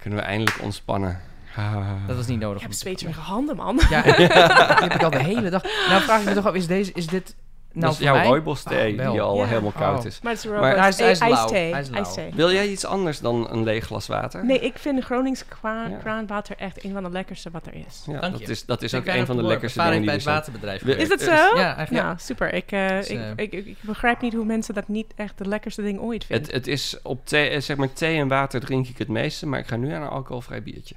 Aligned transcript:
Kunnen 0.00 0.18
we 0.18 0.24
eindelijk 0.24 0.62
ontspannen. 0.62 1.20
Ah. 1.56 1.86
Dat 2.06 2.16
was 2.16 2.26
niet 2.26 2.38
nodig. 2.40 2.56
Ik 2.56 2.62
heb 2.62 2.70
te- 2.70 2.76
zweterige 2.76 3.20
handen, 3.20 3.56
man. 3.56 3.80
Ja, 3.90 4.02
die 4.16 4.26
heb 4.26 4.94
ik 4.94 5.02
al 5.02 5.10
de 5.10 5.22
hele 5.22 5.50
dag. 5.50 5.62
Nou 5.88 6.02
vraag 6.02 6.20
ik 6.20 6.26
me 6.26 6.34
toch 6.34 6.46
af, 6.46 6.54
is, 6.54 6.66
deze, 6.66 6.92
is 6.94 7.06
dit 7.06 7.34
nou 7.72 7.86
dat 7.86 7.92
is 7.92 7.98
jouw 7.98 8.22
rooibos 8.22 8.62
thee 8.62 8.90
Oh, 8.92 8.96
wel. 8.98 9.12
die 9.12 9.20
al 9.20 9.36
Ja. 9.36 9.44
helemaal 9.44 9.70
koud 9.70 9.98
Oh. 9.98 10.04
is. 10.06 10.20
Maar 10.20 10.32
het 10.32 10.44
is 10.44 10.50
Maar 10.50 10.76
hij 10.78 10.88
is- 10.88 10.98
hij 10.98 11.10
is 11.10 11.18
lauw. 11.18 11.30
ijsthee. 11.30 11.72
Hij 11.72 11.80
is 11.80 11.88
lauw. 11.88 12.02
ijsthee. 12.04 12.30
Wil 12.34 12.52
jij 12.52 12.68
iets 12.68 12.84
anders 12.84 13.20
dan 13.20 13.50
een 13.50 13.62
leeg 13.62 13.84
glas 13.84 14.06
water? 14.06 14.44
Nee, 14.44 14.58
ik 14.60 14.78
vind 14.78 15.04
Gronings 15.04 15.44
kwa- 15.48 15.86
Ja. 15.86 15.96
kraanwater 15.96 16.56
echt 16.56 16.84
een 16.84 16.92
van 16.92 17.02
de 17.02 17.10
lekkerste 17.10 17.50
wat 17.50 17.66
er 17.66 17.74
is. 17.74 18.02
Ja, 18.06 18.20
Dank 18.20 18.32
dat 18.32 18.40
je. 18.40 18.46
is, 18.50 18.64
dat 18.64 18.82
is 18.82 18.92
Ik 18.92 18.98
ook 19.00 19.06
een 19.14 19.26
van 19.26 19.36
de 19.36 19.42
lekkerste 19.42 19.78
dingen 19.78 19.96
die 19.96 20.04
bij 20.04 20.14
het 20.14 20.24
waterbedrijf 20.24 20.82
Is 20.82 21.08
het 21.08 21.20
zo? 21.22 21.30
Ja, 21.30 21.76
eigenlijk. 21.76 21.90
Ja, 22.06 22.16
super. 22.16 22.54
Ik, 22.54 22.72
eh, 22.72 22.88
Dus, 22.88 23.08
ik, 23.08 23.18
eh, 23.18 23.30
ik, 23.36 23.52
ik, 23.52 23.66
ik 23.66 23.76
begrijp 23.80 24.20
niet 24.20 24.32
hoe 24.34 24.44
mensen 24.44 24.74
dat 24.74 24.88
niet 24.88 25.12
echt 25.16 25.38
de 25.38 25.48
lekkerste 25.48 25.82
ding 25.82 26.00
ooit 26.00 26.24
vinden. 26.24 26.44
Het, 26.46 26.54
het 26.54 26.66
is 26.66 26.98
op 27.02 27.26
thee, 27.26 27.48
eh, 27.48 27.60
zeg 27.60 27.76
maar 27.76 27.92
thee 27.92 28.18
en 28.18 28.28
water 28.28 28.60
drink 28.60 28.86
ik 28.88 28.98
het 28.98 29.08
meeste, 29.08 29.46
maar 29.46 29.58
ik 29.58 29.66
ga 29.66 29.76
nu 29.76 29.92
aan 29.92 30.02
een 30.02 30.08
alcoholvrij 30.08 30.62
biertje. 30.62 30.94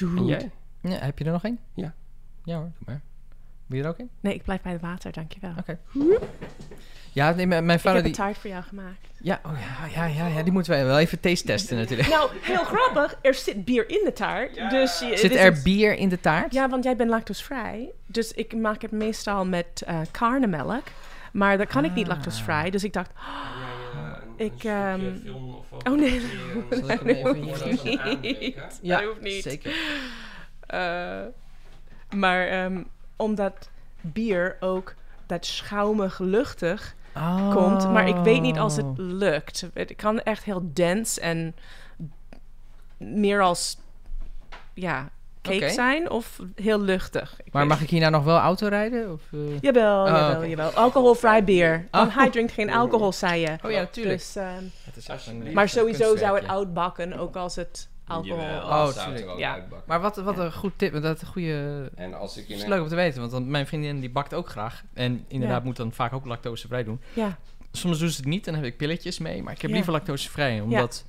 En 0.00 0.24
jij? 0.26 0.50
Ja, 0.80 0.90
heb 0.98 1.18
je 1.18 1.24
er 1.24 1.32
nog 1.32 1.44
één? 1.44 1.58
Ja. 1.74 1.94
Ja 2.44 2.54
hoor, 2.56 2.64
doe 2.64 2.72
maar. 2.86 3.00
Wil 3.68 3.78
je 3.78 3.84
er 3.84 3.90
ook 3.90 3.98
in? 3.98 4.10
Nee, 4.20 4.34
ik 4.34 4.42
blijf 4.42 4.60
bij 4.62 4.72
het 4.72 4.80
water, 4.80 5.12
dankjewel. 5.12 5.52
Oké. 5.58 5.78
Ja, 7.12 7.30
nee, 7.30 7.46
mijn, 7.46 7.64
mijn 7.66 7.78
Ik 7.78 7.84
vader 7.84 8.02
heb 8.02 8.12
die... 8.14 8.20
een 8.20 8.26
taart 8.26 8.38
voor 8.38 8.50
jou 8.50 8.62
gemaakt. 8.62 9.06
Ja, 9.20 9.40
oh 9.46 9.52
ja, 9.60 9.86
ja, 10.06 10.06
ja, 10.14 10.26
ja, 10.26 10.42
die 10.42 10.52
moeten 10.52 10.72
wij 10.72 10.84
wel 10.84 10.98
even 10.98 11.20
taste 11.20 11.46
testen 11.46 11.76
natuurlijk. 11.76 12.08
Nou, 12.08 12.30
heel 12.40 12.64
grappig. 12.64 13.18
Er 13.22 13.34
zit 13.34 13.64
bier 13.64 13.88
in 13.90 14.00
de 14.04 14.12
taart. 14.12 14.70
Dus 14.70 14.98
je, 14.98 15.16
Zit 15.16 15.34
er 15.36 15.52
is- 15.52 15.62
bier 15.62 15.94
in 15.96 16.08
de 16.08 16.20
taart? 16.20 16.52
Ja, 16.52 16.68
want 16.68 16.84
jij 16.84 16.96
bent 16.96 17.10
lactosevrij. 17.10 17.90
Dus 18.06 18.32
ik 18.32 18.56
maak 18.56 18.82
het 18.82 18.90
meestal 18.90 19.46
met 19.46 19.82
eh 19.86 20.00
karnemelk. 20.10 20.82
Maar 21.32 21.58
dat 21.58 21.66
kan 21.68 21.84
ik 21.84 21.94
niet 21.94 22.08
Ah. 22.08 22.14
lactosevrij. 22.14 22.70
Dus 22.70 22.84
ik 22.84 22.92
dacht, 22.92 23.10
Ik, 24.36 24.64
ehm, 24.64 25.00
of 25.34 25.66
oh 25.88 25.98
nee, 25.98 26.20
nee, 27.04 27.16
even 27.16 27.42
hoeft 27.42 27.62
hier 27.82 28.18
niet. 28.20 28.56
Ja, 28.82 28.98
dat 29.00 29.08
hoeft 29.08 29.20
niet. 29.20 29.42
zeker. 29.42 29.72
Eh, 30.66 31.20
maar 32.16 32.46
ehm, 32.46 32.82
omdat 33.18 33.68
bier 34.00 34.56
ook 34.60 34.94
dat 35.26 35.46
schaumig 35.46 36.18
luchtig 36.18 36.94
komt. 37.52 37.92
Maar 37.92 38.08
ik 38.08 38.16
weet 38.16 38.40
niet 38.40 38.58
als 38.58 38.76
het 38.76 38.84
Oh. 38.86 38.94
lukt. 38.96 39.66
Het 39.74 39.96
kan 39.96 40.20
echt 40.20 40.44
heel 40.44 40.70
dense 40.72 41.20
en 41.20 41.54
meer 42.96 43.42
als 43.42 43.76
ja, 44.74 45.08
cake 45.42 45.68
zijn 45.70 46.10
of 46.10 46.38
heel 46.54 46.80
luchtig. 46.80 47.40
Ik 47.44 47.52
Maar 47.52 47.66
mag 47.66 47.80
ik 47.80 47.90
hier 47.90 48.00
nou 48.00 48.12
nog 48.12 48.24
wel 48.24 48.38
auto 48.38 48.66
rijden? 48.68 49.12
Of, 49.12 49.22
eh? 49.32 49.60
Jawel, 49.60 50.02
Oh, 50.04 50.08
jawel, 50.08 50.44
jawel. 50.46 50.70
Alcoholvrij 50.70 51.44
bier. 51.44 51.86
Want 51.90 52.08
Oh. 52.10 52.16
hij 52.16 52.30
drinkt 52.30 52.52
geen 52.52 52.70
alcohol, 52.72 53.12
zei 53.12 53.40
je. 53.40 53.56
Oh 53.64 53.70
ja, 53.70 53.78
natuurlijk. 53.80 54.16
Dus, 54.18 54.36
ehm, 54.36 55.52
maar 55.54 55.68
sowieso 55.68 56.16
zou 56.16 56.38
het 56.40 56.48
oud 56.48 56.74
bakken, 56.74 57.12
ook 57.18 57.36
als 57.36 57.56
het 57.56 57.88
alcohol... 58.08 58.44
Oh, 58.44 58.86
tuurlijk. 58.88 59.38
Ja. 59.38 59.64
Maar 59.86 60.00
wat, 60.00 60.16
wat 60.16 60.38
een 60.38 60.52
goed 60.52 60.72
tip. 60.76 61.02
Dat 61.02 61.16
is 61.16 61.22
een 61.22 61.28
goede... 61.28 61.90
En 61.94 62.14
als 62.14 62.36
ik 62.36 62.48
Het 62.48 62.56
is 62.56 62.62
in 62.62 62.68
leuk 62.68 62.82
om 62.82 62.88
te 62.88 62.94
weten, 62.94 63.20
want 63.20 63.32
dan, 63.32 63.50
mijn 63.50 63.66
vriendin 63.66 64.00
die 64.00 64.10
bakt 64.10 64.34
ook 64.34 64.48
graag. 64.48 64.82
En 64.94 65.24
inderdaad 65.28 65.58
Ja. 65.60 65.64
moet 65.64 65.76
dan 65.76 65.92
vaak 65.92 66.12
ook 66.12 66.24
lactosevrij 66.26 66.84
doen. 66.84 67.00
Ja, 67.12 67.38
Soms 67.72 67.98
doen 67.98 68.08
ze 68.08 68.16
het 68.16 68.26
niet, 68.26 68.44
dan 68.44 68.54
heb 68.54 68.64
ik 68.64 68.76
pilletjes 68.76 69.18
mee. 69.18 69.42
Maar 69.42 69.52
ik 69.52 69.60
heb 69.60 69.70
Ja. 69.70 69.76
liever 69.76 69.92
lactosevrij, 69.92 70.60
omdat... 70.60 71.04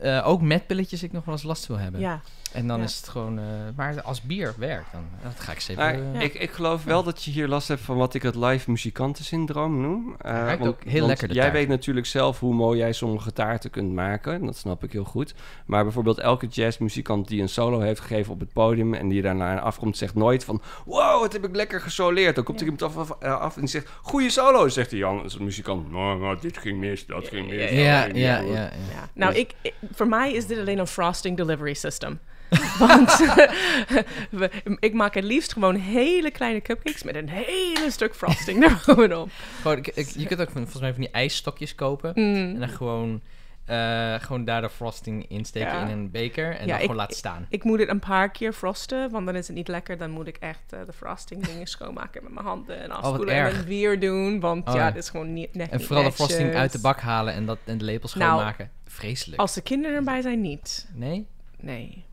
eh, 0.00 0.28
ook 0.28 0.42
met 0.42 0.66
pilletjes 0.66 1.02
ik 1.02 1.12
nog 1.12 1.24
wel 1.24 1.34
eens 1.34 1.42
last 1.42 1.66
wil 1.66 1.78
hebben. 1.78 2.00
ja. 2.00 2.20
En 2.52 2.66
dan 2.66 2.78
Ja. 2.78 2.84
is 2.84 2.96
het 2.96 3.08
gewoon... 3.08 3.38
eh, 3.38 3.44
maar 3.76 4.02
als 4.02 4.22
bier 4.22 4.54
werkt, 4.58 4.92
dan 4.92 5.04
dat 5.22 5.40
ga 5.40 5.52
ik 5.52 5.60
zeker... 5.60 5.82
Maar 5.82 6.14
eh, 6.14 6.20
ik, 6.20 6.34
ik 6.34 6.50
geloof 6.50 6.84
wel 6.84 7.02
dat 7.02 7.24
je 7.24 7.30
hier 7.30 7.48
last 7.48 7.68
hebt 7.68 7.80
van 7.80 7.96
wat 7.96 8.14
ik 8.14 8.22
het 8.22 8.34
live 8.34 8.70
muzikantensyndroom 8.70 9.80
noem. 9.80 10.16
Eh, 10.20 10.30
ruikt 10.32 10.58
want- 10.62 10.70
ook 10.74 10.82
heel 10.84 10.94
want 10.94 11.06
lekker, 11.06 11.28
de 11.28 11.34
Jij 11.34 11.42
taart. 11.42 11.56
weet 11.56 11.68
natuurlijk 11.68 12.06
zelf 12.06 12.40
hoe 12.40 12.54
mooi 12.54 12.78
jij 12.78 12.92
sommige 12.92 13.32
taarten 13.32 13.70
kunt 13.70 13.92
maken. 13.92 14.44
Dat 14.46 14.56
snap 14.56 14.84
ik 14.84 14.92
heel 14.92 15.04
goed. 15.04 15.34
Maar 15.66 15.82
bijvoorbeeld 15.84 16.18
elke 16.18 16.46
jazzmuzikant 16.46 17.28
die 17.28 17.42
een 17.42 17.48
solo 17.48 17.80
heeft 17.80 18.00
gegeven 18.00 18.32
op 18.32 18.40
het 18.40 18.52
podium... 18.52 18.94
en 18.94 19.08
die 19.08 19.22
daarna 19.22 19.60
afkomt, 19.60 19.96
zegt 19.96 20.14
nooit 20.14 20.44
van... 20.44 20.62
wow, 20.84 21.20
wat 21.20 21.32
heb 21.32 21.44
ik 21.44 21.56
lekker 21.56 21.80
gesoleerd. 21.80 22.34
Dan 22.34 22.44
komt 22.44 22.60
er 22.60 22.64
iemand 22.66 22.82
af, 22.82 22.96
af, 22.96 23.20
af 23.22 23.54
en 23.54 23.60
die 23.60 23.70
zegt... 23.70 23.88
goeie 24.02 24.30
solo, 24.30 24.68
zegt 24.68 24.90
die 24.90 24.98
Jan, 24.98 25.22
als 25.22 25.38
muzikant. 25.38 25.90
Nou, 25.92 26.20
nou, 26.20 26.38
dit 26.40 26.58
ging 26.58 26.78
mis, 26.78 27.06
dat 27.06 27.28
ging 27.28 27.48
mis. 27.48 27.70
ja, 27.70 27.76
ja, 27.76 28.04
ja, 28.14 28.36
goed." 28.38 28.48
ja. 28.52 28.62
Ja. 28.62 28.70
Nou, 29.14 29.32
Dus- 29.32 29.40
ik, 29.42 29.54
ik- 29.62 29.74
voor 29.94 30.08
mij 30.08 30.32
is 30.32 30.46
dit 30.46 30.58
alleen 30.58 30.78
een 30.78 30.86
frosting 30.86 31.36
delivery 31.36 31.74
system. 31.74 32.18
Want 32.78 33.16
we- 34.30 34.50
ik 34.80 34.92
maak 34.92 35.14
het 35.14 35.24
liefst 35.24 35.52
gewoon 35.52 35.74
hele 35.74 36.30
kleine 36.30 36.60
cupcakes 36.60 37.02
met 37.02 37.14
een 37.14 37.28
hele 37.28 37.90
stuk 37.90 38.14
frosting 38.14 38.64
erbovenop. 38.68 39.30
Gewoon, 39.62 39.76
ik- 39.76 39.86
ik- 39.86 40.08
je 40.16 40.26
kunt 40.26 40.40
ook 40.40 40.50
volgens 40.50 40.80
mij 40.80 40.92
van 40.92 41.00
die 41.00 41.10
ijsstokjes 41.10 41.74
kopen. 41.74 42.14
En 42.14 42.50
Mm. 42.52 42.58
dan 42.58 42.68
gewoon, 42.68 43.20
eh, 43.64 44.14
gewoon 44.14 44.44
daar 44.44 44.60
de 44.60 44.70
frosting 44.70 45.28
insteken 45.28 45.68
Ja. 45.72 45.86
in 45.86 45.88
een 45.98 46.10
beker. 46.10 46.46
En 46.56 46.60
Ja, 46.60 46.66
dan 46.66 46.74
ik- 46.74 46.80
gewoon 46.80 46.96
laten 46.96 47.16
staan. 47.16 47.46
Ik 47.48 47.64
moet 47.64 47.78
het 47.78 47.88
een 47.88 47.98
paar 47.98 48.30
keer 48.30 48.52
frosten, 48.52 49.10
want 49.10 49.26
dan 49.26 49.34
is 49.36 49.46
het 49.46 49.56
niet 49.56 49.68
lekker. 49.68 49.98
Dan 49.98 50.10
moet 50.10 50.26
ik 50.26 50.36
echt 50.36 50.72
eh, 50.72 50.80
de 50.86 50.92
frosting 50.92 51.46
dingen 51.46 51.66
schoonmaken 51.66 52.22
met 52.22 52.32
mijn 52.32 52.46
handen 52.46 52.80
en 52.82 52.90
afspoelen 52.90 53.34
en 53.34 53.40
Oh, 53.40 53.46
erg. 53.46 53.56
dan 53.56 53.64
weer 53.66 54.00
doen. 54.00 54.40
Want 54.40 54.68
Oh, 54.68 54.74
ja, 54.74 54.84
het 54.84 54.96
is 54.96 55.08
gewoon 55.10 55.32
niet 55.32 55.54
net 55.54 55.70
En 55.70 55.80
vooral 55.80 56.04
de 56.04 56.12
frosting 56.12 56.54
uit 56.54 56.72
de 56.72 56.80
bak 56.80 57.00
halen 57.00 57.34
en, 57.34 57.46
dat, 57.46 57.58
en 57.64 57.78
de 57.78 57.84
lepels 57.84 58.14
Nou, 58.14 58.30
schoonmaken. 58.32 58.70
Vreselijk. 58.86 59.40
Als 59.40 59.54
de 59.54 59.60
kinderen 59.62 59.96
erbij 59.96 60.20
zijn, 60.20 60.40
niet. 60.40 60.88
Nee? 60.94 61.26
Nee. 61.60 62.04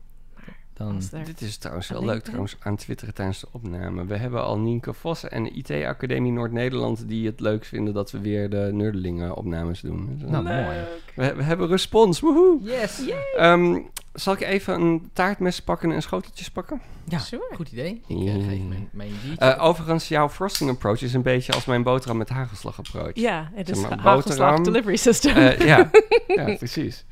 Dan... 0.74 1.00
Er- 1.12 1.24
Dit 1.24 1.40
is 1.40 1.56
trouwens 1.56 1.88
wel 1.88 2.04
leuk 2.04 2.22
trouwens 2.22 2.56
aan 2.60 2.76
twitteren 2.76 3.14
tijdens 3.14 3.40
de 3.40 3.46
opname. 3.52 4.04
We 4.06 4.16
hebben 4.16 4.44
al 4.44 4.58
Nienke 4.58 4.92
Vossen 4.92 5.30
en 5.30 5.42
de 5.42 5.50
IT-academie 5.50 6.32
Noord-Nederland... 6.32 7.08
die 7.08 7.26
het 7.26 7.40
leuk 7.40 7.64
vinden 7.64 7.94
dat 7.94 8.10
we 8.10 8.18
weer 8.20 8.50
de 8.50 8.70
Nerdelingen 8.72 9.36
opnames 9.36 9.80
doen. 9.80 10.20
Nou, 10.26 10.44
mooi. 10.44 10.78
we, 11.14 11.34
we 11.34 11.42
hebben 11.42 11.68
respons, 11.68 12.20
woehoe! 12.20 12.58
Yes! 12.62 13.02
Ehm, 13.36 13.78
zal 14.14 14.32
ik 14.34 14.40
even 14.40 14.74
een 14.80 15.10
taartmes 15.12 15.60
pakken 15.60 15.92
en 15.92 16.02
schoteltjes 16.02 16.50
pakken? 16.50 16.80
Ja, 17.08 17.18
Sure. 17.18 17.50
goed 17.54 17.72
idee. 17.72 18.02
Ik 18.06 18.16
eh, 18.26 18.32
geef 18.32 18.44
mijn, 18.62 18.88
mijn 18.92 19.10
biertje. 19.24 19.44
Eh, 19.54 19.64
overigens, 19.64 20.08
jouw 20.08 20.28
frosting 20.28 20.70
approach 20.70 21.02
is 21.02 21.14
een 21.14 21.22
beetje 21.22 21.52
als 21.52 21.64
mijn 21.64 21.82
boterham 21.82 22.16
met 22.18 22.28
hagelslag 22.28 22.78
approach. 22.78 23.10
Ja, 23.14 23.50
het 23.54 23.68
is 23.68 23.78
Zeg 23.78 23.88
maar, 23.88 23.98
een 23.98 24.04
hagelslag 24.04 24.36
boterham. 24.36 24.62
delivery 24.64 24.96
system. 24.96 25.36
Eh, 25.36 25.58
ja. 25.66 25.90
ja, 26.36 26.54
precies. 26.56 27.04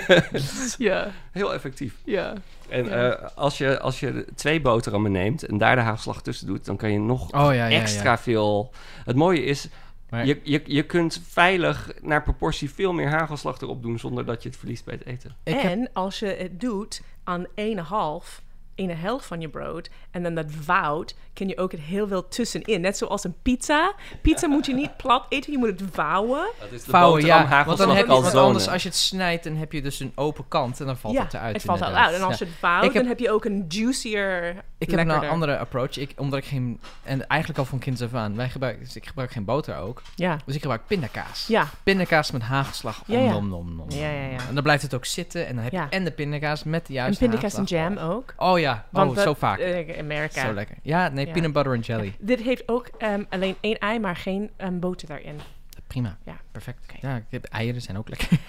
ja, 0.78 1.10
Heel 1.32 1.54
effectief. 1.54 1.94
ja. 2.04 2.32
En 2.68 2.84
Ja. 2.84 3.10
eh, 3.10 3.28
als, 3.36 3.58
je, 3.58 3.80
als 3.80 4.00
je 4.00 4.26
twee 4.34 4.60
boterhammen 4.60 5.12
neemt 5.12 5.42
en 5.46 5.58
daar 5.58 5.76
de 5.76 5.82
hagelslag 5.82 6.22
tussen 6.22 6.46
doet, 6.46 6.64
dan 6.64 6.76
kan 6.76 6.92
je 6.92 6.98
nog 6.98 7.22
oh 7.22 7.54
ja, 7.54 7.66
ja, 7.66 7.68
extra 7.80 8.10
ja. 8.10 8.18
veel. 8.18 8.72
Het 9.04 9.16
mooie 9.16 9.44
is, 9.44 9.68
Maar- 10.12 10.26
je, 10.26 10.40
je, 10.42 10.62
je 10.66 10.82
kunt 10.82 11.22
veilig 11.28 11.92
naar 12.02 12.22
proportie 12.22 12.70
veel 12.70 12.92
meer 12.92 13.08
hagelslag 13.08 13.60
erop 13.60 13.82
doen 13.82 13.98
zonder 13.98 14.24
dat 14.24 14.42
je 14.42 14.48
het 14.48 14.58
verliest 14.58 14.84
bij 14.84 14.94
het 14.94 15.06
eten. 15.06 15.36
Ik 15.44 15.54
heb- 15.54 15.70
en 15.70 15.90
als 15.92 16.18
je 16.18 16.26
het 16.26 16.60
doet 16.60 17.02
aan 17.24 17.46
1,5, 17.54 18.42
een 18.76 18.96
helft 18.96 19.26
van 19.26 19.40
je 19.40 19.48
brood 19.48 19.90
en 20.10 20.22
dan 20.22 20.34
dat 20.34 20.46
woud, 20.66 21.14
kun 21.32 21.48
je 21.48 21.58
ook 21.58 21.70
het 21.72 21.80
heel 21.80 22.08
veel 22.08 22.28
tussenin. 22.28 22.80
Net 22.80 22.96
zoals 22.98 23.24
een 23.24 23.34
pizza. 23.42 23.94
Pizza 24.22 24.46
moet 24.46 24.66
je 24.66 24.74
niet 24.74 24.96
plat 24.96 25.26
eten, 25.28 25.52
je 25.52 25.58
moet 25.58 25.80
het 25.80 25.82
vouwen. 25.92 26.46
Dat 26.60 26.72
is 26.72 26.84
de 26.84 26.90
Vouwen, 26.90 27.24
ja. 27.24 27.64
Want 27.64 27.78
dan 27.78 27.88
heb 27.96 28.06
je, 28.06 28.12
want 28.12 28.34
anders 28.34 28.68
als 28.68 28.82
je 28.82 28.88
het 28.88 28.98
snijdt, 28.98 29.44
dan 29.44 29.56
heb 29.56 29.72
je 29.72 29.82
dus 29.82 30.00
een 30.00 30.12
open 30.14 30.44
kant 30.48 30.80
en 30.80 30.86
dan 30.86 30.96
valt 30.96 31.14
ja, 31.14 31.22
het 31.22 31.34
eruit. 31.34 31.54
het 31.54 31.62
valt 31.64 31.80
al 31.80 31.86
inderdaad. 31.86 32.10
uit. 32.12 32.20
En 32.20 32.26
als 32.26 32.38
je 32.38 32.44
het 32.44 32.54
vouwt, 32.58 32.82
heb- 32.84 32.92
dan 32.92 33.06
heb 33.06 33.18
je 33.18 33.30
ook 33.30 33.44
een 33.44 33.64
juicier, 33.68 34.48
Ik 34.48 34.54
heb 34.90 34.96
lekkerder. 34.96 35.22
een 35.24 35.28
andere 35.30 35.58
approach. 35.58 35.96
Ik, 35.98 36.12
omdat 36.16 36.38
ik 36.38 36.44
geen... 36.44 36.80
En 37.02 37.26
eigenlijk 37.26 37.58
al 37.60 37.64
van 37.64 37.78
kinds 37.78 38.02
af 38.02 38.14
aan. 38.14 38.36
Wij 38.36 38.48
gebruiken, 38.48 38.84
dus 38.84 38.96
ik 38.96 39.06
gebruik 39.06 39.30
geen 39.30 39.44
boter 39.44 39.76
ook. 39.76 40.02
Ja, 40.14 40.36
Dus 40.46 40.54
ik 40.54 40.60
gebruik 40.60 40.86
pindakaas. 40.86 41.46
ja, 41.46 41.66
Pindakaas 41.82 42.30
met 42.30 42.42
hagelslag. 42.42 43.02
Ja, 43.06 43.18
ja. 43.18 43.30
Nom, 43.32 43.48
nom, 43.48 43.74
nom, 43.76 43.90
Ja, 43.90 44.10
ja, 44.10 44.22
ja. 44.26 44.38
En 44.48 44.54
dan 44.54 44.62
blijft 44.62 44.82
het 44.82 44.94
ook 44.94 45.04
zitten. 45.04 45.46
En 45.46 45.54
dan 45.54 45.64
heb 45.64 45.72
je 45.72 45.78
Ja. 45.78 45.90
en 45.90 46.04
de 46.04 46.10
pindakaas 46.10 46.64
met 46.64 46.80
de 46.86 46.88
en 46.88 46.94
juiste 46.94 47.22
pindakaas 47.24 47.54
en 47.54 47.64
jam 47.64 47.96
ook. 47.96 48.34
Oh 48.36 48.58
ja, 48.58 48.61
Want 48.90 49.10
oh, 49.10 49.14
dat- 49.16 49.24
zo 49.24 49.34
vaak. 49.34 49.58
eh, 49.58 49.98
Amerika. 49.98 50.46
Zo 50.46 50.52
lekker. 50.52 50.76
Ja, 50.82 51.08
nee, 51.08 51.26
Ja. 51.26 51.32
peanut 51.32 51.52
butter 51.52 51.72
en 51.72 51.80
jelly. 51.80 52.14
Dit 52.18 52.40
heeft 52.40 52.68
ook 52.68 52.86
ehm, 52.98 53.24
alleen 53.28 53.56
één 53.60 53.78
ei, 53.78 53.98
maar 53.98 54.16
geen 54.16 54.50
ehm, 54.56 54.78
boter 54.78 55.08
daarin. 55.08 55.40
Prima. 55.86 56.18
Ja. 56.24 56.36
Perfect. 56.52 56.78
Oké. 56.82 57.06
Ja, 57.06 57.16
ik 57.16 57.24
heb, 57.28 57.44
eieren 57.44 57.80
zijn 57.82 57.98
ook 57.98 58.08
lekker. 58.08 58.28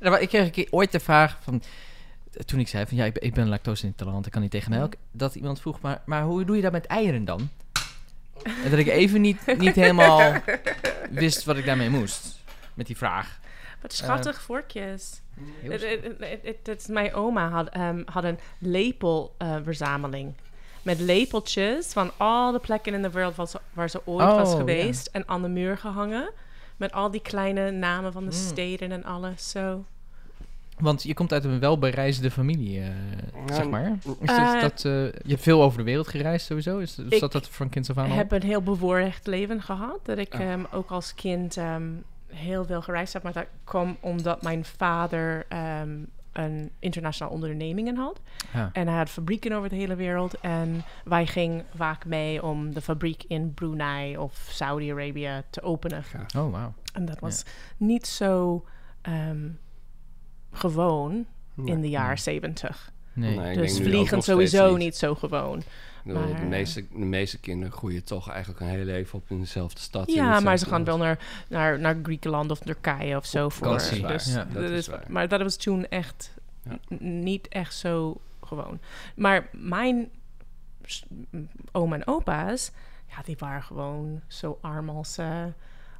Nou, 0.00 0.18
ik 0.18 0.28
kreeg 0.28 0.44
een 0.44 0.50
keer 0.50 0.66
ooit 0.70 0.92
de 0.92 1.00
vraag 1.00 1.38
van... 1.42 1.62
Toen 2.44 2.58
ik 2.60 2.68
zei 2.68 2.86
van 2.86 2.96
ja, 2.96 3.04
ik 3.04 3.12
ben, 3.12 3.22
ik 3.22 3.34
ben 3.34 3.48
lactose 3.48 3.86
intolerant, 3.86 4.26
ik 4.26 4.32
kan 4.32 4.42
niet 4.42 4.50
tegen 4.50 4.70
melk. 4.70 4.92
Dat 5.10 5.34
iemand 5.34 5.60
vroeg, 5.60 5.80
maar, 5.80 6.02
maar 6.06 6.22
hoe 6.22 6.44
doe 6.44 6.56
je 6.56 6.62
dat 6.62 6.72
met 6.72 6.86
eieren 6.86 7.24
dan? 7.24 7.48
En 8.64 8.70
dat 8.70 8.78
ik 8.78 8.86
even 8.86 9.20
niet, 9.20 9.58
niet 9.58 9.74
helemaal 9.74 10.32
wist 11.10 11.44
wat 11.44 11.56
ik 11.56 11.64
daarmee 11.64 11.90
moest. 11.90 12.38
Met 12.74 12.86
die 12.86 12.96
vraag. 12.96 13.40
Wat 13.82 13.92
schattig 13.92 14.40
vorkjes. 14.42 15.20
Het- 16.62 16.88
Mijn 16.88 17.14
oma 17.14 17.48
had, 17.48 17.68
ehm, 17.68 18.02
had 18.04 18.24
een 18.24 18.38
lepelverzameling. 18.58 20.32
met 20.82 21.00
lepeltjes 21.00 21.86
van 21.92 22.10
al 22.16 22.52
de 22.52 22.58
plekken 22.58 22.94
in 22.94 23.02
de 23.02 23.10
wereld 23.10 23.34
waar 23.36 23.46
ze, 23.46 23.60
waar 23.72 23.90
ze 23.90 24.00
ooit 24.04 24.26
was 24.26 24.50
Oh, 24.52 24.56
geweest. 24.58 25.06
En 25.06 25.28
aan 25.28 25.42
de 25.42 25.48
muur 25.48 25.78
gehangen. 25.78 26.30
Met 26.76 26.92
al 26.92 27.10
die 27.10 27.20
kleine 27.22 27.70
namen 27.70 28.12
van 28.12 28.22
de 28.24 28.34
Mm. 28.34 28.42
steden 28.42 28.92
en 28.92 29.04
alles. 29.04 29.50
Zo. 29.50 29.84
Want 30.78 31.02
je 31.02 31.14
komt 31.14 31.32
uit 31.32 31.44
een 31.44 31.58
welbereisde 31.60 32.30
familie, 32.30 32.78
eh, 32.80 32.86
Ja, 33.46 33.54
zeg 33.54 33.68
maar. 33.68 33.98
Is 34.20 34.28
eh, 34.30 34.52
dat, 34.52 34.60
dat, 34.60 34.84
eh, 34.84 34.92
je 35.02 35.28
hebt 35.28 35.42
veel 35.42 35.62
over 35.62 35.78
de 35.78 35.84
wereld 35.84 36.08
gereisd 36.08 36.46
sowieso? 36.46 36.78
Is, 36.78 36.94
dat 36.94 37.32
dat 37.32 37.48
van 37.48 37.68
kinds 37.68 37.90
af 37.90 37.98
aan 37.98 38.06
Ik 38.06 38.12
heb 38.12 38.32
een 38.32 38.42
heel 38.42 38.62
bevoorrecht 38.62 39.26
leven 39.26 39.62
gehad. 39.62 39.98
Dat 40.02 40.18
ik 40.18 40.34
Ah. 40.34 40.40
ehm, 40.40 40.64
ook 40.72 40.90
als 40.90 41.14
kind 41.14 41.56
ehm, 41.56 41.82
heel 42.28 42.64
veel 42.64 42.82
gereisd 42.82 43.12
heb. 43.12 43.22
Maar 43.22 43.32
dat 43.32 43.46
kwam 43.64 43.96
omdat 44.00 44.42
mijn 44.42 44.64
vader 44.64 45.46
ehm, 45.48 45.98
een 46.32 46.70
internationale 46.78 47.34
ondernemingen 47.34 47.96
had. 47.96 48.20
Ja. 48.52 48.70
En 48.72 48.88
hij 48.88 48.96
had 48.96 49.10
fabrieken 49.10 49.52
over 49.52 49.68
de 49.68 49.76
hele 49.76 49.94
wereld. 49.94 50.40
En 50.40 50.82
wij 51.04 51.26
gingen 51.26 51.64
vaak 51.74 52.04
mee 52.04 52.42
om 52.42 52.74
de 52.74 52.80
fabriek 52.80 53.24
in 53.28 53.54
Brunei 53.54 54.18
of 54.18 54.46
Saudi-Arabië 54.50 55.42
te 55.50 55.62
openen. 55.62 56.04
Oh, 56.36 56.50
wauw. 56.50 56.74
En 56.92 57.04
dat 57.04 57.20
was 57.20 57.44
niet 57.76 58.06
zo 58.06 58.64
ehm, 59.02 59.48
gewoon 60.52 61.26
in 61.64 61.80
de 61.80 61.88
jaren 61.88 62.18
zeventig. 62.18 62.92
Nee. 63.12 63.36
Nee, 63.38 63.56
Dus 63.56 63.76
vliegen 63.80 64.22
sowieso 64.22 64.68
niet. 64.70 64.78
niet 64.78 64.96
zo 64.96 65.14
gewoon. 65.14 65.62
Maar- 66.04 66.36
de, 66.36 66.42
meeste, 66.42 66.86
de 66.90 66.98
meeste 66.98 67.38
kinderen 67.38 67.72
groeien 67.72 68.04
toch 68.04 68.28
eigenlijk 68.30 68.60
een 68.60 68.66
hele 68.66 68.84
leven 68.84 69.18
op 69.18 69.24
in 69.30 69.38
dezelfde 69.40 69.80
stad. 69.80 70.10
Ja, 70.12 70.40
maar 70.40 70.58
ze 70.58 70.66
gaan 70.66 70.84
wel 70.84 70.96
naar, 70.98 71.18
naar, 71.48 71.78
naar 71.80 71.96
Griekenland 72.02 72.50
of 72.50 72.58
Turkije 72.58 73.16
of 73.16 73.26
zo 73.26 73.48
voor. 73.48 73.66
vakantie. 73.66 74.02
Dat 74.02 74.10
is 74.10 74.24
Dus. 74.24 74.34
Ja. 74.34 74.44
Dat 74.44 74.70
is 74.70 74.86
waar. 74.86 75.04
Maar 75.08 75.28
dat 75.28 75.42
was 75.42 75.56
toen 75.56 75.86
echt 75.88 76.34
Ja. 76.62 76.78
niet 76.98 77.48
echt 77.48 77.74
zo 77.74 78.20
gewoon. 78.44 78.78
Maar 79.16 79.48
mijn 79.52 80.10
oom 81.72 81.92
en 81.92 82.06
opa's, 82.06 82.70
ja, 83.08 83.22
die 83.24 83.36
waren 83.38 83.62
gewoon 83.62 84.20
zo 84.26 84.58
arm 84.60 84.88
als, 84.88 85.18
eh, 85.18 85.44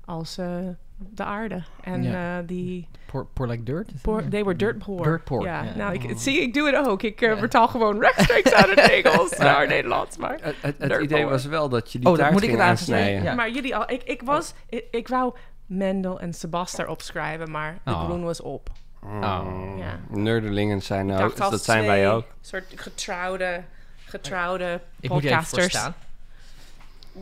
als 0.04 0.38
eh, 0.38 0.68
de 0.98 1.24
aarde. 1.24 1.62
En 1.80 2.02
Ja. 2.02 2.38
eh, 2.38 2.46
die, 2.46 2.88
Poor, 3.06 3.26
poor 3.32 3.46
like 3.46 3.62
dirt? 3.62 3.90
poor, 4.02 4.28
they 4.28 4.44
were 4.44 4.56
dirt 4.56 4.78
poor. 4.78 5.02
Dirt 5.04 5.24
poor, 5.24 5.44
Ja, 5.44 5.62
ja. 5.62 5.74
nou, 5.76 5.94
ik, 5.94 6.18
zie, 6.18 6.40
ik 6.40 6.54
doe 6.54 6.66
het 6.74 6.86
ook. 6.86 7.02
Ik 7.02 7.18
vertaal 7.38 7.68
gewoon 7.68 8.00
rechtstreeks 8.00 8.52
uit 8.52 8.70
het 8.70 8.90
Engels 9.04 9.36
naar 9.38 9.66
Nederlands. 9.66 10.16
Maar 10.16 10.32
Het, 10.40 10.54
het, 10.60 10.78
het 10.78 10.88
Dirt 10.90 11.02
idee 11.02 11.20
poor. 11.22 11.30
was 11.30 11.44
wel 11.44 11.68
dat 11.68 11.92
je 11.92 11.98
die 11.98 12.08
Oh, 12.08 12.16
taart 12.16 12.32
moet 12.32 12.42
ik 12.42 12.48
ging 12.48 12.60
het 12.60 12.68
aansnijden. 12.70 13.22
Ja. 13.22 13.34
Maar 13.34 13.50
jullie 13.50 13.76
al, 13.76 13.90
ik, 13.90 14.02
ik 14.02 14.22
was, 14.22 14.54
ik, 14.68 14.84
ik 14.90 15.08
wou 15.08 15.34
Mendel 15.66 16.20
en 16.20 16.32
Sebastian 16.34 16.88
opschrijven, 16.88 17.50
maar 17.50 17.78
de 17.84 17.90
Oh. 17.90 18.04
groen 18.04 18.24
was 18.24 18.40
op. 18.40 18.70
Oh. 19.02 19.74
Ja. 19.78 19.98
Nerdelingen 20.08 20.82
zijn 20.82 21.10
Ik 21.10 21.16
nou, 21.16 21.32
dat 21.50 21.64
zijn 21.64 21.86
wij 21.86 22.10
ook. 22.10 22.24
soort 22.40 22.64
getrouwde, 22.74 23.62
getrouwde 24.04 24.80
Ik 25.00 25.10
moet 25.10 25.22
je 25.22 25.28
even 25.28 25.38
podcasters. 25.42 25.88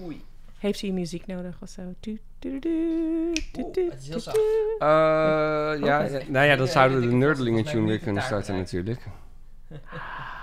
Oei. 0.04 0.24
Heeft 0.58 0.80
hij 0.80 0.90
muziek 0.90 1.26
nodig 1.26 1.56
of 1.60 1.68
zo? 1.68 1.82
Tu, 2.00 2.20
Oeh, 2.44 3.72
tu, 3.72 3.90
het 3.90 4.00
is 4.00 4.06
heel 4.08 4.16
tu, 4.16 4.20
zacht. 4.22 4.36
tu. 4.36 4.40
Eh, 4.78 4.86
ja, 5.86 6.02
ja, 6.02 6.20
nou 6.26 6.46
ja, 6.46 6.56
dan 6.56 6.66
Ja, 6.66 6.72
zouden 6.72 6.96
we 7.00 7.02
de 7.06 7.10
dat 7.10 7.16
Nerdelingen 7.16 7.64
tune 7.64 7.86
weer 7.86 7.98
kunnen 7.98 8.22
starten 8.22 8.56
natuurlijk. 8.56 9.00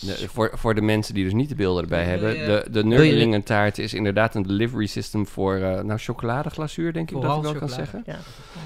De- 0.00 0.28
voor, 0.28 0.50
voor 0.54 0.74
de 0.74 0.80
mensen 0.80 1.14
die 1.14 1.24
dus 1.24 1.32
niet 1.32 1.48
de 1.48 1.54
beelden 1.54 1.82
erbij 1.82 2.04
hebben. 2.04 2.34
De, 2.34 2.66
de 2.70 3.42
taart 3.44 3.78
is 3.78 3.94
inderdaad 3.94 4.34
een 4.34 4.42
delivery 4.42 4.86
system 4.86 5.26
voor 5.26 5.54
eh 5.56 5.80
nou, 5.80 5.98
chocoladeglazuur, 5.98 6.92
denk 6.92 7.10
ik 7.10 7.20
dat 7.20 7.36
ik 7.36 7.42
wel 7.42 7.54
kan 7.54 7.68
zeggen. 7.68 8.02
Ja. 8.06 8.18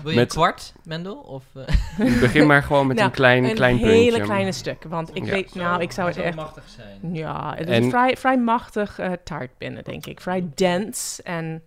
Wil 0.03 0.11
je 0.11 0.17
Met- 0.19 0.31
een 0.31 0.37
kwart, 0.41 0.73
Mendel? 0.85 1.17
Of, 1.17 1.45
eh, 1.55 2.21
Begin 2.21 2.47
maar 2.47 2.63
gewoon 2.63 2.87
met 2.87 2.97
Nou, 2.97 3.09
een 3.09 3.15
klein, 3.15 3.45
een 3.45 3.55
klein 3.55 3.77
hele 3.77 4.05
puntje. 4.11 4.23
kleine 4.23 4.53
stuk. 4.53 4.85
Want 4.89 5.11
ik 5.17 5.25
Ja. 5.25 5.31
weet, 5.31 5.55
nou, 5.55 5.83
ik 5.83 5.93
zou 5.93 6.09
het 6.09 6.17
echt... 6.17 6.37
machtig 6.37 6.65
zijn. 6.77 7.15
Ja, 7.15 7.55
het 7.57 7.69
is 7.69 7.75
En- 7.77 7.83
een 7.83 7.91
vrij, 7.91 8.17
vrij 8.17 8.39
machtig 8.39 8.99
eh, 8.99 9.13
taart 9.25 9.51
binnen, 9.59 9.85
denk 9.85 10.07
ik. 10.07 10.21
Vrij 10.21 10.49
dense 10.55 11.23
en 11.23 11.63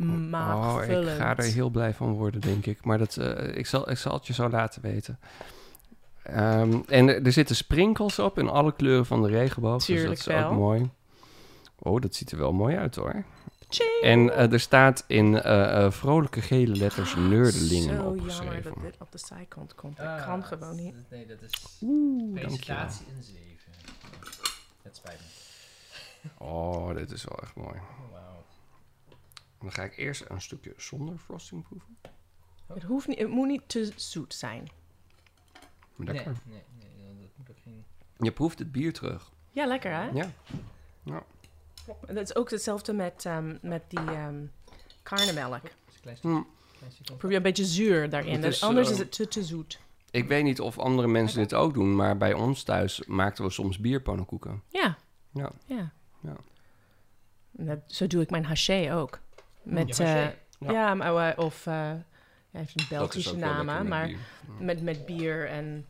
Oh, 0.00 0.06
maagvullend. 0.30 1.08
ik 1.08 1.14
ga 1.24 1.36
er 1.36 1.44
heel 1.44 1.70
blij 1.70 1.94
van 1.94 2.12
worden, 2.12 2.40
denk 2.40 2.66
ik. 2.66 2.84
Maar 2.84 2.98
dat, 2.98 3.16
eh, 3.16 3.56
ik, 3.56 3.66
zal, 3.66 3.90
ik 3.90 3.96
zal 3.98 4.12
het 4.12 4.26
je 4.26 4.32
zo 4.32 4.48
laten 4.48 4.82
weten. 4.82 5.18
Ehm, 6.28 6.80
en 6.86 7.08
er, 7.08 7.22
er 7.22 7.32
zitten 7.32 7.56
sprinkels 7.56 8.18
op 8.18 8.38
in 8.38 8.48
alle 8.48 8.72
kleuren 8.72 9.06
van 9.06 9.22
de 9.22 9.28
regenboog. 9.28 9.84
Tuurlijk 9.84 10.08
dus 10.08 10.24
dat 10.24 10.34
is 10.34 10.40
wel. 10.40 10.50
ook 10.50 10.56
mooi. 10.56 10.90
Oh, 11.78 12.00
dat 12.00 12.14
ziet 12.14 12.30
er 12.30 12.38
wel 12.38 12.52
mooi 12.52 12.76
uit 12.76 12.96
hoor. 12.96 13.24
Tjing! 13.68 14.00
En 14.02 14.34
eh, 14.34 14.52
er 14.52 14.60
staat 14.60 15.04
in 15.06 15.40
eh, 15.42 15.84
eh, 15.84 15.92
vrolijke 15.92 16.40
gele 16.40 16.76
letters 16.76 17.14
Nerdelingen 17.14 17.96
Zo 17.96 18.08
opgeschreven. 18.08 18.44
jammer 18.44 18.62
dat 18.62 18.82
dit 18.82 19.00
op 19.00 19.12
de 19.12 19.18
zijkant 19.18 19.74
komt. 19.74 19.96
Dat 19.96 20.24
kan 20.24 20.44
gewoon 20.44 20.76
niet. 20.76 20.94
Nee, 21.10 21.26
dat 21.26 21.42
is 21.42 21.78
Oeh, 21.82 22.40
presentatie 22.40 23.06
in 23.16 23.22
7. 23.22 23.42
Het 24.82 24.96
spijt 24.96 25.18
me. 25.20 26.44
Oh, 26.44 26.94
dit 26.94 27.10
is 27.10 27.24
wel 27.24 27.38
echt 27.42 27.54
mooi. 27.54 27.78
Oh, 27.78 28.12
wauw. 28.12 28.44
Dan 29.60 29.72
ga 29.72 29.82
ik 29.82 29.96
eerst 29.96 30.24
een 30.28 30.40
stukje 30.40 30.74
zonder 30.76 31.18
frosting 31.18 31.62
proeven. 31.68 31.96
Het, 32.66 32.82
hoeft 32.82 33.06
niet, 33.06 33.18
het 33.18 33.28
moet 33.28 33.48
niet 33.48 33.62
te 33.66 33.92
zoet 33.96 34.34
zijn. 34.34 34.68
Nee, 36.04 36.14
Lekker. 36.14 36.32
nee, 36.44 36.62
nee, 36.78 37.20
dat 37.20 37.30
moet 37.36 37.50
ook 37.50 37.56
geen... 37.64 37.84
Je 38.18 38.32
proeft 38.32 38.58
het 38.58 38.72
bier 38.72 38.92
terug. 38.92 39.30
Ja, 39.50 39.66
lekker 39.66 39.92
hè? 39.92 40.08
Ja. 40.08 40.30
En 42.06 42.14
dat 42.14 42.24
is 42.24 42.34
ook 42.36 42.50
hetzelfde 42.50 42.92
met, 42.92 43.24
ehm, 43.26 43.56
met 43.62 43.82
die 43.88 43.98
ehm 43.98 44.44
karnemelk. 45.02 45.60
Klein 46.00 46.16
stukje. 46.16 46.44
Probeer 47.16 47.36
een 47.36 47.42
beetje 47.42 47.64
zuur 47.64 48.10
daarin. 48.10 48.44
Is, 48.44 48.62
Anders 48.62 48.86
eh, 48.86 48.92
is 48.92 48.98
het 48.98 49.12
te, 49.12 49.28
te 49.28 49.44
zoet. 49.44 49.80
Ik 50.10 50.28
weet 50.28 50.44
niet 50.44 50.60
of 50.60 50.78
andere 50.78 51.08
mensen 51.08 51.38
dit 51.38 51.54
ook 51.54 51.74
doen, 51.74 51.96
maar 51.96 52.16
bij 52.16 52.32
ons 52.32 52.62
thuis 52.62 53.02
maakten 53.06 53.44
we 53.44 53.50
soms 53.50 53.78
bierpannenkoeken. 53.78 54.62
Ja. 54.68 54.96
Ja. 55.32 55.50
Ja. 55.66 55.90
Ja. 56.20 56.36
Dat- 57.50 57.78
zo 57.86 58.06
doe 58.06 58.22
ik 58.22 58.30
mijn 58.30 58.44
haché 58.44 58.94
ook. 58.94 59.20
Met, 59.62 59.96
Ja, 59.96 60.04
haché. 60.04 60.26
eh, 60.28 60.34
Ja. 60.60 60.72
ja, 60.72 60.94
maar, 60.94 61.28
eh, 61.36 61.44
of... 61.44 61.66
eh 61.66 61.92
hij 62.58 62.66
heeft 62.74 62.80
een 62.90 62.96
Belgische 62.98 63.36
naam, 63.36 63.66
lekker 63.66 63.74
met 63.76 63.88
maar 63.88 64.06
bier. 64.06 64.16
Ja. 64.58 64.64
met, 64.64 64.82
met 64.82 65.06
bier 65.06 65.48
en 65.48 65.86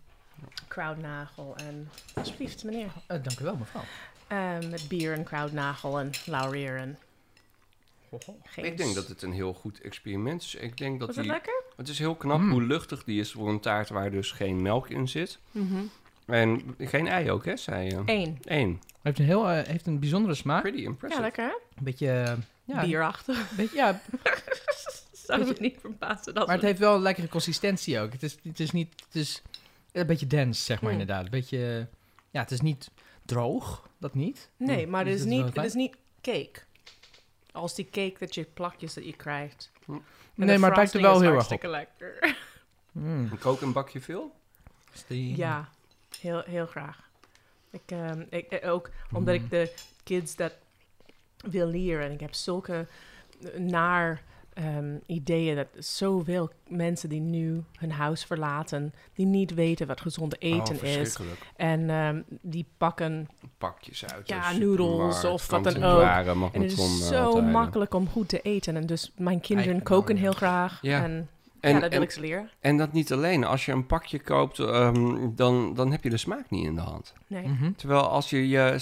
kruidnagel 0.69 1.55
en... 1.56 1.88
Alsjeblieft, 2.15 2.65
meneer. 2.65 2.87
Eh, 3.06 3.23
dank 3.23 3.41
u 3.41 3.44
wel, 3.44 3.56
mevrouw. 3.56 3.82
Eh, 4.26 4.59
met 4.70 4.88
bier 4.88 5.12
en 5.12 5.25
kruidnagel 5.25 5.99
en 6.00 6.11
laurier 6.26 6.76
en... 6.76 6.99
Ik 8.56 8.76
denk 8.76 8.94
dat 8.94 9.09
het 9.09 9.23
een 9.23 9.32
heel 9.32 9.55
goed 9.55 9.81
experiment 9.81 10.43
is. 10.43 10.55
Ik 10.55 10.76
denk 10.76 10.99
dat 10.99 11.09
Was 11.09 11.17
die, 11.17 11.26
lekker? 11.26 11.62
het 11.76 11.88
is 11.88 11.99
heel 11.99 12.15
knap 12.15 12.41
Mm. 12.41 12.50
hoe 12.50 12.62
luchtig 12.62 13.05
die 13.05 13.21
is 13.21 13.32
voor 13.32 13.49
een 13.49 13.61
taart 13.61 13.88
waar 13.88 14.11
dus 14.11 14.31
geen 14.32 14.62
melk 14.62 14.88
in 14.88 15.09
zit. 15.09 15.38
Mhm. 15.50 15.76
En 16.26 16.75
geen 16.79 17.06
ei 17.09 17.31
ook, 17.31 17.44
hè, 17.44 17.56
zei 17.56 17.87
je? 17.88 18.03
Eén. 18.06 18.38
Eén. 18.44 18.69
Hij 18.69 18.97
heeft 19.03 19.19
een, 19.19 19.25
heel, 19.25 19.49
eh, 19.49 19.67
heeft 19.67 19.87
een 19.87 19.99
bijzondere 19.99 20.35
smaak. 20.35 20.61
Pretty 20.62 20.79
Ja, 20.81 20.85
impressive. 20.87 21.23
lekker 21.23 21.44
hè? 21.44 21.50
Een 21.50 21.85
beetje... 21.85 22.11
eh, 22.11 22.32
ja, 22.64 22.81
Bierachtig. 22.85 23.50
beetje, 23.56 23.76
ja, 23.76 24.00
Zou 25.37 25.45
me 25.47 25.57
niet 25.59 25.77
verbazen 25.81 26.35
dat 26.35 26.47
maar 26.47 26.55
het 26.57 26.65
heeft 26.65 26.79
wel 26.79 26.95
een 26.95 27.03
lekkere 27.03 27.29
consistentie 27.29 28.01
ook. 28.01 28.13
Het 28.13 28.23
is, 28.23 28.37
het 28.43 28.61
is 28.61 28.71
niet... 28.71 28.95
Het 29.07 29.15
is 29.15 29.43
een 29.93 30.07
beetje 30.07 30.27
dense, 30.27 30.63
zeg 30.63 30.81
maar 30.81 30.93
Mm. 30.93 31.01
inderdaad. 31.01 31.25
Een 31.25 31.31
beetje... 31.31 31.89
Ja, 32.31 32.41
het 32.41 32.51
is 32.51 32.61
niet 32.61 32.91
droog. 33.25 33.89
Dat 33.99 34.15
niet. 34.15 34.51
Nee, 34.57 34.87
maar 34.87 35.01
het 35.05 35.13
Dus 35.13 35.21
is, 35.21 35.27
niet, 35.27 35.55
het 35.55 35.65
is 35.65 35.75
niet 35.75 35.97
cake. 36.21 36.61
Als 37.53 37.75
die 37.75 37.85
cake 37.91 38.15
dat 38.19 38.35
je 38.35 38.45
plakjes 38.45 38.95
dat 38.95 39.05
je 39.05 39.17
krijgt. 39.17 39.71
Hm. 39.85 39.93
En 39.93 40.01
Nee, 40.35 40.59
maar 40.59 40.69
het 40.69 40.79
lijkt 40.79 40.95
er 40.95 41.01
wel 41.01 41.21
heel 41.21 41.35
erg 41.35 41.53
op. 41.53 41.63
lekker. 41.63 42.37
Mm. 42.93 43.29
Een 43.31 43.39
kook 43.39 43.61
een 43.61 43.73
bakje 43.73 44.01
veel? 44.01 44.33
Ja, 45.07 45.69
heel, 46.21 46.43
heel 46.47 46.67
graag. 46.67 47.09
Ik, 47.71 47.81
ehm, 47.87 48.25
ik, 48.31 48.47
eh, 48.47 48.73
ook 48.73 48.91
omdat 49.12 49.35
ik 49.35 49.50
de 49.50 49.73
kids 50.05 50.37
dat 50.37 50.52
wil 51.37 51.67
leren. 51.67 52.05
En 52.05 52.12
ik 52.12 52.21
heb 52.21 52.35
zulke 52.35 52.87
naar 53.57 54.23
ehm, 54.59 54.97
ideeën 55.07 55.57
dat 55.57 55.67
zoveel 55.85 56.50
mensen 56.69 57.09
die 57.09 57.21
nu 57.21 57.65
hun 57.79 57.91
huis 57.91 58.25
verlaten, 58.25 58.95
die 59.15 59.27
niet 59.27 59.55
weten 59.55 59.87
wat 59.87 60.00
gezonde 60.00 60.37
eten 60.38 60.77
oh, 60.77 60.83
is. 60.83 60.97
verschrikkelijk. 60.97 61.41
En 61.57 61.91
ehm, 61.91 62.23
die 62.41 62.67
pakken 62.77 63.29
Pakjes 63.59 64.07
uit. 64.07 64.29
Ja, 64.29 64.53
de 64.53 64.59
noedels 64.59 65.25
of 65.25 65.50
wat 65.50 65.65
dan 65.65 65.73
kant-en-klare, 65.73 66.31
En 66.31 66.62
het 66.62 66.73
is 66.73 66.79
magnetron, 66.79 66.88
zo 66.88 67.38
eh, 67.38 67.53
makkelijk 67.53 67.95
om 67.95 68.09
goed 68.09 68.29
te 68.29 68.41
eten. 68.41 68.77
En 68.77 68.87
dus 68.87 69.12
mijn 69.17 69.41
kinderen 69.41 69.83
koken 69.83 70.17
heel 70.17 70.33
graag. 70.33 70.79
Ja. 70.83 71.03
En, 71.03 71.29
En, 71.61 71.75
ja, 71.75 71.81
dat 71.81 71.91
wil 71.91 71.99
en, 71.99 72.05
ik 72.05 72.11
ze 72.11 72.21
leren. 72.21 72.50
en 72.61 72.77
dat 72.77 72.93
niet 72.93 73.12
alleen. 73.12 73.45
Als 73.45 73.67
je 73.67 73.73
een 73.73 73.87
pakje 73.87 74.19
koopt, 74.19 74.59
ehm, 74.59 75.29
dan, 75.35 75.75
dan 75.75 75.91
heb 75.91 76.03
je 76.03 76.11
de 76.11 76.17
smaak 76.17 76.50
niet 76.50 76.67
in 76.67 76.75
de 76.75 76.81
hand. 76.81 77.12
Nee. 77.27 77.49
Mhm. 77.49 77.73
Terwijl 77.73 78.03
als 78.09 78.31
je 78.31 78.49
je... 78.49 78.79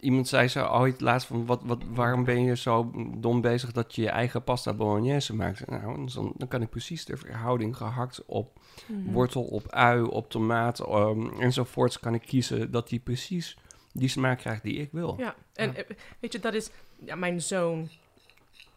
iemand 0.00 0.28
zei 0.28 0.48
zo 0.48 0.66
ooit 0.66 1.00
laatst 1.00 1.26
van... 1.26 1.46
Wat, 1.46 1.62
wat, 1.64 1.82
waarom 1.94 2.24
ben 2.24 2.42
je 2.42 2.56
zo 2.56 2.90
dom 3.16 3.40
bezig 3.40 3.72
dat 3.72 3.94
je 3.94 4.02
je 4.02 4.08
eigen 4.08 4.44
pasta 4.44 4.74
bolognese 4.74 5.34
maakt? 5.34 5.66
Nou, 5.66 6.06
dan, 6.14 6.32
dan 6.36 6.48
kan 6.48 6.62
ik 6.62 6.70
precies 6.70 7.04
de 7.04 7.16
verhouding 7.16 7.76
gehakt 7.76 8.24
op 8.26 8.58
Mhm. 8.86 9.12
wortel, 9.12 9.42
op 9.42 9.68
ui, 9.68 10.02
op 10.02 10.30
tomaat 10.30 10.80
ehm, 10.80 11.40
enzovoorts... 11.40 12.00
kan 12.00 12.14
ik 12.14 12.22
kiezen 12.22 12.70
dat 12.70 12.88
die 12.88 12.98
precies 12.98 13.56
die 13.92 14.08
smaak 14.08 14.38
krijgt 14.38 14.62
die 14.62 14.76
ik 14.76 14.92
wil. 14.92 15.14
Ja, 15.18 15.34
en 15.54 15.74
eh, 15.74 15.84
weet 16.20 16.32
je, 16.32 16.38
dat 16.38 16.54
is 16.54 16.70
ja, 17.04 17.14
mijn 17.14 17.42
zoon. 17.42 17.88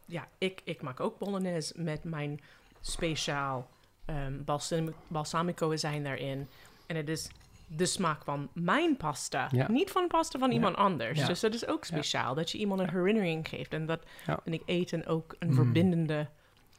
Ja, 0.05 0.27
ik, 0.37 0.61
ik 0.63 0.81
maak 0.81 0.99
ook 0.99 1.17
bolognese 1.17 1.73
met 1.81 2.03
mijn 2.03 2.39
speciaal 2.81 3.69
ehm 4.05 4.43
balsam, 4.43 4.93
balsamico 5.07 5.75
zijn 5.75 6.03
daarin. 6.03 6.47
En 6.85 6.95
het 6.95 7.09
is 7.09 7.29
de 7.75 7.85
smaak 7.85 8.23
van 8.23 8.49
mijn 8.53 8.97
pasta, 8.97 9.47
Ja. 9.51 9.71
niet 9.71 9.91
van 9.91 10.07
pasta 10.07 10.39
van 10.39 10.47
Ja. 10.49 10.53
iemand 10.53 10.75
anders. 10.75 11.19
Ja. 11.19 11.27
Dus 11.27 11.39
dat 11.39 11.53
is 11.53 11.67
ook 11.67 11.85
speciaal, 11.85 12.35
dat 12.35 12.51
je 12.51 12.57
iemand 12.57 12.79
een 12.79 12.89
herinnering 12.89 13.47
geeft. 13.47 13.73
En 13.73 13.85
dat 13.85 13.99
vind 14.43 14.55
ik 14.55 14.61
eten 14.65 15.05
ook 15.05 15.35
een 15.39 15.47
Mm. 15.47 15.53
verbindende, 15.55 16.27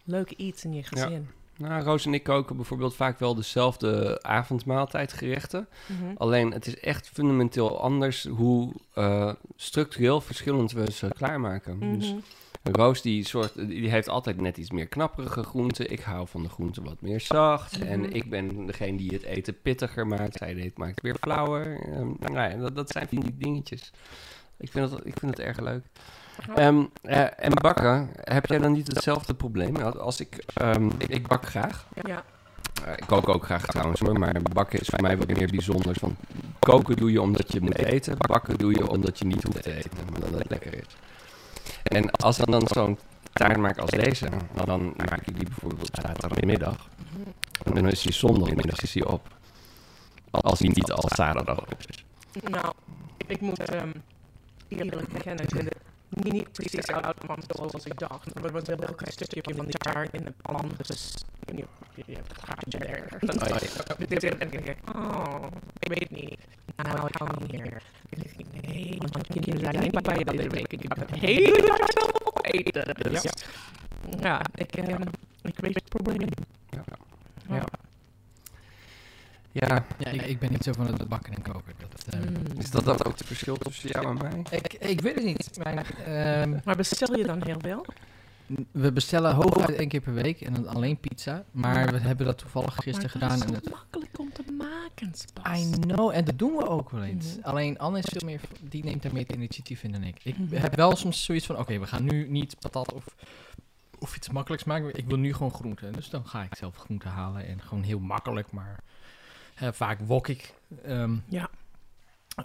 leuke 0.04 0.36
iets 0.36 0.64
in 0.64 0.72
je 0.74 0.82
gezin. 0.82 1.28
Nou, 1.56 1.82
Roos 1.84 2.06
en 2.06 2.14
ik 2.14 2.22
koken 2.22 2.56
bijvoorbeeld 2.56 2.94
vaak 2.94 3.18
wel 3.18 3.34
dezelfde 3.34 4.18
avondmaaltijdgerechten. 4.22 5.68
Mhm. 5.86 6.16
Alleen 6.16 6.52
het 6.52 6.66
is 6.66 6.80
echt 6.80 7.08
fundamenteel 7.08 7.80
anders 7.82 8.24
hoe 8.24 8.72
eh, 8.94 9.32
structureel 9.56 10.20
verschillend 10.20 10.72
we 10.72 10.92
ze 10.92 11.08
klaarmaken. 11.16 11.98
Dus 11.98 12.10
Mhm. 12.12 12.20
Roos 12.62 13.02
die, 13.02 13.26
soort, 13.26 13.54
die 13.54 13.90
heeft 13.90 14.08
altijd 14.08 14.40
net 14.40 14.56
iets 14.56 14.70
meer 14.70 14.86
knapperige 14.86 15.42
groenten. 15.42 15.90
Ik 15.90 16.00
hou 16.00 16.28
van 16.28 16.42
de 16.42 16.48
groenten 16.48 16.84
wat 16.84 17.00
meer 17.00 17.20
zacht. 17.20 17.78
Mhm. 17.78 17.88
En 17.88 18.12
ik 18.12 18.30
ben 18.30 18.66
degene 18.66 18.96
die 18.96 19.12
het 19.12 19.22
eten 19.22 19.60
pittiger 19.60 20.06
maakt. 20.06 20.36
Zij 20.36 20.54
deed, 20.54 20.78
maakt 20.78 21.00
weer 21.00 21.16
flauwer. 21.20 21.80
Ehm, 21.80 22.08
nou 22.18 22.50
ja, 22.50 22.56
dat, 22.56 22.76
dat 22.76 22.90
zijn 22.90 23.06
die 23.10 23.36
dingetjes. 23.36 23.92
Ik 24.58 24.70
vind 24.70 24.90
het, 24.90 25.00
ik 25.04 25.18
vind 25.18 25.36
het 25.36 25.46
erg 25.46 25.60
leuk. 25.60 25.84
Ehm, 26.54 26.84
eh, 27.02 27.44
en 27.44 27.52
bakken, 27.62 28.10
heb 28.14 28.46
jij 28.46 28.58
dan 28.58 28.72
niet 28.72 28.86
hetzelfde 28.86 29.34
probleem? 29.34 29.76
Als 29.76 30.20
ik, 30.20 30.44
ehm, 30.54 30.86
ik, 30.98 31.08
ik 31.08 31.26
bak 31.26 31.46
graag. 31.46 31.86
Ja. 32.02 32.24
Eh, 32.84 32.92
ik 32.92 33.04
kook 33.06 33.28
ook 33.28 33.44
graag 33.44 33.66
trouwens, 33.66 34.00
hoor, 34.00 34.18
maar 34.18 34.42
bakken 34.52 34.80
is 34.80 34.88
voor 34.88 35.00
mij 35.02 35.16
wat 35.16 35.26
meer 35.26 35.48
bijzonders. 35.50 35.98
Want 35.98 36.18
koken 36.58 36.96
doe 36.96 37.12
je 37.12 37.22
omdat 37.22 37.52
je 37.52 37.60
moet 37.60 37.78
eten, 37.78 38.16
bakken 38.18 38.58
doe 38.58 38.72
je 38.72 38.90
omdat 38.90 39.18
je 39.18 39.24
niet 39.24 39.42
hoeft 39.42 39.62
te 39.62 39.76
eten, 39.76 39.98
maar 40.10 40.20
dat 40.20 40.38
het 40.38 40.50
lekker 40.50 40.74
is. 40.74 40.96
En 41.82 42.10
als 42.10 42.38
ik 42.38 42.46
dan 42.46 42.66
zo'n 42.66 42.98
taart 43.32 43.56
maak 43.56 43.78
als 43.78 43.90
deze, 43.90 44.28
dan 44.64 44.94
maak 44.96 45.26
ik 45.26 45.38
die 45.38 45.46
bijvoorbeeld 45.48 45.90
zaterdagmiddag. 46.02 46.88
En 47.64 47.74
dan 47.74 47.88
is 47.88 48.02
die 48.02 48.12
zondagmiddag 48.12 48.82
is 48.82 48.92
die 48.92 49.08
op. 49.08 49.28
Als 50.30 50.58
die 50.58 50.68
niet 50.68 50.92
al 50.92 51.08
zaterdag 51.14 51.60
op 51.60 51.74
is. 51.88 52.04
Nou, 52.42 52.72
ik 53.26 53.40
moet 53.40 53.58
ehm 53.58 53.90
eerlijk 54.68 55.08
bekennen, 55.08 55.44
ik 55.44 55.50
het 55.54 56.32
niet 56.32 56.52
precies 56.52 56.86
uitkwam 56.86 57.38
zoals 57.46 57.84
ik 57.84 57.98
dacht. 57.98 58.34
Maar 58.34 58.44
er 58.44 58.52
was 58.52 58.62
wel 58.62 58.88
een 58.88 58.94
klein 58.94 59.12
stukje 59.12 59.54
van 59.56 59.64
die 59.64 59.78
taart 59.78 60.12
in 60.14 60.24
de 60.24 60.32
pan, 60.42 60.70
dus 60.76 61.14
je, 61.46 61.64
je 62.06 62.14
hebt 62.14 62.30
een 62.30 62.36
gaatje 62.44 62.78
er. 62.78 63.18
Dan 63.20 63.42
Oh, 63.42 63.48
dan 63.48 63.58
ik, 64.52 64.76
oh, 64.96 65.46
ik 65.78 65.88
weet 65.88 66.00
het 66.00 66.10
niet. 66.10 66.38
Nou, 66.76 67.06
ik 67.06 67.14
hou 67.16 67.30
niet 67.40 67.52
meer. 67.52 67.82
Want 68.98 69.26
je 69.26 69.40
kinderen 69.40 69.72
zijn 69.72 69.82
niet 69.82 70.02
bij 70.02 70.18
je 70.18 70.24
dat 70.24 70.34
week. 70.34 70.72
Ik 70.72 70.82
heb 70.82 70.98
het 70.98 71.20
hele 71.20 71.62
jaar 71.66 71.90
zelf 71.92 72.32
eten. 72.42 72.94
Dus, 73.12 73.22
ja, 74.20 74.40
ik, 74.54 74.76
ik 75.42 75.58
weet 75.58 75.74
het 75.74 75.88
probleem. 75.88 76.28
Ja. 76.70 76.84
Ja. 77.48 77.64
Ja, 79.52 79.84
Ja, 79.98 80.10
ik, 80.10 80.22
ik 80.22 80.38
ben 80.38 80.50
niet 80.50 80.64
zo 80.64 80.72
van 80.72 80.86
het 80.86 81.08
bakken 81.08 81.34
en 81.34 81.42
koken. 81.42 81.72
Dat, 81.78 82.14
eh, 82.14 82.20
Mm. 82.20 82.58
is 82.58 82.70
dat 82.70 82.84
dan 82.84 83.04
ook 83.04 83.18
het 83.18 83.26
verschil 83.26 83.56
tussen 83.56 83.88
jou 83.88 84.06
en 84.06 84.14
mij? 84.16 84.58
ik, 84.58 84.72
ik 84.74 85.00
weet 85.00 85.14
het 85.14 85.24
niet. 85.24 85.58
Mijn, 85.62 85.78
ehm, 86.06 86.58
Maar 86.64 86.76
bestel 86.76 87.16
je 87.16 87.24
dan 87.26 87.42
heel 87.44 87.60
veel? 87.60 87.86
we 88.70 88.92
bestellen 88.92 89.34
hooguit 89.34 89.74
één 89.74 89.88
keer 89.88 90.00
per 90.00 90.14
week 90.14 90.40
en 90.40 90.54
dan 90.54 90.66
alleen 90.68 90.98
pizza. 90.98 91.44
Maar 91.50 91.92
we 91.92 91.98
hebben 91.98 92.26
dat 92.26 92.38
toevallig 92.38 92.74
gisteren 92.74 93.20
maar 93.20 93.30
gedaan. 93.30 93.48
En 93.48 93.54
het, 93.54 93.70
I 95.56 95.70
know, 95.80 96.10
en 96.14 96.24
dat 96.24 96.38
doen 96.38 96.56
we 96.56 96.68
ook 96.68 96.90
wel 96.90 97.02
eens. 97.02 97.36
Mhm. 97.36 97.48
Alleen 97.48 97.78
Anne 97.78 97.98
is 97.98 98.04
veel 98.08 98.28
meer, 98.28 98.40
die 98.60 98.84
neemt 98.84 99.02
daar 99.02 99.12
meer 99.12 99.22
het 99.26 99.36
initiatief 99.36 99.82
in 99.82 99.92
dan 99.92 100.02
ik. 100.02 100.20
Ik 100.24 100.38
Mhm. 100.38 100.54
heb 100.56 100.74
wel 100.74 100.96
soms 100.96 101.24
zoiets 101.24 101.46
van, 101.46 101.58
oké, 101.58 101.78
we 101.78 101.86
gaan 101.86 102.04
nu 102.04 102.28
niet 102.28 102.56
patat 102.60 102.92
of, 102.92 103.04
of 103.98 104.16
iets 104.16 104.28
makkelijks 104.30 104.64
maken. 104.64 104.94
Ik 104.98 105.06
wil 105.06 105.16
nu 105.18 105.32
gewoon 105.34 105.52
groenten. 105.52 105.92
Dus 105.92 106.10
dan 106.10 106.26
ga 106.26 106.42
ik 106.42 106.54
zelf 106.54 106.76
groenten 106.76 107.10
halen 107.10 107.46
en 107.46 107.60
gewoon 107.62 107.82
heel 107.82 107.98
makkelijk, 108.00 108.52
maar 108.52 108.78
eh, 109.54 109.68
vaak 109.72 109.98
wok 110.00 110.28
ik. 110.28 110.54
ehm, 110.84 111.16
Ja. 111.28 111.50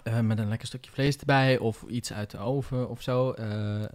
Eh, 0.08 0.20
met 0.20 0.38
een 0.38 0.48
lekker 0.48 0.66
stukje 0.66 0.90
vlees 0.90 1.16
erbij 1.16 1.58
of 1.58 1.82
iets 1.82 2.12
uit 2.12 2.30
de 2.30 2.38
oven 2.38 2.88
of 2.88 3.02
zo. 3.02 3.32
Eh, 3.32 3.84
eh, 3.84 3.90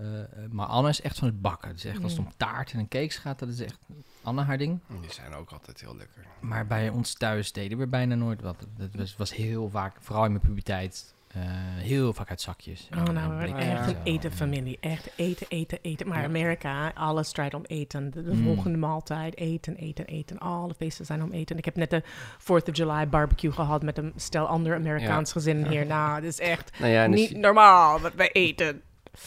maar 0.49 0.65
Anne 0.65 0.89
is 0.89 1.01
echt 1.01 1.19
van 1.19 1.27
het 1.27 1.41
bakken. 1.41 1.71
Dus 1.71 1.85
echt 1.85 2.03
als 2.03 2.11
het 2.11 2.25
om 2.25 2.33
taart 2.37 2.71
en 2.71 2.79
een 2.79 2.87
cakes 2.87 3.17
gaat, 3.17 3.39
dat 3.39 3.49
is 3.49 3.59
echt 3.59 3.77
Anne 4.23 4.41
haar 4.41 4.57
ding. 4.57 4.79
Die 5.01 5.13
zijn 5.13 5.33
ook 5.33 5.51
altijd 5.51 5.79
heel 5.79 5.95
lekker. 5.95 6.25
Maar 6.39 6.67
bij 6.67 6.89
ons 6.89 7.13
thuis 7.13 7.51
deden 7.51 7.77
we 7.77 7.87
bijna 7.87 8.15
nooit 8.15 8.41
wat. 8.41 8.67
Dat 8.77 8.89
was, 8.95 9.15
was 9.15 9.35
heel 9.35 9.69
vaak, 9.69 9.95
vooral 9.99 10.25
in 10.25 10.31
mijn 10.31 10.43
puberteit, 10.43 11.13
eh, 11.33 11.41
heel 11.77 12.13
vaak 12.13 12.29
uit 12.29 12.41
zakjes. 12.41 12.89
Oh, 12.95 13.03
En, 13.07 13.13
nou, 13.13 13.31
eh, 13.31 13.37
blikken 13.37 13.69
echt 13.71 13.87
een 13.87 13.95
etenfamilie. 14.03 14.77
Echt 14.81 15.09
eten, 15.15 15.45
eten, 15.49 15.77
eten. 15.81 16.07
Maar 16.07 16.17
Ja. 16.19 16.23
Amerika, 16.25 16.91
alles 16.95 17.31
draait 17.31 17.53
om 17.53 17.63
eten. 17.65 18.11
De, 18.11 18.23
de 18.23 18.33
Mm. 18.33 18.43
volgende 18.43 18.77
maaltijd, 18.77 19.37
eten, 19.37 19.75
eten, 19.75 20.05
eten. 20.05 20.37
Alle 20.39 20.73
feesten 20.73 21.05
zijn 21.05 21.23
om 21.23 21.31
eten. 21.31 21.57
Ik 21.57 21.65
heb 21.65 21.75
net 21.75 21.89
de 21.89 22.03
4th 22.37 22.69
of 22.69 22.75
July 22.77 23.09
barbecue 23.09 23.51
gehad 23.51 23.83
met 23.83 23.97
een 23.97 24.13
stel 24.15 24.45
ander 24.47 24.75
Amerikaans 24.75 25.31
gezin 25.31 25.67
hier. 25.67 25.85
Nou, 25.85 26.15
het 26.15 26.23
is 26.23 26.39
echt 26.39 26.79
Nou 26.79 26.91
ja, 26.91 27.05
niet 27.05 27.37
normaal 27.37 27.99
wat 27.99 28.13
wij 28.13 28.31
eten. 28.31 28.81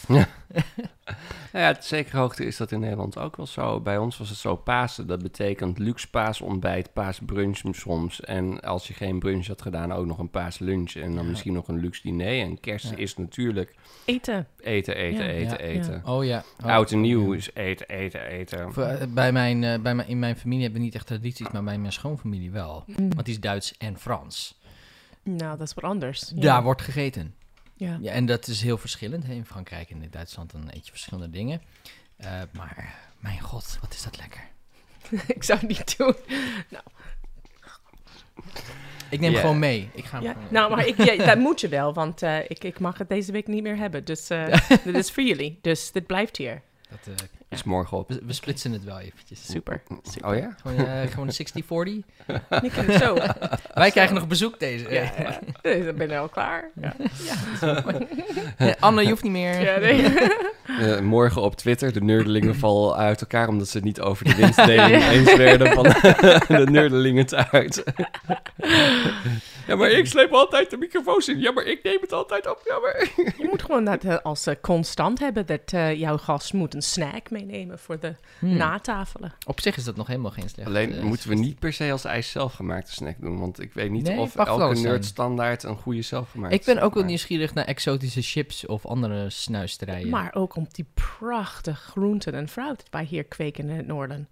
Nou 1.53 1.65
ja, 1.65 1.73
tot 1.73 1.83
zekere 1.83 2.17
hoogte 2.17 2.45
is 2.45 2.57
dat 2.57 2.71
in 2.71 2.79
Nederland 2.79 3.17
ook 3.17 3.35
wel 3.35 3.45
zo. 3.47 3.79
Bij 3.79 3.97
ons 3.97 4.17
was 4.17 4.29
het 4.29 4.37
zo 4.37 4.55
Pasen. 4.55 5.07
Dat 5.07 5.21
betekent 5.21 5.79
luxe 5.79 6.09
paasontbijt, 6.09 6.93
paasbrunch 6.93 7.59
soms. 7.71 8.21
En 8.21 8.61
als 8.61 8.87
je 8.87 8.93
geen 8.93 9.19
brunch 9.19 9.47
had 9.47 9.61
gedaan, 9.61 9.91
ook 9.93 10.05
nog 10.05 10.17
een 10.19 10.29
paaslunch. 10.29 10.95
En 10.95 11.15
dan 11.15 11.23
Ja. 11.23 11.29
misschien 11.29 11.53
nog 11.53 11.67
een 11.67 11.79
luxe 11.79 12.01
diner. 12.01 12.41
En 12.41 12.59
kerst 12.59 12.89
Ja. 12.89 12.95
is 12.95 13.17
natuurlijk 13.17 13.75
Eten. 14.05 14.47
eten, 14.59 14.95
eten, 14.95 15.25
Ja. 15.25 15.29
eten, 15.31 15.57
Ja. 15.57 15.57
eten. 15.57 16.01
Oh 16.05 16.25
ja. 16.25 16.43
Oh. 16.63 16.69
Oud 16.69 16.91
en 16.91 17.01
nieuw 17.01 17.33
is 17.33 17.49
eten, 17.53 17.87
eten, 17.87 18.21
eten. 18.27 18.73
Voor, 18.73 18.83
eh, 18.83 19.07
Bij 19.07 19.31
mijn, 19.31 19.63
eh, 19.63 19.79
bij 19.79 19.95
mijn, 19.95 20.07
in 20.07 20.19
mijn 20.19 20.35
familie 20.37 20.61
hebben 20.63 20.79
we 20.79 20.85
niet 20.85 20.95
echt 20.95 21.07
tradities, 21.07 21.49
maar 21.51 21.63
bij 21.63 21.77
mijn 21.77 21.93
schoonfamilie 21.93 22.51
wel. 22.51 22.83
Mm. 22.85 22.95
Want 22.97 23.25
die 23.25 23.33
is 23.33 23.39
Duits 23.39 23.77
en 23.77 23.97
Frans. 23.99 24.59
Nou, 25.23 25.57
dat 25.57 25.67
is 25.67 25.73
wat 25.73 25.83
anders. 25.83 26.31
Ja. 26.35 26.41
Daar 26.41 26.63
wordt 26.63 26.81
gegeten. 26.81 27.33
Ja. 27.77 27.97
Ja, 28.01 28.11
en 28.11 28.25
dat 28.25 28.47
is 28.47 28.61
heel 28.61 28.77
verschillend. 28.77 29.25
Hè. 29.25 29.33
In 29.33 29.45
Frankrijk 29.45 29.89
en 29.89 30.01
in 30.01 30.09
Duitsland 30.11 30.51
dan 30.51 30.67
eet 30.73 30.85
je 30.85 30.91
verschillende 30.91 31.29
dingen. 31.29 31.61
Eh, 32.17 32.41
maar 32.51 32.95
mijn 33.19 33.39
god, 33.39 33.77
wat 33.81 33.93
is 33.93 34.03
dat 34.03 34.17
lekker. 34.17 34.41
ik 35.35 35.43
zou 35.43 35.59
het 35.59 35.67
niet 35.67 35.97
doen. 35.97 36.15
Ik 39.09 39.19
neem 39.19 39.35
gewoon 39.35 39.59
mee. 39.59 39.89
Ik 39.93 40.05
ga 40.05 40.17
hem 40.17 40.25
Ja, 40.25 40.33
gewoon- 40.33 40.47
nou, 40.51 40.75
maar 40.75 40.87
ik, 40.87 40.97
ja, 41.03 41.25
dat 41.25 41.37
moet 41.37 41.61
je 41.61 41.67
wel, 41.67 41.93
want 41.93 42.21
eh, 42.21 42.39
ik, 42.49 42.63
ik 42.63 42.79
mag 42.79 42.97
het 42.97 43.09
deze 43.09 43.31
week 43.31 43.47
niet 43.47 43.63
meer 43.63 43.77
hebben. 43.77 44.05
Dus 44.05 44.29
eh, 44.29 44.45
dit 44.83 44.95
is 44.95 45.11
voor 45.11 45.23
jullie. 45.23 45.59
Dus 45.61 45.91
dit 45.91 46.05
blijft 46.07 46.37
hier. 46.37 46.61
dat, 46.89 47.27
Is 47.49 47.63
morgen 47.63 47.97
op. 47.97 48.09
we, 48.09 48.21
we 48.25 48.33
splitsen 48.33 48.71
het 48.71 48.83
wel 48.83 48.99
eventjes. 48.99 49.45
Super. 49.45 49.81
Oh 50.25 50.35
ja? 50.35 50.55
Gewoon, 50.61 50.85
eh, 50.85 51.07
gewoon 51.13 51.27
een 51.27 52.03
60-40. 52.03 52.05
Ik 52.65 52.71
vind 52.71 52.87
het 52.87 53.01
zo. 53.01 53.17
Wij 53.73 53.91
krijgen 53.91 54.15
nog 54.15 54.27
bezoek 54.27 54.59
deze. 54.59 54.91
Ja, 54.93 55.11
ja. 55.17 55.39
Dus 55.61 55.85
dan 55.85 55.95
ben 55.95 56.09
je 56.09 56.17
al 56.17 56.29
klaar. 56.29 56.69
Ja. 56.81 56.95
Eh, 58.57 58.73
Anne, 58.79 59.01
je 59.01 59.09
hoeft 59.09 59.23
niet 59.23 59.31
meer. 59.31 59.61
Ja, 59.61 59.79
nee. 59.79 60.03
Eh, 60.67 60.99
morgen 60.99 61.41
op 61.41 61.55
Twitter. 61.55 61.93
De 61.93 62.01
nerdelingen 62.01 62.55
vallen 62.55 62.95
uit 62.95 63.21
elkaar 63.21 63.47
omdat 63.47 63.67
ze 63.67 63.77
het 63.77 63.85
niet 63.85 64.01
over 64.01 64.25
de 64.25 64.35
winstdeling 64.35 65.03
eens 65.03 65.35
werden 65.35 65.73
van 65.73 65.83
de 66.47 66.67
nerdelingen 66.71 67.25
taart. 67.25 67.83
ja, 69.67 69.75
maar 69.75 69.89
ik 69.89 70.05
sleep 70.05 70.31
altijd 70.31 70.69
de 70.69 70.77
microfoons 70.77 71.27
in. 71.27 71.39
Ja, 71.39 71.51
maar 71.51 71.65
ik 71.65 71.83
neem 71.83 71.97
het 72.01 72.13
altijd 72.13 72.49
op. 72.49 72.61
Ja, 72.65 72.79
maar... 72.79 73.09
Je 73.37 73.47
moet 73.49 73.61
gewoon 73.61 73.85
dat 73.85 74.03
eh, 74.03 74.17
als 74.23 74.47
constant 74.61 75.19
hebben 75.19 75.45
dat 75.45 75.61
eh, 75.65 75.99
jouw 75.99 76.17
gast 76.17 76.53
moet 76.53 76.73
een 76.73 76.81
snack 76.81 77.29
meenemen 77.45 77.79
voor 77.79 77.99
de 77.99 78.15
Hmm. 78.39 78.57
natafelen. 78.57 79.33
Op 79.45 79.61
zich 79.61 79.77
is 79.77 79.83
dat 79.83 79.95
nog 79.95 80.07
helemaal 80.07 80.31
geen 80.31 80.49
slecht. 80.49 80.67
Alleen 80.67 80.93
eh, 80.93 81.03
moeten 81.03 81.29
we 81.29 81.35
niet 81.35 81.59
per 81.59 81.73
se 81.73 81.91
als 81.91 82.05
ijs 82.05 82.31
zelfgemaakte 82.31 82.91
snack 82.91 83.15
doen. 83.19 83.39
Want 83.39 83.61
ik 83.61 83.73
weet 83.73 83.91
niet 83.91 84.03
Nee, 84.03 84.19
of 84.19 84.35
elke 84.35 84.79
nerd 84.79 85.05
standaard 85.05 85.63
een 85.63 85.75
goede 85.77 86.01
zelfgemaakte 86.01 86.55
Ik 86.55 86.65
ben 86.65 86.75
ook 86.75 86.81
wel 86.81 86.93
maakt. 86.93 87.05
nieuwsgierig 87.05 87.53
naar 87.53 87.65
exotische 87.65 88.21
chips 88.21 88.65
of 88.65 88.85
andere 88.85 89.29
snuisterijen. 89.29 90.09
Maar 90.09 90.33
ook 90.35 90.55
om 90.55 90.67
die 90.71 90.85
prachtige 90.93 91.89
groenten 91.91 92.33
en 92.33 92.47
fruit 92.49 92.77
dat 92.77 92.87
wij 92.91 93.03
hier 93.03 93.23
kweken 93.23 93.69
in 93.69 93.75
het 93.75 93.87
noorden. 93.87 94.27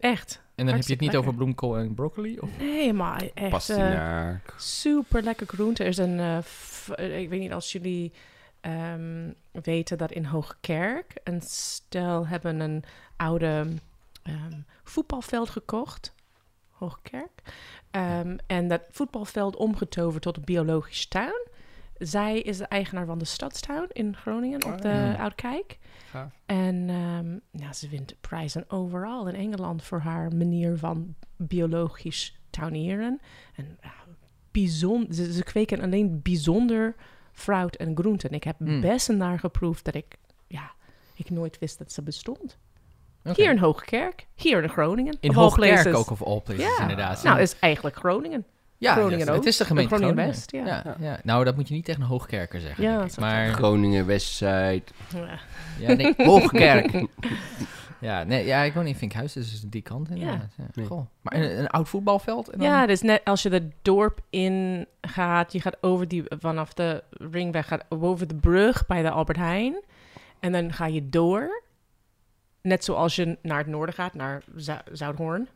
Echt. 0.00 0.40
en 0.54 0.66
dan 0.66 0.74
heb 0.74 0.84
je 0.84 0.92
het 0.92 1.00
niet 1.00 1.16
over 1.16 1.34
bloemkool 1.34 1.76
en 1.76 1.94
broccoli? 1.94 2.38
Of? 2.38 2.48
Nee, 2.58 2.92
maar 2.92 3.16
echt 3.22 3.30
eh, 3.34 3.50
Pastinaak. 3.50 4.54
super 4.56 5.22
lekker 5.22 5.46
groente. 5.46 5.82
Er 5.82 5.88
is 5.88 5.96
een, 5.98 6.18
eh, 6.18 6.36
eh, 6.94 7.18
ik 7.20 7.28
weet 7.28 7.40
niet 7.40 7.52
als 7.52 7.72
jullie 7.72 8.12
ehm, 8.62 9.30
weten 9.50 9.98
dat 9.98 10.12
in 10.12 10.24
Hoogkerk 10.24 11.14
een 11.24 11.40
stel 11.42 12.26
hebben 12.26 12.60
een 12.60 12.84
oude 13.16 13.66
ehm, 14.22 14.60
voetbalveld 14.82 15.50
gekocht. 15.50 16.14
Hoogkerk. 16.70 17.42
Ehm, 17.90 18.36
en 18.46 18.68
dat 18.68 18.82
voetbalveld 18.90 19.56
omgetoverd 19.56 20.22
tot 20.22 20.36
een 20.36 20.44
biologisch 20.44 21.06
tuin. 21.06 21.48
Zij 21.98 22.40
is 22.40 22.56
de 22.58 22.64
eigenaar 22.64 23.06
van 23.06 23.18
de 23.18 23.24
Stadstuin 23.24 23.86
in 23.92 24.16
Groningen 24.16 24.64
op 24.64 24.82
de 24.82 24.88
ja. 24.88 25.14
Oudkijk. 25.14 25.78
En 26.46 26.88
ehm, 26.88 27.62
ja, 27.62 27.72
ze 27.72 27.88
wint 27.88 28.14
prijzen 28.20 28.64
overal 28.70 29.28
in 29.28 29.34
Engeland 29.34 29.82
voor 29.82 29.98
haar 29.98 30.34
manier 30.34 30.78
van 30.78 31.14
biologisch 31.36 32.38
tuinieren. 32.50 33.20
En 33.54 33.78
ja, 33.82 33.94
bijzonder, 34.50 35.14
ze, 35.14 35.32
ze 35.32 35.42
kweken 35.42 35.80
alleen 35.80 36.22
bijzonder 36.22 36.94
fruit 37.32 37.76
en 37.76 37.96
groenten. 37.96 38.30
Ik 38.30 38.44
heb 38.44 38.58
Mm. 38.58 38.80
bessen 38.80 39.16
naar 39.16 39.38
geproefd 39.38 39.84
dat 39.84 39.94
ik, 39.94 40.04
ja, 40.46 40.70
ik 41.14 41.30
nooit 41.30 41.58
wist 41.58 41.78
dat 41.78 41.92
ze 41.92 42.02
bestond. 42.02 42.56
Hier 43.34 43.50
in 43.50 43.58
Hoogkerk, 43.58 44.26
hier 44.34 44.62
in 44.62 44.68
Groningen. 44.68 45.16
In 45.20 45.32
Hoogkerk 45.32 45.72
places. 45.72 45.94
ook 45.94 46.10
of 46.10 46.22
all 46.22 46.40
places, 46.40 46.64
Ja. 46.76 46.80
inderdaad. 46.80 47.22
Nou, 47.22 47.40
is 47.40 47.58
eigenlijk 47.58 47.96
Groningen. 47.96 48.44
ja, 48.78 48.92
Groningen 48.92 49.26
het 49.26 49.36
ook. 49.36 49.44
is 49.44 49.56
de 49.56 49.64
gemeente 49.64 49.94
Groningen 49.94 50.14
Groningen. 50.14 50.36
West, 50.40 50.52
ja. 50.52 50.94
Ja, 51.00 51.10
ja. 51.10 51.20
Nou, 51.22 51.44
dat 51.44 51.56
moet 51.56 51.68
je 51.68 51.74
niet 51.74 51.84
tegen 51.84 52.00
een 52.02 52.06
Hoogkerker 52.06 52.60
zeggen. 52.60 52.84
Ja, 52.84 53.06
maar 53.20 53.48
Groningen, 53.52 54.06
Westside. 54.06 54.82
Ja. 55.14 55.38
ja, 55.78 55.92
nee, 55.92 56.14
Hoogkerk. 56.16 56.92
ja, 58.02 58.22
nee, 58.24 58.44
ja, 58.44 58.62
ik 58.62 58.72
woon 58.74 58.86
in 58.86 58.94
Vinkhuis, 58.94 59.32
dus 59.32 59.60
die 59.60 59.82
kant 59.82 60.10
inderdaad. 60.10 60.54
Ja. 60.56 60.64
Nee. 60.74 60.86
Goh. 60.86 61.06
Maar 61.20 61.34
een, 61.34 61.58
een 61.58 61.68
oud 61.68 61.88
voetbalveld? 61.88 62.48
En 62.48 62.58
dan... 62.58 62.66
Ja, 62.68 62.86
dus 62.86 63.02
net 63.02 63.24
als 63.24 63.42
je 63.42 63.48
het 63.48 63.72
dorp 63.82 64.20
in 64.30 64.86
gaat, 65.00 65.52
je 65.52 65.60
gaat 65.60 65.76
over 65.80 66.08
die, 66.08 66.24
vanaf 66.28 66.72
de 66.72 67.02
ringweg, 67.10 67.66
gaat 67.66 67.84
over 67.88 68.26
de 68.28 68.34
brug 68.34 68.86
bij 68.86 69.02
de 69.02 69.10
Albert 69.10 69.38
Heijn. 69.38 69.82
En 70.40 70.52
dan 70.52 70.72
ga 70.72 70.86
je 70.86 71.08
door. 71.08 71.62
net 72.62 72.84
zoals 72.84 73.16
je 73.16 73.38
naar 73.42 73.58
het 73.58 73.66
noorden 73.66 73.94
gaat, 73.94 74.14
naar 74.14 74.42
Zu- 74.56 74.80
Zuidhoorn. 74.92 75.48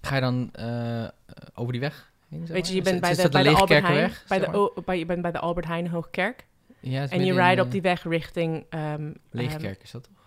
Ga 0.00 0.14
je 0.14 0.20
dan 0.20 0.48
eh, 0.52 1.08
over 1.54 1.72
die 1.72 1.80
weg 1.80 2.10
heen? 2.28 2.46
Weet 2.46 2.68
je, 2.68 2.74
je 2.74 2.82
bent 2.82 3.00
bij 3.00 3.14
de, 3.14 3.28
bij 3.28 3.42
de 3.42 3.50
Albert 3.50 3.86
Heijn. 3.86 4.12
Bij 4.28 4.38
de, 4.38 4.72
bij, 4.84 4.98
je 4.98 5.06
bent 5.06 5.22
bij 5.22 5.32
de 5.32 5.38
Albert 5.38 5.66
Heijn 5.66 5.88
Hoogkerk. 5.88 6.46
Ja, 6.80 7.00
het 7.00 7.12
is 7.12 7.18
En 7.18 7.24
je 7.24 7.32
rijdt 7.32 7.60
op 7.60 7.70
die 7.70 7.82
weg 7.82 8.02
richting... 8.02 8.64
ehm, 8.68 8.82
ehm, 8.82 9.12
Leegkerk 9.30 9.82
is 9.82 9.90
dat 9.90 10.02
toch? 10.04 10.17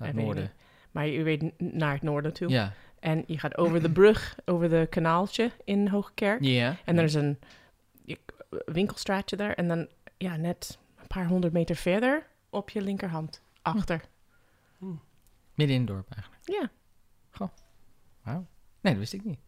Naar 0.00 0.08
het 0.08 0.24
noorden. 0.24 0.52
maar 0.90 1.06
je 1.06 1.22
weet 1.22 1.60
naar 1.60 1.92
het 1.92 2.02
noorden 2.02 2.32
toe. 2.32 2.48
Ja. 2.48 2.72
En 3.00 3.24
je 3.26 3.38
gaat 3.38 3.56
over 3.56 3.82
de 3.82 3.90
brug, 3.90 4.36
over 4.44 4.68
de 4.68 4.86
kanaaltje 4.90 5.50
in 5.64 5.88
Hoogkerk. 5.88 6.42
Ja. 6.44 6.76
En 6.84 6.98
er 6.98 7.04
is 7.04 7.14
een 7.14 7.38
je- 8.04 8.18
winkelstraatje 8.64 9.36
daar. 9.36 9.52
En 9.52 9.68
dan 9.68 9.88
ja, 10.16 10.36
net 10.36 10.78
een 11.00 11.06
paar 11.06 11.26
honderd 11.26 11.52
meter 11.52 11.76
verder 11.76 12.26
op 12.50 12.70
je 12.70 12.82
linkerhand. 12.82 13.42
Achter. 13.62 14.00
Midden 15.54 15.76
in 15.76 15.82
het 15.82 15.86
dorp 15.90 16.10
eigenlijk. 16.12 16.42
Ja. 16.44 16.70
Nee, 18.82 18.92
dat 18.92 18.96
wist 19.02 19.12
ik 19.12 19.24
niet. 19.24 19.38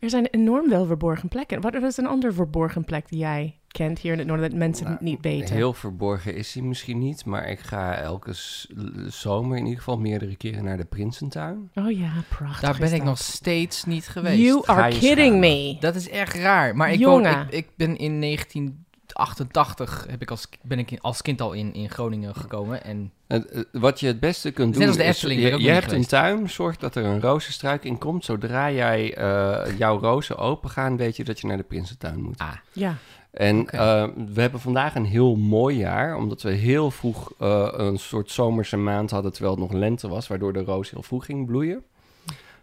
Er 0.00 0.10
zijn 0.10 0.26
enorm 0.26 0.68
veel 0.68 0.86
verborgen 0.86 1.28
plekken. 1.28 1.60
Wat 1.60 1.74
is 1.74 1.96
een 1.96 2.06
ander 2.06 2.34
verborgen 2.34 2.84
plek 2.84 3.08
die 3.08 3.18
jij 3.18 3.58
kent 3.72 3.98
hier 3.98 4.12
in 4.12 4.18
het 4.18 4.26
noorden 4.26 4.50
dat 4.50 4.58
mensen 4.58 4.84
Nou, 4.86 4.96
niet 5.00 5.18
weten? 5.20 5.54
Heel 5.54 5.72
verborgen 5.72 6.34
is 6.34 6.54
hij 6.54 6.62
misschien 6.62 6.98
niet, 6.98 7.24
maar 7.24 7.48
ik 7.48 7.58
ga 7.60 7.94
elke 7.94 8.30
zomer 9.06 9.56
in 9.56 9.62
ieder 9.64 9.78
geval 9.78 9.98
meerdere 9.98 10.36
keren 10.36 10.64
naar 10.64 10.76
de 10.76 10.84
Prinsentuin. 10.84 11.70
Oh 11.74 11.90
ja, 11.98 12.12
prachtig. 12.28 12.60
Daar 12.60 12.72
ben 12.78 12.82
is 12.86 12.92
ik 12.92 12.98
dat. 12.98 13.06
nog 13.06 13.18
steeds 13.18 13.84
niet 13.84 14.08
geweest. 14.08 14.42
You 14.42 14.62
are 14.66 14.98
kidding 14.98 15.38
me. 15.38 15.76
Dat 15.80 15.94
is 15.94 16.08
echt 16.08 16.34
raar. 16.34 16.76
Maar 16.76 16.92
ik, 16.92 17.04
woon, 17.04 17.26
ik, 17.26 17.50
ik 17.50 17.66
ben 17.76 17.96
in 17.96 18.20
1988 18.20 20.06
heb 20.10 20.22
ik 20.22 20.30
als, 20.30 20.48
ben 20.62 20.78
ik 20.78 20.90
in- 20.90 21.00
als 21.00 21.22
kind 21.22 21.40
al 21.40 21.52
in, 21.52 21.74
in 21.74 21.90
Groningen 21.90 22.34
gekomen. 22.34 22.84
En 22.84 23.12
Het- 23.26 23.50
het- 23.52 23.68
wat 23.72 24.00
je 24.00 24.06
het 24.06 24.20
beste 24.20 24.50
kunt 24.50 24.68
Net 24.70 24.78
doen 24.78 24.88
als 24.88 24.96
de 24.96 25.04
is, 25.04 25.20
je, 25.62 25.70
hebt 25.70 25.92
een 25.92 26.06
tuin, 26.06 26.50
zorg 26.50 26.76
dat 26.76 26.94
er 26.94 27.04
een 27.04 27.20
rozenstruik 27.20 27.84
in 27.84 27.98
komt. 27.98 28.24
Zodra 28.24 28.70
jij 28.70 29.14
eh, 29.14 29.78
jouw 29.78 29.98
rozen 29.98 30.36
open 30.38 30.70
gaan, 30.70 30.96
weet 30.96 31.16
je 31.16 31.24
dat 31.24 31.40
je 31.40 31.46
naar 31.46 31.56
de 31.56 31.62
Prinsentuin 31.62 32.22
moet. 32.22 32.38
ah, 32.38 32.52
Ja. 32.72 32.96
En 33.32 33.68
eh, 33.68 34.08
we 34.34 34.40
hebben 34.40 34.60
vandaag 34.60 34.94
een 34.94 35.04
heel 35.04 35.36
mooi 35.36 35.76
jaar, 35.76 36.16
omdat 36.16 36.42
we 36.42 36.50
heel 36.50 36.90
vroeg 36.90 37.32
eh, 37.38 37.68
een 37.72 37.98
soort 37.98 38.30
zomerse 38.30 38.76
maand 38.76 39.10
hadden, 39.10 39.32
terwijl 39.32 39.54
het 39.54 39.62
nog 39.62 39.72
lente 39.72 40.08
was, 40.08 40.28
waardoor 40.28 40.52
de 40.52 40.62
roos 40.62 40.90
heel 40.90 41.02
vroeg 41.02 41.24
ging 41.24 41.46
bloeien. 41.46 41.84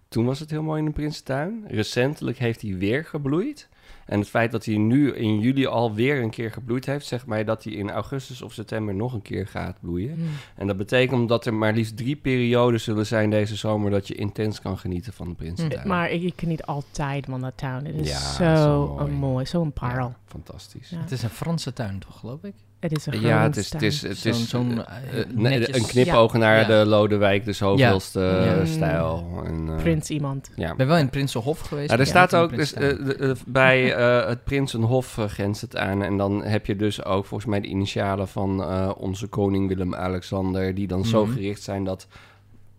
Toen 0.07 0.25
was 0.25 0.39
het 0.39 0.49
heel 0.49 0.63
mooi 0.63 0.79
in 0.79 0.85
de 0.85 0.91
Prinsentuin. 0.91 1.65
Recentelijk 1.67 2.37
heeft 2.37 2.61
hij 2.61 2.77
weer 2.77 3.05
gebloeid. 3.05 3.69
En 4.05 4.19
het 4.19 4.29
feit 4.29 4.51
dat 4.51 4.65
hij 4.65 4.77
nu 4.77 5.13
in 5.13 5.39
juli 5.39 5.65
alweer 5.65 6.21
een 6.23 6.29
keer 6.29 6.51
gebloeid 6.51 6.85
heeft, 6.85 7.05
zegt 7.05 7.25
mij 7.25 7.43
dat 7.43 7.63
hij 7.63 7.73
in 7.73 7.89
augustus 7.89 8.41
of 8.41 8.53
september 8.53 8.95
nog 8.95 9.13
een 9.13 9.21
keer 9.21 9.47
gaat 9.47 9.77
bloeien. 9.81 10.13
Hm. 10.13 10.21
En 10.55 10.67
dat 10.67 10.77
betekent 10.77 11.29
dat 11.29 11.45
er 11.45 11.53
maar 11.53 11.73
liefst 11.73 11.97
drie 11.97 12.15
perioden 12.15 12.79
zullen 12.81 13.05
zijn 13.05 13.29
deze 13.29 13.55
zomer 13.55 13.91
dat 13.91 14.07
je 14.07 14.15
intens 14.15 14.61
kan 14.61 14.77
genieten 14.77 15.13
van 15.13 15.27
de 15.29 15.35
Prinsentuin. 15.35 15.87
Maar 15.87 16.09
ik, 16.11 16.21
ik 16.23 16.33
geniet 16.37 16.63
altijd 16.65 17.25
van 17.25 17.41
dat 17.41 17.57
town. 17.57 17.85
Het 17.85 17.95
is 17.95 18.09
Ja, 18.09 18.17
zo, 18.19 18.95
zo 18.99 19.07
mooi. 19.07 19.45
zo'n 19.45 19.71
parel. 19.73 20.07
Ja, 20.07 20.17
fantastisch. 20.25 20.89
Ja. 20.89 20.97
het 20.99 21.11
is 21.11 21.23
een 21.23 21.29
Franse 21.29 21.73
tuin 21.73 21.99
toch, 21.99 22.19
geloof 22.19 22.43
ik? 22.43 22.53
Het 22.79 22.97
is 22.97 23.05
een 23.05 23.21
Ja, 23.21 23.41
het 23.43 23.57
is, 23.57 23.71
het 23.73 23.81
is, 23.81 24.01
het 24.01 24.17
Zo'n- 24.17 24.31
is 24.31 24.49
zo'n, 24.49 24.85
eh, 24.85 24.97
eh, 25.13 25.19
eh, 25.19 25.27
netjes- 25.33 25.75
een 25.77 25.85
knipoog 25.85 26.33
naar 26.33 26.59
Ja. 26.59 26.65
de 26.83 26.89
Lodewijk 26.89 27.45
de 27.45 27.53
zoveelste 27.53 28.19
Ja. 28.19 28.65
stijl. 28.65 29.41
En, 29.45 29.69
eh, 29.69 29.75
Prins 29.75 30.09
iemand. 30.09 30.49
Ja. 30.55 30.71
Ik 30.71 30.77
ben 30.77 30.87
wel 30.87 30.97
in 30.97 31.09
Prinsenhof 31.09 31.59
geweest. 31.59 31.87
Nou, 31.87 31.99
er 31.99 32.05
staat 32.07 32.35
ook, 32.35 32.55
dus, 32.55 32.71
de- 32.73 33.15
eh, 33.15 33.31
bij 33.47 33.93
eh, 33.95 34.27
het 34.27 34.43
Prinsenhof 34.43 35.17
grenst 35.27 35.61
het 35.61 35.75
aan. 35.77 36.03
En 36.03 36.17
dan 36.17 36.43
heb 36.43 36.65
je 36.65 36.75
dus 36.75 37.03
ook 37.05 37.25
volgens 37.25 37.49
mij 37.49 37.59
de 37.61 37.67
initialen 37.67 38.27
van 38.27 38.63
eh, 38.63 38.91
onze 38.97 39.27
koning 39.27 39.67
Willem-Alexander... 39.67 40.75
die 40.75 40.87
dan 40.87 41.05
zo 41.05 41.25
Mhm. 41.25 41.33
gericht 41.33 41.61
zijn 41.61 41.83
dat 41.83 42.07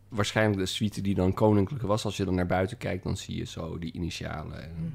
waarschijnlijk 0.09 0.59
de 0.59 0.66
suite 0.66 1.00
die 1.00 1.14
dan 1.14 1.33
koninklijk 1.35 1.83
was... 1.83 2.04
als 2.04 2.16
je 2.16 2.25
dan 2.25 2.35
naar 2.35 2.47
buiten 2.47 2.76
kijkt, 2.76 3.02
dan 3.04 3.16
zie 3.16 3.37
je 3.37 3.45
zo 3.47 3.78
die 3.78 3.92
initialen. 3.92 4.62
En, 4.62 4.95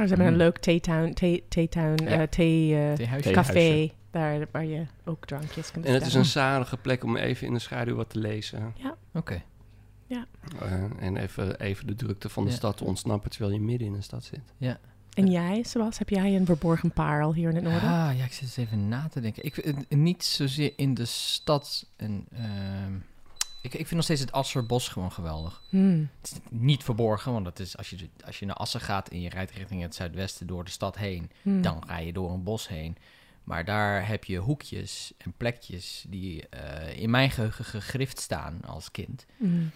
Maar 0.00 0.08
ze 0.08 0.14
hebben 0.14 0.32
Mm. 0.34 0.40
een 0.40 0.46
leuk 0.46 0.58
theetuin, 0.58 1.14
thee, 1.14 1.44
theetuin, 1.48 1.96
Ja. 1.96 2.06
eh, 2.06 2.22
thee, 2.22 2.76
eh. 2.76 2.92
Theehuisje. 2.92 3.30
café. 3.30 3.90
Daar 4.10 4.46
waar 4.50 4.64
je 4.64 4.86
ook 5.04 5.26
drankjes 5.26 5.70
kunt 5.72 5.84
en 5.84 5.92
het 5.94 6.06
is 6.06 6.14
een 6.14 6.24
zalige 6.24 6.76
plek 6.76 7.04
om 7.04 7.16
even 7.16 7.46
in 7.46 7.52
de 7.52 7.58
schaduw 7.58 7.94
wat 7.96 8.10
te 8.10 8.18
lezen. 8.18 8.74
Oké. 9.14 9.42
Eh, 10.08 10.72
en 10.98 11.16
even, 11.16 11.60
even 11.60 11.86
de 11.86 11.94
drukte 11.94 12.28
van 12.28 12.44
de 12.44 12.50
Ja. 12.50 12.56
stad 12.56 12.76
te 12.76 12.84
ontsnappen 12.84 13.30
terwijl 13.30 13.52
je 13.52 13.60
midden 13.60 13.86
in 13.86 13.92
de 13.92 14.00
stad 14.02 14.24
zit. 14.24 14.76
En 15.14 15.30
jij, 15.30 15.62
Sebas, 15.62 15.98
heb 15.98 16.08
jij 16.08 16.36
een 16.36 16.46
verborgen 16.46 16.90
parel 16.92 17.34
hier 17.34 17.48
in 17.48 17.54
het 17.54 17.64
noorden? 17.64 17.88
Ah, 17.88 18.10
ja, 18.16 18.24
ik 18.24 18.32
zit 18.32 18.42
eens 18.42 18.56
even 18.56 18.88
na 18.88 19.08
te 19.08 19.20
denken. 19.20 19.44
Ik, 19.44 19.74
niet 19.88 20.24
zozeer 20.24 20.72
in 20.76 20.94
de 20.94 21.04
stad. 21.04 21.86
En, 21.96 22.26
ehm, 22.32 22.92
ik, 23.60 23.72
ik 23.72 23.86
vind 23.86 23.90
nog 23.90 24.02
steeds 24.04 24.20
het 24.20 24.32
Asserbos 24.32 24.88
gewoon 24.88 25.12
geweldig. 25.12 25.62
Hmm. 25.68 26.08
Het 26.20 26.30
is 26.32 26.38
niet 26.50 26.84
verborgen, 26.84 27.32
want 27.32 27.44
dat 27.44 27.58
is, 27.58 27.76
als, 27.76 27.90
je, 27.90 28.08
als 28.24 28.38
je 28.38 28.46
naar 28.46 28.56
Assen 28.56 28.80
gaat 28.80 29.08
en 29.08 29.20
je 29.20 29.28
rijdt 29.28 29.50
richting 29.50 29.82
het 29.82 29.94
zuidwesten 29.94 30.46
door 30.46 30.64
de 30.64 30.70
stad 30.70 30.96
heen, 30.96 31.30
Hmm. 31.42 31.62
dan 31.62 31.82
ga 31.86 31.98
je 31.98 32.12
door 32.12 32.30
een 32.30 32.42
bos 32.42 32.68
heen. 32.68 32.96
Maar 33.44 33.64
daar 33.64 34.06
heb 34.08 34.24
je 34.24 34.38
hoekjes 34.38 35.12
en 35.18 35.32
plekjes 35.36 36.04
die 36.08 36.48
eh, 36.48 36.98
in 37.02 37.10
mijn 37.10 37.30
geheugen 37.30 37.64
gegrift 37.64 38.18
staan 38.20 38.60
als 38.66 38.90
kind. 38.90 39.26
Hmm. 39.36 39.70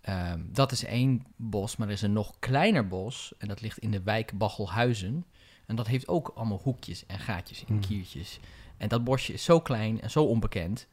Ehm, 0.00 0.40
dat 0.46 0.72
is 0.72 0.84
één 0.84 1.26
bos, 1.36 1.76
maar 1.76 1.86
er 1.86 1.92
is 1.92 2.02
een 2.02 2.12
nog 2.12 2.32
kleiner 2.38 2.86
bos. 2.88 3.32
En 3.38 3.48
dat 3.48 3.60
ligt 3.60 3.78
in 3.78 3.90
de 3.90 4.02
wijk 4.02 4.38
Bachelhuizen. 4.38 5.24
En 5.66 5.76
dat 5.76 5.86
heeft 5.86 6.08
ook 6.08 6.32
allemaal 6.34 6.60
hoekjes 6.62 7.06
en 7.06 7.18
gaatjes 7.18 7.60
en 7.60 7.66
Hmm. 7.66 7.80
kiertjes. 7.80 8.40
En 8.76 8.88
dat 8.88 9.04
bosje 9.04 9.32
is 9.32 9.44
zo 9.44 9.60
klein 9.60 10.00
en 10.00 10.10
zo 10.10 10.24
onbekend. 10.24 10.86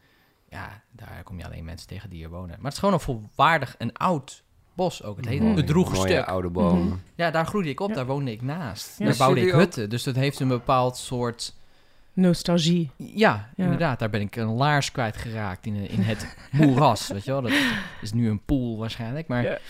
Ja, 0.50 0.82
daar 0.92 1.22
kom 1.24 1.38
je 1.38 1.46
alleen 1.46 1.66
mensen 1.66 1.88
tegen 1.88 2.10
die 2.10 2.20
hier 2.20 2.30
wonen. 2.30 2.48
Maar 2.48 2.58
het 2.64 2.74
is 2.74 2.80
gewoon 2.80 2.94
een 2.94 3.00
volwaardig, 3.00 3.76
een 3.78 3.94
oud 3.94 4.44
bos 4.74 5.04
ook. 5.04 5.18
Het 5.18 5.26
heet 5.28 5.42
Mooi, 5.42 5.56
de 5.56 5.64
Droege 5.64 5.94
mooie 5.94 6.12
Stuk. 6.12 6.26
oude 6.26 6.50
bomen. 6.50 6.86
Mhm. 6.86 6.96
Ja, 7.16 7.32
daar 7.32 7.46
groeide 7.46 7.70
ik 7.70 7.80
op, 7.80 7.90
Ja. 7.90 7.96
daar 7.96 8.06
woonde 8.06 8.32
ik 8.32 8.42
naast. 8.42 9.00
Ja. 9.00 9.06
Daar 9.06 9.18
bouwde 9.18 9.42
ik 9.42 9.54
ook- 9.54 9.60
hutten, 9.60 9.90
dus 9.90 10.04
dat 10.04 10.16
heeft 10.16 10.40
een 10.40 10.48
bepaald 10.48 10.98
soort... 10.98 11.58
Nostalgie. 12.14 12.90
Ja, 12.96 13.50
Ja. 13.56 13.64
inderdaad, 13.64 14.00
daar 14.00 14.10
ben 14.10 14.22
ik 14.22 14.36
een 14.36 14.48
laars 14.54 14.92
kwijtgeraakt 14.92 15.66
in, 15.66 15.76
in 15.90 16.02
het 16.02 16.36
moeras, 16.52 17.08
weet 17.08 17.24
je 17.26 17.32
wel. 17.32 17.42
Dat 17.42 17.52
is 18.02 18.12
nu 18.14 18.30
een 18.30 18.44
pool 18.46 18.78
waarschijnlijk, 18.78 19.28
maar... 19.28 19.62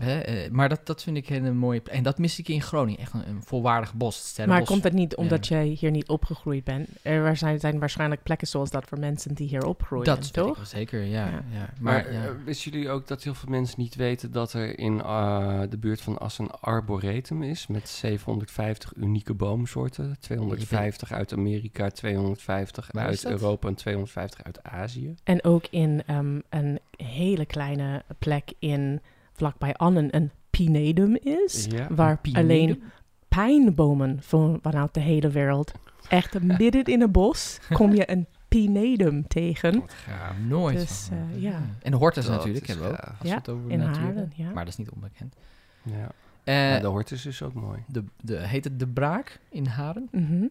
Hè, 0.00 0.18
eh, 0.18 0.50
maar 0.50 0.68
dat, 0.68 0.86
dat 0.86 1.02
vind 1.02 1.16
ik 1.16 1.28
een 1.28 1.34
hele 1.42 1.52
mooie 1.54 1.80
plek. 1.80 1.94
En 1.96 2.02
dat 2.02 2.18
mis 2.18 2.38
ik 2.38 2.48
in 2.48 2.62
Groningen. 2.62 3.00
Echt 3.00 3.12
een, 3.14 3.28
een 3.28 3.42
volwaardig 3.42 3.94
bos. 3.94 4.32
Het 4.36 4.46
Maar 4.46 4.64
komt 4.64 4.84
het 4.84 4.92
niet 4.92 5.16
omdat 5.16 5.46
jij 5.46 5.66
hier 5.66 5.90
niet 5.90 6.08
opgegroeid 6.08 6.64
bent? 6.64 6.88
Er 7.02 7.36
zijn, 7.36 7.60
zijn 7.60 7.78
waarschijnlijk 7.78 8.22
plekken 8.22 8.46
zoals 8.48 8.70
dat 8.70 8.84
voor 8.84 8.98
mensen 8.98 9.34
die 9.34 9.48
hier 9.48 9.64
opgroeien, 9.66 10.04
Dat 10.04 10.32
toch? 10.32 10.66
zeker, 10.66 11.02
ja. 11.02 11.26
Ja. 11.26 11.44
ja. 11.52 11.70
Maar 11.80 11.92
Maar, 12.02 12.12
ja. 12.12 12.24
eh, 12.24 12.30
wisten 12.44 12.70
jullie 12.70 12.90
ook 12.90 13.06
dat 13.08 13.22
heel 13.22 13.34
veel 13.34 13.48
mensen 13.50 13.80
niet 13.80 13.94
weten 13.94 14.32
dat 14.32 14.52
er 14.52 14.78
in 14.78 15.00
eh, 15.00 15.60
de 15.68 15.78
buurt 15.78 16.00
van 16.00 16.18
Assen 16.18 16.44
een 16.44 16.50
arboretum 16.50 17.42
is 17.42 17.66
met 17.66 17.88
750 17.88 18.92
unieke 18.96 19.34
boomsoorten? 19.34 20.16
250 20.20 21.12
uit 21.12 21.32
Amerika, 21.32 21.88
250 21.90 22.88
Waar 22.92 23.10
is 23.10 23.26
uit? 23.26 23.40
Europa 23.40 23.68
en 23.68 23.74
250 23.74 24.44
uit 24.44 24.62
Azië. 24.64 25.14
En 25.24 25.44
ook 25.44 25.64
in 25.70 26.02
ehm, 26.06 26.38
een 26.48 26.78
hele 26.96 27.46
kleine 27.46 28.02
plek 28.18 28.52
in 28.58 29.00
vlakbij 29.36 29.74
Annen 29.74 30.16
een 30.16 30.30
pinedum 30.50 31.16
is, 31.16 31.64
Ja, 31.70 31.86
waar 31.94 32.20
alleen 32.32 32.82
pijnbomen 33.28 34.22
van, 34.22 34.58
vanuit 34.62 34.94
de 34.94 35.00
hele 35.00 35.28
wereld. 35.28 35.72
Echt 36.08 36.42
midden 36.58 36.84
in 36.84 37.00
het 37.00 37.12
bos 37.12 37.58
kom 37.72 37.94
je 37.94 38.10
een 38.10 38.26
pinedum 38.48 39.26
tegen. 39.28 39.80
Wat 39.80 39.92
gaaf. 39.92 40.34
Nooit. 40.48 40.78
Dus, 40.78 41.08
eh, 41.12 41.42
ja. 41.42 41.60
En 41.82 41.90
de 41.90 41.96
hortus 41.96 42.24
Dat 42.26 42.36
natuurlijk 42.36 42.66
hebben 42.66 42.86
we 42.86 42.92
ook. 42.92 42.98
Als 43.04 43.18
we 43.20 43.28
Ja, 43.28 43.34
het 43.36 43.48
over 43.48 43.70
in 43.70 43.78
natuur 43.78 44.28
ja. 44.34 44.44
Maar 44.50 44.64
dat 44.64 44.72
is 44.72 44.76
niet 44.76 44.90
onbekend. 44.90 45.36
Ja. 45.82 46.10
Eh, 46.44 46.54
Maar 46.70 46.80
de 46.80 46.86
hortus 46.86 47.26
is 47.26 47.42
ook 47.42 47.54
mooi. 47.54 47.82
de, 47.86 48.04
de, 48.22 48.36
heet 48.46 48.64
het 48.64 48.78
de 48.78 48.86
Braak 48.88 49.40
in 49.50 49.66
Haren? 49.66 50.08
Mhm, 50.12 50.42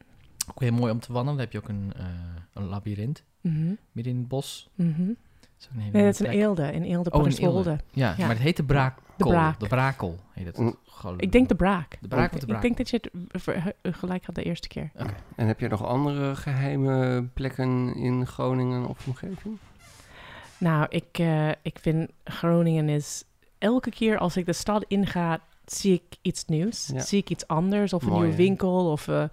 Ook 0.49 0.59
heel 0.59 0.71
mooi 0.73 0.91
om 0.91 0.99
te 0.99 1.13
wandelen. 1.13 1.37
Daar 1.37 1.45
heb 1.51 1.53
je 1.53 1.69
ook 1.69 1.69
een, 1.77 1.93
eh 1.97 2.05
een 2.53 2.63
labyrint 2.65 3.23
mhm, 3.41 3.73
midden 3.91 4.13
in 4.13 4.19
het 4.19 4.27
bos. 4.27 4.69
mhm. 4.75 5.09
Dat 5.57 5.61
is 5.63 5.67
ook 5.67 5.73
een 5.73 5.79
hele 5.79 5.91
Nee, 5.91 6.03
dat 6.05 6.13
is 6.13 6.19
een 6.19 6.25
plek. 6.25 6.37
Eelde, 6.39 6.71
in 6.71 6.83
Eelde, 6.83 7.11
Oh. 7.11 7.27
Eelde. 7.39 7.77
Ja, 7.91 8.13
Ja. 8.17 8.25
maar 8.25 8.35
het 8.35 8.43
heet 8.43 8.57
de 8.57 8.63
Braakkel. 8.63 9.03
De 9.17 9.23
Braak. 9.23 9.59
De 9.59 9.67
Brakel 9.67 10.19
heet 10.31 10.45
het. 10.45 10.57
Mm. 10.57 10.75
Gewoon- 10.85 11.19
Ik 11.19 11.31
denk 11.31 11.47
de 11.47 11.55
braak. 11.55 11.97
De 12.01 12.07
Braak 12.07 12.33
of 12.33 12.39
de 12.39 12.41
Ik 12.41 12.47
Braak? 12.47 12.61
denk 12.61 12.77
dat 12.77 12.89
je 12.89 13.01
het 13.81 13.95
gelijk 13.95 14.25
had 14.25 14.35
de 14.35 14.43
eerste 14.43 14.67
keer. 14.67 14.91
En 15.35 15.47
heb 15.47 15.59
je 15.59 15.67
nog 15.67 15.85
andere 15.85 16.35
geheime 16.35 17.23
plekken 17.33 17.95
in 17.95 18.27
Groningen 18.27 18.85
of 18.87 19.07
omgeving? 19.07 19.57
Nou, 20.57 20.85
ik, 20.89 21.05
eh, 21.19 21.49
ik 21.49 21.79
vind 21.81 22.11
Groningen 22.23 22.89
is... 22.89 23.23
Elke 23.57 23.89
keer 23.89 24.17
als 24.17 24.37
ik 24.37 24.45
de 24.45 24.53
stad 24.53 24.85
inga, 24.87 25.39
zie 25.65 25.93
ik 25.93 26.17
iets 26.21 26.45
nieuws. 26.45 26.89
Ja. 26.93 26.99
Zie 27.01 27.19
ik 27.19 27.29
iets 27.29 27.47
anders 27.47 27.93
of 27.93 28.01
een 28.01 28.07
Mooi, 28.09 28.19
nieuwe 28.21 28.35
hè? 28.37 28.43
winkel. 28.43 28.91
Of, 28.91 29.07
eh, 29.07 29.23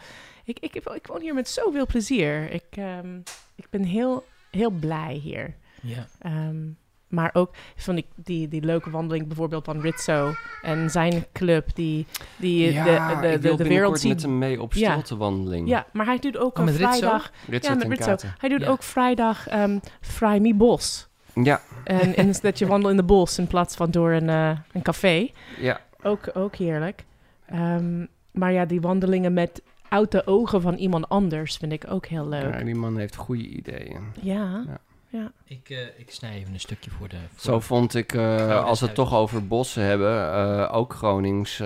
ik, 0.44 0.58
ik, 0.58 0.74
ik, 0.74 0.85
ik 0.88 1.06
woon 1.06 1.20
hier 1.20 1.35
met 1.35 1.48
zoveel 1.48 1.87
plezier. 1.87 2.50
Ik, 2.50 2.64
ehm, 2.70 3.16
ik 3.54 3.66
ben 3.70 3.82
heel, 3.82 4.24
heel 4.50 4.70
blij 4.70 5.14
hier. 5.14 5.54
Ja. 5.83 6.07
Ehm, 6.18 6.57
maar 7.09 7.31
ook 7.33 7.55
vond 7.77 7.99
ik 7.99 8.07
die, 8.16 8.49
die 8.49 8.62
leuke 8.64 8.90
wandeling 8.90 9.27
bijvoorbeeld 9.27 9.64
van 9.64 9.81
Rizzo 9.81 10.33
en 10.62 10.90
zijn 10.90 11.25
club 11.33 11.75
die, 11.75 12.07
die 12.37 12.73
ja, 12.73 12.85
de, 13.14 13.21
de, 13.21 13.33
ik 13.33 13.42
de, 13.42 13.49
wil 13.49 13.57
de, 13.57 13.62
wereld 13.64 13.68
binnenkort 13.68 14.01
ziet. 14.01 14.12
met 14.12 14.23
hem 14.23 14.38
mee 14.38 14.62
op 14.62 14.73
Ja. 14.73 14.90
stiltewandeling. 14.90 15.68
Ja, 15.68 15.87
maar 15.92 16.07
hij 16.07 16.18
doet 16.18 16.37
ook 16.38 16.59
Oh, 16.59 16.64
een 16.66 16.71
Rizzo? 16.77 16.88
vrijdag. 16.90 17.31
Ritsen 17.49 17.73
Ja, 17.73 17.79
met 17.79 17.88
Rizzo. 17.88 18.05
Katen. 18.11 18.35
Hij 18.38 18.49
doet 18.49 18.61
Ja. 18.61 18.68
ook 18.68 18.83
vrijdag 18.83 19.49
ehm 19.49 19.79
Vrijmi 20.01 20.55
Bos. 20.55 21.09
Ja, 21.35 21.61
En, 21.85 22.16
en 22.16 22.33
dat 22.42 22.59
je 22.59 22.66
wandelt 22.66 22.90
in 22.90 22.97
de 22.97 23.05
bos 23.05 23.38
in 23.38 23.47
plaats 23.47 23.77
van 23.77 23.90
door 23.90 24.11
een, 24.11 24.29
eh, 24.29 24.59
een 24.73 24.83
café. 24.83 25.29
ja. 25.61 25.81
Ook, 26.03 26.31
ook 26.35 26.57
heerlijk. 26.57 27.05
Ehm, 27.47 28.07
maar 28.33 28.53
ja, 28.53 28.64
die 28.64 28.81
wandelingen 28.81 29.33
met 29.33 29.62
uit 29.88 30.11
de 30.11 30.27
ogen 30.27 30.61
van 30.62 30.75
iemand 30.75 31.09
anders 31.09 31.57
vind 31.57 31.73
ik 31.73 31.85
ook 31.90 32.07
heel 32.07 32.29
leuk. 32.29 32.55
Ja, 32.55 32.64
die 32.64 32.75
man 32.75 32.97
heeft 32.99 33.16
goede 33.16 33.47
ideeën. 33.47 34.03
Ja. 34.21 34.64
Ja. 35.12 35.33
Ik, 35.44 35.70
eh, 35.70 35.79
ik 35.96 36.11
snij 36.11 36.35
even 36.35 36.53
een 36.53 36.61
stukje 36.61 36.90
voor 36.90 37.09
de... 37.09 37.16
Voor 37.35 37.53
Zo 37.53 37.61
vond 37.61 37.94
ik, 37.94 38.12
eh, 38.14 38.20
Oh, 38.22 38.64
als 38.64 38.81
we 38.81 38.87
het 38.87 38.94
toch 38.94 39.14
over 39.14 39.46
bossen 39.46 39.83
hebben, 39.83 40.33
eh, 40.33 40.68
ook 40.77 40.94
Gronings, 40.94 41.59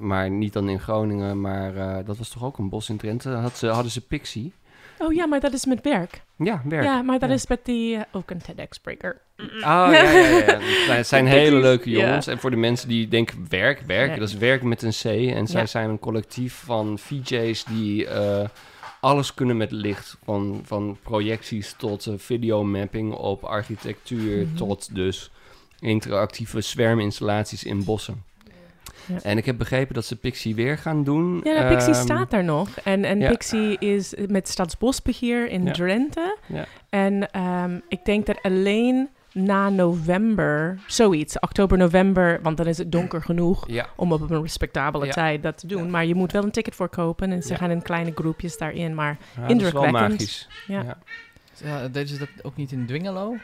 maar 0.00 0.30
niet 0.30 0.52
dan 0.52 0.68
in 0.68 0.80
Groningen, 0.80 1.40
maar 1.40 1.76
eh, 1.76 2.06
dat 2.06 2.18
was 2.18 2.28
toch 2.28 2.44
ook 2.44 2.58
een 2.58 2.68
bos 2.68 2.88
in 2.88 2.96
Drenthe, 2.96 3.28
had 3.30 3.56
ze, 3.56 3.66
hadden 3.66 3.92
ze 3.92 4.00
Pixie. 4.00 4.52
Oh 4.98 5.12
ja, 5.12 5.26
maar 5.26 5.40
dat 5.40 5.52
is 5.52 5.64
met 5.64 5.80
werk. 5.82 6.22
Ja, 6.36 6.62
werk. 6.64 6.84
Ja, 6.84 7.02
maar 7.02 7.18
dat 7.18 7.28
Ja. 7.28 7.34
is 7.34 7.46
met 7.46 7.64
die... 7.64 7.98
ook 8.12 8.30
een 8.30 8.38
TEDx-spreker. 8.42 9.20
Oh, 9.38 9.44
ja, 9.62 9.92
ja, 9.92 10.10
ja. 10.28 10.44
Nou, 10.86 10.92
Het 10.96 11.06
zijn 11.06 11.26
hele 11.26 11.56
leuke 11.56 11.90
Ja. 11.90 11.98
jongens. 12.06 12.26
En 12.26 12.38
voor 12.38 12.50
de 12.50 12.56
mensen 12.56 12.88
die 12.88 13.08
denken 13.08 13.46
werk, 13.48 13.80
werk, 13.86 14.10
Ja. 14.12 14.18
dat 14.18 14.28
is 14.28 14.34
werk 14.36 14.62
met 14.62 14.82
een 14.82 14.90
C. 14.90 15.04
En 15.34 15.46
zij 15.46 15.60
Ja. 15.60 15.66
zijn 15.66 15.90
een 15.90 15.98
collectief 15.98 16.54
van 16.64 16.98
VJ's 16.98 17.64
die 17.64 18.06
eh, 18.06 18.48
alles 19.04 19.34
kunnen 19.34 19.56
met 19.56 19.70
licht. 19.70 20.16
Van, 20.24 20.60
van 20.64 20.96
projecties 21.02 21.74
tot 21.78 22.06
eh, 22.06 22.14
videomapping 22.16 23.12
op 23.12 23.42
architectuur 23.44 24.46
Mhm. 24.46 24.56
tot 24.56 24.94
dus 24.94 25.30
interactieve 25.80 26.60
zwerminstallaties 26.60 27.64
in 27.64 27.84
bossen. 27.84 28.22
Ja. 29.06 29.18
En 29.22 29.36
ik 29.38 29.44
heb 29.46 29.58
begrepen 29.58 29.94
dat 29.94 30.04
ze 30.04 30.16
Pixie 30.16 30.54
weer 30.54 30.78
gaan 30.78 31.04
doen. 31.04 31.40
Ja, 31.44 31.52
nou, 31.52 31.68
Pixie 31.74 31.94
Ehm, 31.94 32.02
staat 32.02 32.30
daar 32.30 32.44
nog. 32.44 32.68
En, 32.84 33.04
en 33.04 33.20
ja. 33.20 33.28
Pixie 33.30 33.78
is 33.78 34.14
met 34.28 34.48
Staatsbosbeheer 34.48 35.48
in 35.48 35.64
Ja. 35.64 35.72
Drenthe. 35.72 36.36
Ja. 36.46 36.64
En 36.88 37.30
ehm, 37.30 37.78
ik 37.88 38.04
denk 38.04 38.26
dat 38.26 38.42
alleen 38.42 39.08
na 39.34 39.68
november, 39.68 40.78
zoiets, 40.86 41.38
oktober, 41.38 41.78
november, 41.78 42.38
want 42.42 42.56
dan 42.56 42.66
is 42.66 42.78
het 42.78 42.92
donker 42.92 43.22
genoeg 43.22 43.68
Ja, 43.68 43.86
om 43.96 44.12
op 44.12 44.30
een 44.30 44.42
respectabele 44.42 45.06
Ja. 45.06 45.12
tijd 45.12 45.42
dat 45.42 45.58
te 45.58 45.66
doen. 45.66 45.82
Ja. 45.84 45.88
Maar 45.90 46.06
je 46.06 46.14
moet 46.14 46.32
wel 46.32 46.42
een 46.42 46.50
ticket 46.50 46.74
voor 46.74 46.88
kopen 46.88 47.32
en 47.32 47.42
ze 47.42 47.48
Ja. 47.52 47.56
gaan 47.56 47.70
in 47.70 47.82
kleine 47.82 48.12
groepjes 48.14 48.58
daarin. 48.58 48.94
Maar 48.94 49.06
ja, 49.08 49.16
dat 49.16 49.26
is 49.34 49.40
wel 49.40 49.48
Indrukwekkend. 49.50 49.92
magisch. 50.10 50.48
Ja. 50.66 50.82
Ja. 50.82 50.98
Ja, 51.64 51.88
deden 51.88 52.08
ze 52.08 52.18
dat 52.18 52.28
ook 52.42 52.56
niet 52.56 52.72
in 52.72 52.86
Dwingelo? 52.86 53.36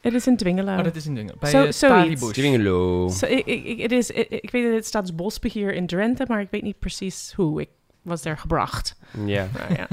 het 0.00 0.14
is 0.14 0.26
in 0.26 0.36
Dwingelo. 0.36 0.76
Oh, 0.76 0.84
dat 0.84 0.96
is 0.96 1.06
in 1.06 1.12
Dwingelo. 1.14 1.36
Bij 1.40 1.50
Zo- 1.50 1.56
eh, 1.56 1.62
zoiets. 1.62 1.76
Stadiebusch. 1.78 2.32
Dwingelo. 2.32 3.08
Zo, 3.08 3.26
ik, 3.26 3.46
ik, 3.46 3.64
ik- 3.64 3.80
het 3.80 3.92
is, 3.92 4.10
ik, 4.10 4.28
ik 4.28 4.50
weet 4.50 4.64
dat 4.64 4.72
het 4.74 4.86
Staatsbosbeheer 4.86 5.74
in 5.74 5.86
Drenthe, 5.86 6.24
maar 6.28 6.40
ik 6.40 6.48
weet 6.50 6.62
niet 6.62 6.78
precies 6.78 7.32
hoe. 7.36 7.60
Ik 7.60 7.68
was 8.02 8.22
daar 8.22 8.38
gebracht. 8.38 8.96
Ja. 9.26 9.48
Nou, 9.58 9.74
ja. 9.74 9.88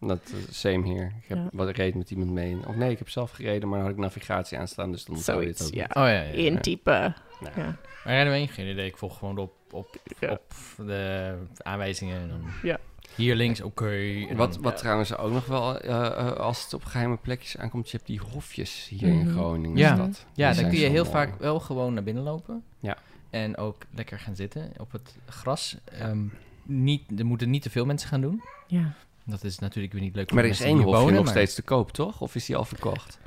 Dat 0.00 0.32
uh, 0.34 0.40
same 0.50 0.84
hier. 0.86 1.04
Ik 1.22 1.28
heb 1.28 1.38
Ja. 1.38 1.48
wat 1.52 1.68
reed 1.76 1.94
met 1.94 2.10
iemand 2.10 2.30
mee. 2.30 2.56
Of 2.66 2.74
nee, 2.74 2.90
ik 2.90 2.98
heb 2.98 3.08
zelf 3.08 3.30
gereden, 3.30 3.68
maar 3.68 3.78
dan 3.78 3.86
had 3.86 3.96
ik 3.96 4.02
navigatie 4.02 4.58
aanstaan, 4.58 4.92
dus 4.92 5.04
dan 5.04 5.16
zou 5.18 5.40
je 5.42 5.46
het 5.48 5.58
Zoiets, 5.58 5.76
ook 5.76 5.80
ja. 5.94 6.02
Oh 6.02 6.08
ja, 6.08 6.12
ja. 6.12 6.22
ja. 6.22 6.32
Intypen. 6.32 7.14
Nou, 7.40 7.52
Ja. 7.60 7.64
Maar 8.04 8.14
rijden 8.14 8.32
we 8.32 8.38
heen? 8.38 8.48
Geen 8.48 8.66
idee. 8.70 8.86
Ik 8.86 8.96
volg 8.96 9.18
gewoon 9.18 9.38
op, 9.38 9.52
op, 9.70 9.96
Ja. 10.20 10.30
op 10.32 10.54
de 10.76 11.34
aanwijzingen. 11.56 12.20
En 12.20 12.28
dan 12.28 12.40
Ja. 12.62 12.78
Hier 13.14 13.34
links, 13.34 13.60
oké. 13.60 14.26
Wat, 14.34 14.52
dan- 14.52 14.62
wat 14.62 14.76
trouwens 14.76 15.16
ook 15.16 15.32
nog 15.32 15.46
wel, 15.46 15.78
eh, 15.80 16.06
eh, 16.06 16.32
als 16.32 16.64
het 16.64 16.74
op 16.74 16.84
geheime 16.84 17.16
plekjes 17.16 17.56
aankomt, 17.56 17.90
je 17.90 17.96
hebt 17.96 18.08
die 18.08 18.20
hofjes 18.32 18.88
hier 18.88 19.08
in 19.08 19.18
Mhm. 19.18 19.30
Groningen. 19.36 19.76
Ja. 19.76 19.94
stad. 19.94 20.26
Ja, 20.34 20.52
dan 20.52 20.68
kun 20.68 20.78
je 20.78 20.86
heel 20.86 21.02
mooi. 21.04 21.14
vaak 21.14 21.38
wel 21.38 21.60
gewoon 21.60 21.94
naar 21.94 22.02
binnen 22.02 22.22
lopen. 22.22 22.62
Ja. 22.80 22.96
En 23.30 23.56
ook 23.56 23.82
lekker 23.90 24.18
gaan 24.18 24.36
zitten 24.36 24.72
op 24.78 24.92
het 24.92 25.16
gras. 25.26 25.76
Ehm, 25.84 26.24
niet, 26.62 27.02
er 27.18 27.26
moeten 27.26 27.50
niet 27.50 27.62
te 27.62 27.70
veel 27.70 27.84
mensen 27.86 28.08
gaan 28.08 28.20
doen. 28.20 28.42
Ja. 28.66 28.92
Dat 29.26 29.44
is 29.44 29.58
natuurlijk 29.58 29.92
weer 29.92 30.02
niet 30.02 30.14
leuk 30.14 30.24
voor 30.26 30.34
Maar 30.34 30.44
er 30.44 30.50
is 30.50 30.60
één 30.60 30.78
hofje 30.80 31.10
nog 31.12 31.24
maar- 31.24 31.32
steeds 31.32 31.54
te 31.54 31.62
koop, 31.62 31.92
toch? 31.92 32.20
Of 32.20 32.34
is 32.34 32.44
die 32.46 32.56
al 32.56 32.64
verkocht? 32.64 33.18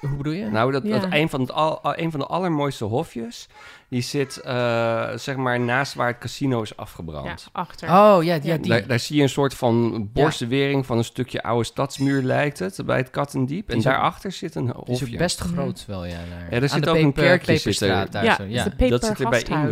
Hoe 0.00 0.16
bedoel 0.16 0.32
je? 0.32 0.44
Nou, 0.50 0.72
dat, 0.72 0.82
Ja. 0.82 0.98
dat 0.98 1.12
een, 1.12 1.28
van 1.28 1.40
het 1.40 1.52
al, 1.52 1.80
een 1.98 2.10
van 2.10 2.20
de 2.20 2.26
allermooiste 2.26 2.84
hofjes, 2.84 3.48
die 3.88 4.00
zit 4.00 4.36
eh, 4.36 5.10
zeg 5.16 5.36
maar 5.36 5.60
naast 5.60 5.94
waar 5.94 6.06
het 6.06 6.18
casino 6.18 6.62
is 6.62 6.68
ja, 6.68 6.74
afgebrand. 6.76 7.48
achter. 7.52 7.88
Oh, 7.88 7.94
ja, 7.94 8.20
ja 8.20 8.38
Ja. 8.42 8.56
die. 8.56 8.68
Daar, 8.70 8.86
daar 8.86 8.98
zie 8.98 9.16
je 9.16 9.22
een 9.22 9.28
soort 9.28 9.54
van 9.54 10.08
borstwering 10.12 10.86
van 10.86 10.98
een 10.98 11.04
stukje 11.04 11.42
oude 11.42 11.64
stadsmuur, 11.64 12.22
lijkt 12.22 12.58
het, 12.58 12.80
bij 12.86 12.96
het 12.96 13.10
Kattendiep. 13.10 13.66
Die 13.66 13.74
En 13.74 13.76
ook- 13.76 13.82
daarachter 13.84 14.32
zit 14.32 14.54
een 14.54 14.64
die 14.64 14.74
is 14.74 14.80
hofje. 15.00 15.12
ook 15.12 15.18
best 15.18 15.38
groot 15.40 15.84
wel, 15.86 16.04
ja. 16.04 16.16
Daar. 16.16 16.46
Ja, 16.50 16.56
er 16.56 16.62
Aan 16.62 16.68
zit 16.68 16.84
de 16.84 16.90
ook 16.90 16.96
een 16.96 17.12
kerkje 17.12 17.52
zit 17.52 17.62
Peperstraat 17.62 18.04
er. 18.06 18.10
daar 18.12 18.24
ja, 18.24 18.34
zo, 18.36 18.42
is 18.42 18.54
ja. 18.54 18.64
de 18.64 18.70
Peper 18.70 18.88
Dat 18.90 19.04
zit 19.04 19.10
of 19.10 19.16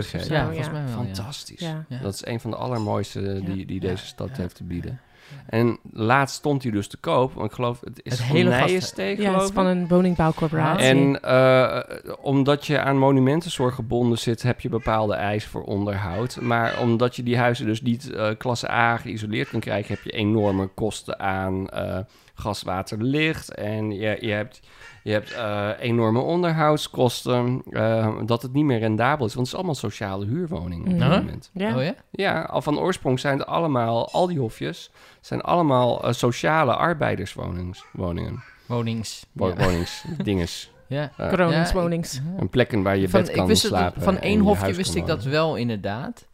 zo, 0.05 0.35
Ja, 0.35 0.45
volgens 0.45 0.71
mij 0.71 0.83
wel, 0.85 0.91
ja. 0.91 0.97
Fantastisch. 1.05 1.61
Ja. 1.61 1.85
Ja. 1.89 1.99
Dat 1.99 2.15
is 2.15 2.27
een 2.27 2.41
van 2.41 2.51
de 2.51 2.57
allermooiste 2.57 3.21
Ja. 3.21 3.53
die, 3.53 3.67
die 3.67 3.83
Ja. 3.83 3.89
deze 3.89 4.07
stad 4.07 4.29
Ja. 4.29 4.35
heeft 4.37 4.55
te 4.55 4.65
bieden. 4.65 5.01
En 5.47 5.79
laatst 5.93 6.37
stond 6.37 6.63
hij 6.63 6.73
dus 6.73 6.89
te 6.89 6.97
koop, 6.97 7.33
want 7.33 7.47
ik 7.47 7.55
geloof, 7.55 7.81
het 7.81 8.01
is 8.03 8.19
Het 8.19 8.23
hele 8.23 8.51
Nijensteek, 8.51 9.21
Ja, 9.21 9.33
het 9.33 9.43
is 9.43 9.51
van 9.51 9.67
een 9.67 9.89
woningbouwcorporatie. 9.89 10.87
En 10.87 11.23
eh, 11.23 11.81
omdat 12.21 12.67
je 12.67 12.81
aan 12.81 12.99
monumentenzorg 12.99 13.75
gebonden 13.75 14.19
zit, 14.19 14.43
heb 14.43 14.61
je 14.61 14.69
bepaalde 14.69 15.15
eisen 15.15 15.51
voor 15.51 15.65
onderhoud. 15.65 16.41
Maar 16.41 16.81
omdat 16.81 17.17
je 17.17 17.23
die 17.23 17.39
huizen 17.39 17.67
dus 17.67 17.83
niet 17.83 18.11
eh, 18.11 18.29
klasse 18.39 18.71
A 18.71 18.97
geïsoleerd 18.97 19.51
kan 19.51 19.61
krijgen, 19.61 19.95
heb 19.95 20.05
je 20.05 20.11
enorme 20.11 20.67
kosten 20.67 21.19
aan 21.19 21.69
eh 21.69 21.99
gas, 22.37 22.63
water, 22.63 23.03
licht. 23.03 23.55
En 23.55 23.91
je, 23.91 24.17
je 24.21 24.33
hebt, 24.33 24.61
je 25.07 25.13
hebt 25.13 25.33
eh, 25.33 25.69
enorme 25.79 26.19
onderhoudskosten, 26.21 27.63
eh, 27.71 28.17
dat 28.25 28.43
het 28.43 28.53
niet 28.53 28.65
meer 28.65 28.79
rendabel 28.79 29.27
is. 29.27 29.35
Want 29.35 29.47
het 29.47 29.47
is 29.47 29.55
allemaal 29.55 29.75
sociale 29.75 30.27
huurwoningen 30.27 30.85
op 30.87 30.99
dit 30.99 31.09
Mhm. 31.09 31.19
moment. 31.19 31.51
ja. 31.53 31.77
Oh 31.77 31.83
ja? 31.83 31.95
Ja, 32.11 32.41
al 32.43 32.63
van 32.63 32.79
oorsprong 32.79 33.21
zijn 33.21 33.39
het 33.39 33.47
allemaal, 33.47 34.11
al 34.13 34.27
die 34.27 34.39
hofjes, 34.39 34.91
zijn 35.21 35.41
allemaal 35.41 36.05
eh, 36.05 36.13
sociale 36.13 36.75
arbeiderswoningen. 36.75 37.75
Woningen. 37.93 38.43
Wonings. 38.67 39.27
Wo- 39.33 39.49
ja. 39.49 39.55
Wonings, 39.57 40.05
dinges. 40.23 40.71
Ja. 40.87 41.11
Kroningswonings. 41.17 42.13
Ja, 42.15 42.21
ik- 42.35 42.41
Een 42.41 42.49
plekken 42.49 42.83
waar 42.83 42.97
je 42.97 43.09
Van, 43.09 43.21
bed 43.21 43.29
ik 43.29 43.37
kan 43.37 43.47
wist 43.47 43.63
het- 43.63 43.73
slapen. 43.73 44.03
van 44.03 44.19
één 44.19 44.37
je 44.37 44.43
hofje 44.43 44.75
wist 44.75 44.95
ik 44.95 45.07
dat 45.07 45.25
wel 45.25 45.57
inderdaad. 45.57 46.27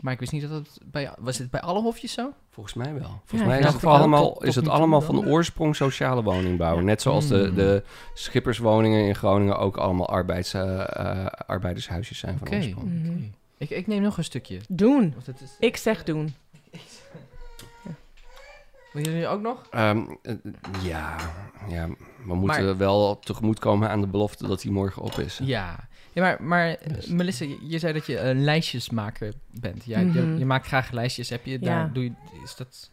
Maar 0.00 0.12
ik 0.12 0.18
wist 0.20 0.32
niet 0.32 0.42
dat 0.42 0.50
het 0.50 0.78
bij... 0.84 1.10
Was 1.18 1.38
het 1.38 1.50
bij 1.50 1.60
alle 1.60 1.80
hofjes 1.80 2.12
zo? 2.12 2.32
Volgens 2.50 2.74
mij 2.74 2.92
wel. 2.94 3.02
Ja, 3.02 3.20
Volgens 3.24 3.50
mij 3.50 3.58
is 3.60 3.72
het, 3.72 3.84
allemaal, 3.84 4.42
is 4.44 4.54
het 4.54 4.68
allemaal 4.68 5.00
van 5.00 5.26
oorsprong 5.26 5.76
sociale 5.76 6.22
woningbouw. 6.22 6.76
Ja. 6.76 6.82
Net 6.82 7.02
zoals 7.02 7.26
de, 7.28 7.44
Hmm. 7.46 7.54
de 7.54 7.82
schipperswoningen 8.14 9.04
in 9.06 9.14
Groningen 9.14 9.58
ook 9.58 9.76
allemaal 9.76 10.08
arbeids, 10.08 10.54
eh, 10.54 10.80
eh, 10.80 11.26
arbeidershuisjes 11.26 12.18
zijn 12.18 12.38
van 12.38 12.54
oorsprong. 12.54 12.92
Mhm. 12.92 13.08
Oké. 13.12 13.30
Ik, 13.58 13.70
ik 13.70 13.86
neem 13.86 14.02
nog 14.02 14.16
een 14.18 14.24
stukje. 14.24 14.58
Doen. 14.68 15.10
Want 15.14 15.26
het 15.26 15.40
is, 15.40 15.50
Ik 15.58 15.76
zeg 15.76 16.04
doen. 16.04 16.34
wil 18.92 19.04
jullie 19.04 19.26
ook 19.26 19.40
nog? 19.40 19.66
Ehm, 19.70 20.00
eh, 20.22 20.34
ja, 20.82 21.16
ja, 21.68 21.86
we 22.24 22.34
moeten 22.34 22.64
Maar- 22.64 22.76
wel 22.76 23.18
tegemoetkomen 23.18 23.88
aan 23.90 24.00
de 24.00 24.06
belofte 24.06 24.46
dat 24.46 24.62
hij 24.62 24.72
morgen 24.72 25.02
op 25.02 25.12
is. 25.18 25.40
Ja. 25.42 25.88
Ja 26.18 26.24
maar, 26.24 26.42
maar 26.42 26.76
Dus. 26.94 27.06
Melissa, 27.06 27.44
je, 27.44 27.58
je 27.62 27.78
zei 27.78 27.92
dat 27.92 28.06
je 28.06 28.20
een 28.20 28.44
lijstjesmaker 28.44 29.32
bent. 29.50 29.84
Ja, 29.84 29.98
je, 29.98 30.04
Mhm. 30.06 30.38
je 30.38 30.44
maakt 30.44 30.66
graag 30.66 30.90
lijstjes. 30.90 31.28
Heb 31.30 31.44
je 31.44 31.50
Ja. 31.52 31.58
daar... 31.58 31.92
Doe 31.92 32.04
je, 32.04 32.12
is 32.44 32.56
dat... 32.56 32.90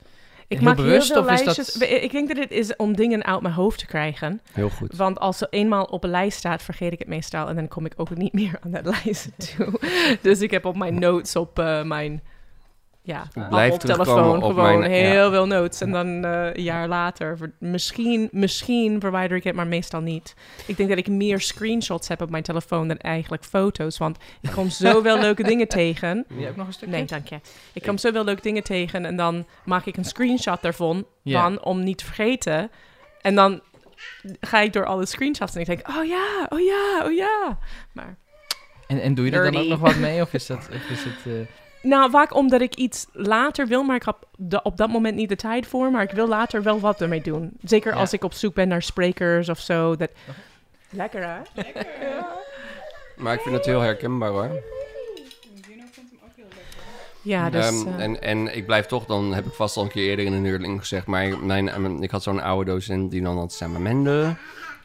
Ik 0.48 0.58
Heel 0.58 0.68
maak 0.68 0.76
bewust, 0.76 1.14
heel 1.14 1.24
veel 1.24 1.34
of 1.34 1.40
is 1.40 1.46
dat- 1.46 1.56
lijstjes. 1.58 2.02
Ik 2.02 2.12
denk 2.12 2.28
dat 2.28 2.38
het 2.38 2.52
is 2.52 2.76
om 2.76 2.96
dingen 2.96 3.24
uit 3.26 3.42
mijn 3.42 3.54
hoofd 3.54 3.80
te 3.80 3.86
krijgen. 3.86 4.42
Heel 4.52 4.70
goed. 4.70 4.96
Want 4.96 5.20
als 5.20 5.38
ze 5.38 5.48
eenmaal 5.50 5.84
op 5.84 6.04
een 6.04 6.10
lijst 6.10 6.38
staat, 6.38 6.62
vergeet 6.64 6.92
ik 6.94 7.00
het 7.00 7.08
meestal. 7.08 7.48
En 7.50 7.56
dan 7.56 7.68
kom 7.68 7.86
ik 7.86 7.94
ook 7.96 8.16
niet 8.16 8.34
meer 8.34 8.58
aan 8.62 8.72
dat 8.72 8.86
lijst 9.04 9.30
toe. 9.58 9.80
dus 10.22 10.42
ik 10.42 10.52
heb 10.52 10.66
op 10.66 10.76
mijn 10.76 11.00
notes 11.00 11.36
op 11.36 11.60
eh, 11.60 11.84
mijn... 11.84 12.22
Ja, 13.08 13.24
Ik 13.34 13.50
blijf 13.50 13.74
op 13.74 13.80
telefoon 13.80 14.44
op 14.44 14.54
gewoon 14.54 14.80
mijn- 14.80 14.91
heel 14.91 15.24
ja. 15.24 15.30
veel 15.30 15.48
notes. 15.48 15.82
En 15.82 15.91
dan 15.91 16.26
eh, 16.26 16.50
een 16.54 16.63
jaar 16.63 16.88
later, 16.88 17.38
ver- 17.38 17.52
misschien, 17.60 18.28
misschien 18.32 19.00
verwijder 19.00 19.38
ik 19.38 19.44
het, 19.44 19.56
maar 19.56 19.68
meestal 19.68 20.02
niet. 20.02 20.34
Ik 20.65 20.78
denk 20.78 20.89
dat 20.89 20.98
ik 20.98 21.08
meer 21.08 21.39
screenshots 21.41 22.08
heb 22.08 22.22
op 22.22 22.30
mijn 22.30 22.44
telefoon 22.44 22.88
dan 22.88 22.98
eigenlijk 22.98 23.44
foto's. 23.44 23.98
Want 23.98 24.18
ik 24.41 24.52
kom 24.52 24.70
zoveel 24.86 25.20
leuke 25.20 25.44
dingen 25.44 25.68
tegen. 25.68 26.26
Jij 26.38 26.50
ook 26.50 26.56
nog 26.56 26.68
een 26.68 26.74
stukje? 26.74 26.96
Nee, 26.96 27.06
dank 27.06 27.28
je. 27.28 27.39
Ik 27.74 27.84
kom 27.84 27.98
zoveel 27.98 28.24
leuke 28.24 28.41
dingen 28.41 28.63
tegen 28.63 29.06
en 29.06 29.15
dan 29.15 29.46
maak 29.65 29.86
ik 29.86 29.98
een 29.98 30.06
screenshot 30.06 30.62
daarvan 30.62 31.06
Ja. 31.22 31.41
van, 31.41 31.63
om 31.63 31.84
niet 31.84 31.98
te 31.98 32.06
vergeten. 32.06 32.72
En 33.22 33.36
dan 33.36 33.62
ga 34.39 34.60
ik 34.60 34.74
door 34.74 34.86
alle 34.86 35.06
screenshots 35.06 35.56
en 35.56 35.62
ik 35.62 35.68
denk, 35.68 35.88
oh 35.88 36.06
ja, 36.06 36.46
oh 36.50 36.60
ja, 36.60 37.02
oh 37.06 37.13
ja. 37.13 37.58
Maar, 37.94 38.18
En, 38.88 39.02
en 39.02 39.13
doe 39.15 39.26
je 39.26 39.32
er 39.32 39.52
dan 39.52 39.62
ook 39.62 39.68
nog 39.68 39.80
wat 39.80 39.96
mee? 39.96 40.22
Of 40.22 40.34
is, 40.34 40.46
dat, 40.46 40.68
of 40.74 40.89
is 40.89 41.04
het... 41.04 41.26
eh, 41.26 41.32
nou, 41.86 42.10
vaak 42.10 42.34
omdat 42.36 42.62
ik 42.62 42.76
iets 42.76 43.06
later 43.12 43.67
wil, 43.67 43.84
maar 43.84 43.95
ik 43.95 44.04
heb 44.04 44.17
de, 44.38 44.62
op 44.62 44.78
dat 44.78 44.89
moment 44.89 45.15
niet 45.15 45.30
de 45.30 45.36
tijd 45.36 45.67
voor. 45.67 45.91
Maar 45.91 46.04
ik 46.04 46.12
wil 46.12 46.28
later 46.28 46.63
wel 46.63 46.80
wat 46.80 47.02
ermee 47.02 47.21
doen. 47.21 47.52
Zeker 47.63 47.93
Ja. 47.93 48.00
als 48.00 48.13
ik 48.13 48.24
op 48.24 48.34
zoek 48.34 48.54
ben 48.54 48.67
naar 48.67 48.82
sprekers 48.82 49.50
of 49.50 49.60
zo. 49.60 49.95
Dat... 49.95 50.10
Lekker 50.89 51.28
hè? 51.28 51.38
Maar 53.17 53.34
ik 53.34 53.41
vind 53.41 53.56
het 53.56 53.65
heel 53.65 53.80
herkenbaar 53.82 54.30
hoor. 54.30 54.50
Ja, 57.21 57.50
dus... 57.50 57.65
Ehm, 57.65 57.88
eh, 57.88 58.04
en, 58.04 58.21
en 58.21 58.56
ik 58.56 58.65
blijf 58.65 58.86
toch, 58.86 59.06
dan 59.06 59.34
heb 59.34 59.45
ik 59.45 59.54
vast 59.54 59.78
al 59.78 59.84
een 59.84 59.89
keer 59.89 60.10
eerder 60.10 60.26
in 60.26 60.34
een 60.34 60.43
huurling 60.45 60.80
gezegd, 60.80 61.06
maar 61.06 61.38
mijn, 61.39 61.82
mijn- 61.82 62.04
ik 62.04 62.12
had 62.12 62.24
zo'n 62.24 62.41
oude 62.41 62.71
docent 62.71 63.12
die 63.12 63.21
dan 63.21 63.34
altijd 63.36 63.52
zei, 63.54 63.71
"Maar 63.71 63.82
Mende, 63.82 64.36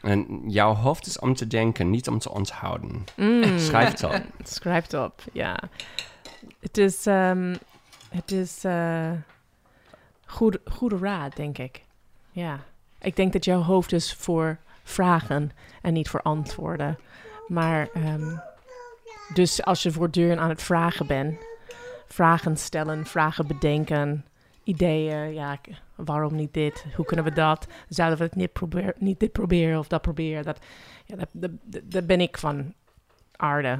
en 0.01 0.41
jouw 0.47 0.73
hoofd 0.73 1.05
is 1.05 1.19
om 1.19 1.35
te 1.35 1.47
denken, 1.47 1.89
niet 1.89 2.07
om 2.07 2.19
te 2.19 2.31
onthouden. 2.31 3.05
mm. 3.15 3.59
Schrijf 3.59 3.89
het 3.91 4.03
op. 4.03 4.21
Schrijf 4.43 4.83
het 4.83 4.93
op, 4.93 5.21
ja. 5.31 5.59
Het 6.59 6.77
is, 6.77 7.05
ehm, 7.05 7.55
het 8.09 8.31
is 8.31 8.63
eh, 8.63 9.11
goed, 10.25 10.57
goede 10.71 10.97
raad, 10.97 11.35
denk 11.35 11.57
ik. 11.57 11.81
Ja. 12.31 12.59
Ik 13.01 13.15
denk 13.15 13.33
dat 13.33 13.45
jouw 13.45 13.61
hoofd 13.61 13.91
is 13.91 14.13
voor 14.13 14.57
vragen 14.83 15.51
en 15.81 15.93
niet 15.93 16.09
voor 16.09 16.21
antwoorden. 16.21 16.97
Maar 17.47 17.89
ehm, 17.93 18.35
dus 19.33 19.63
als 19.63 19.83
je 19.83 19.91
voortdurend 19.91 20.39
aan 20.39 20.49
het 20.49 20.63
vragen 20.63 21.07
bent, 21.07 21.39
vragen 22.07 22.57
stellen, 22.57 23.05
vragen 23.05 23.47
bedenken, 23.47 24.25
ideeën, 24.63 25.33
ja, 25.33 25.59
waarom 25.95 26.35
niet 26.35 26.53
dit? 26.53 26.85
Hoe 26.95 27.05
kunnen 27.05 27.25
we 27.25 27.31
dat? 27.33 27.67
Zouden 27.89 28.17
we 28.17 28.23
het 28.23 28.35
niet, 28.35 28.53
probeer, 28.53 28.93
niet 28.97 29.19
dit 29.19 29.31
proberen 29.31 29.79
of 29.79 29.87
dat 29.87 30.01
proberen? 30.01 30.43
Dat, 30.43 30.59
ja, 31.05 31.15
dat, 31.15 31.27
dat- 31.31 31.81
dat 31.91 32.05
ben 32.07 32.21
ik 32.21 32.37
van 32.37 32.73
aarde. 33.35 33.75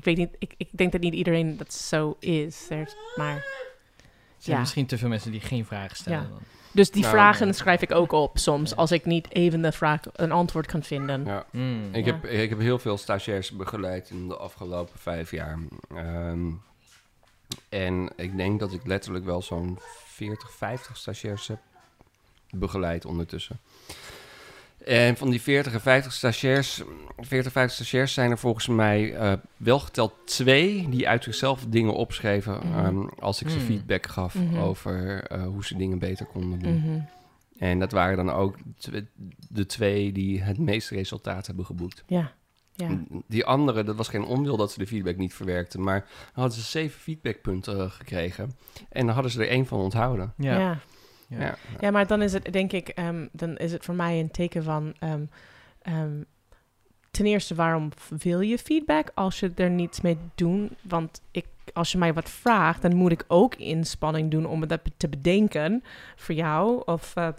Ik 0.00 0.06
weet 0.06 0.16
niet, 0.16 0.36
ik, 0.38 0.54
ik 0.56 0.68
denk 0.70 0.92
dat 0.92 1.00
niet 1.00 1.14
iedereen 1.14 1.56
dat 1.56 1.72
zo 1.74 2.16
is, 2.20 2.66
Er- 2.68 2.94
maar... 3.16 3.34
Er 3.36 4.46
zijn 4.46 4.56
Ja. 4.56 4.58
misschien 4.62 4.86
te 4.86 4.98
veel 4.98 5.08
mensen 5.08 5.30
die 5.30 5.40
geen 5.40 5.64
vragen 5.64 5.96
stellen. 5.96 6.22
Ja. 6.22 6.28
dan. 6.28 6.38
Dus 6.72 6.90
die 6.90 7.02
Nou, 7.02 7.14
vragen 7.14 7.54
schrijf 7.54 7.82
ik 7.82 7.92
ook 7.92 8.12
op 8.12 8.38
soms, 8.38 8.70
Ja. 8.70 8.76
als 8.76 8.92
ik 8.92 9.04
niet 9.04 9.30
even 9.34 9.62
de 9.62 9.72
vraag, 9.72 10.00
een 10.12 10.32
antwoord 10.32 10.66
kan 10.66 10.82
vinden. 10.82 11.24
Ja. 11.24 11.46
Mm. 11.50 11.94
Ik, 11.94 12.04
Ja. 12.04 12.12
heb, 12.12 12.24
ik 12.24 12.48
heb 12.48 12.58
heel 12.58 12.78
veel 12.78 12.96
stagiairs 12.98 13.50
begeleid 13.50 14.10
in 14.10 14.28
de 14.28 14.36
afgelopen 14.36 14.98
vijf 14.98 15.30
jaar. 15.30 15.58
Ehm, 15.94 16.50
en 17.68 18.12
ik 18.16 18.36
denk 18.36 18.60
dat 18.60 18.72
ik 18.72 18.86
letterlijk 18.86 19.24
wel 19.24 19.42
zo'n 19.42 19.78
40, 20.06 20.52
50 20.52 20.96
stagiairs 20.96 21.46
heb 21.48 21.58
begeleid 22.50 23.04
ondertussen. 23.04 23.58
En 24.84 25.16
van 25.16 25.30
die 25.30 25.40
40 25.40 25.72
en 25.72 25.80
50 25.80 26.12
stagiairs, 26.12 26.82
40, 27.18 27.52
50 27.52 27.76
stagiairs 27.76 28.12
zijn 28.14 28.30
er 28.30 28.38
volgens 28.38 28.66
mij 28.66 29.14
eh, 29.14 29.32
wel 29.56 29.78
geteld 29.78 30.12
twee 30.24 30.88
die 30.88 31.08
uit 31.08 31.24
zichzelf 31.24 31.64
dingen 31.68 31.94
opschreven 31.94 32.58
Mhm. 32.66 32.78
ehm, 32.78 33.06
als 33.18 33.42
ik 33.42 33.48
ze 33.48 33.56
Mm. 33.58 33.64
feedback 33.64 34.06
gaf 34.06 34.34
Mhm. 34.34 34.56
over 34.58 35.22
eh, 35.24 35.42
hoe 35.44 35.64
ze 35.64 35.76
dingen 35.76 35.98
beter 35.98 36.26
konden 36.26 36.58
doen. 36.58 36.78
Mhm. 36.78 37.00
En 37.58 37.78
dat 37.78 37.92
waren 37.92 38.16
dan 38.16 38.30
ook 38.30 38.56
tw- 38.78 38.96
de 39.48 39.66
twee 39.66 40.12
die 40.12 40.42
het 40.42 40.58
meeste 40.58 40.94
resultaat 40.94 41.46
hebben 41.46 41.64
geboekt. 41.66 42.04
Ja, 42.06 42.32
ja. 42.74 42.88
Die 43.26 43.44
andere, 43.44 43.84
dat 43.84 43.96
was 43.96 44.08
geen 44.08 44.24
onwil 44.24 44.56
dat 44.56 44.72
ze 44.72 44.78
de 44.78 44.86
feedback 44.86 45.16
niet 45.16 45.34
verwerkten, 45.34 45.82
maar 45.82 45.98
dan 46.00 46.42
hadden 46.42 46.52
ze 46.58 46.62
zeven 46.70 47.00
feedbackpunten 47.00 47.78
eh, 47.80 47.90
gekregen. 47.90 48.56
En 48.88 49.04
dan 49.06 49.14
hadden 49.14 49.32
ze 49.32 49.40
er 49.42 49.48
één 49.48 49.66
van 49.66 49.78
onthouden. 49.80 50.32
Ja. 50.36 50.58
ja. 50.58 50.78
Ja. 51.30 51.40
Ja. 51.40 51.54
Ja, 51.80 51.90
maar 51.90 52.06
dan 52.06 52.22
is 52.22 52.32
het, 52.32 52.52
denk 52.52 52.72
ik, 52.72 52.88
ehm, 52.88 53.26
dan 53.32 53.56
is 53.56 53.72
het 53.72 53.84
voor 53.84 53.94
mij 53.94 54.20
een 54.20 54.30
teken 54.30 54.62
van. 54.62 54.94
ehm, 54.98 55.24
ehm, 55.82 56.22
ten 57.10 57.26
eerste, 57.26 57.54
waarom 57.54 57.88
wil 58.08 58.40
je 58.40 58.58
feedback 58.58 59.10
als 59.14 59.40
je 59.40 59.52
er 59.54 59.70
niets 59.70 60.00
mee 60.00 60.18
doet? 60.34 60.70
Want 60.82 61.22
ik, 61.30 61.46
als 61.72 61.92
je 61.92 61.98
mij 61.98 62.12
wat 62.14 62.30
vraagt, 62.30 62.82
dan 62.82 62.94
moet 62.96 63.12
ik 63.12 63.24
ook 63.28 63.54
inspanning 63.54 64.30
doen 64.30 64.46
om 64.46 64.66
dat 64.66 64.80
te 64.96 65.08
bedenken 65.08 65.82
voor 66.16 66.34
jou. 66.34 66.82
Of 66.84 67.16
ehm, 67.16 67.32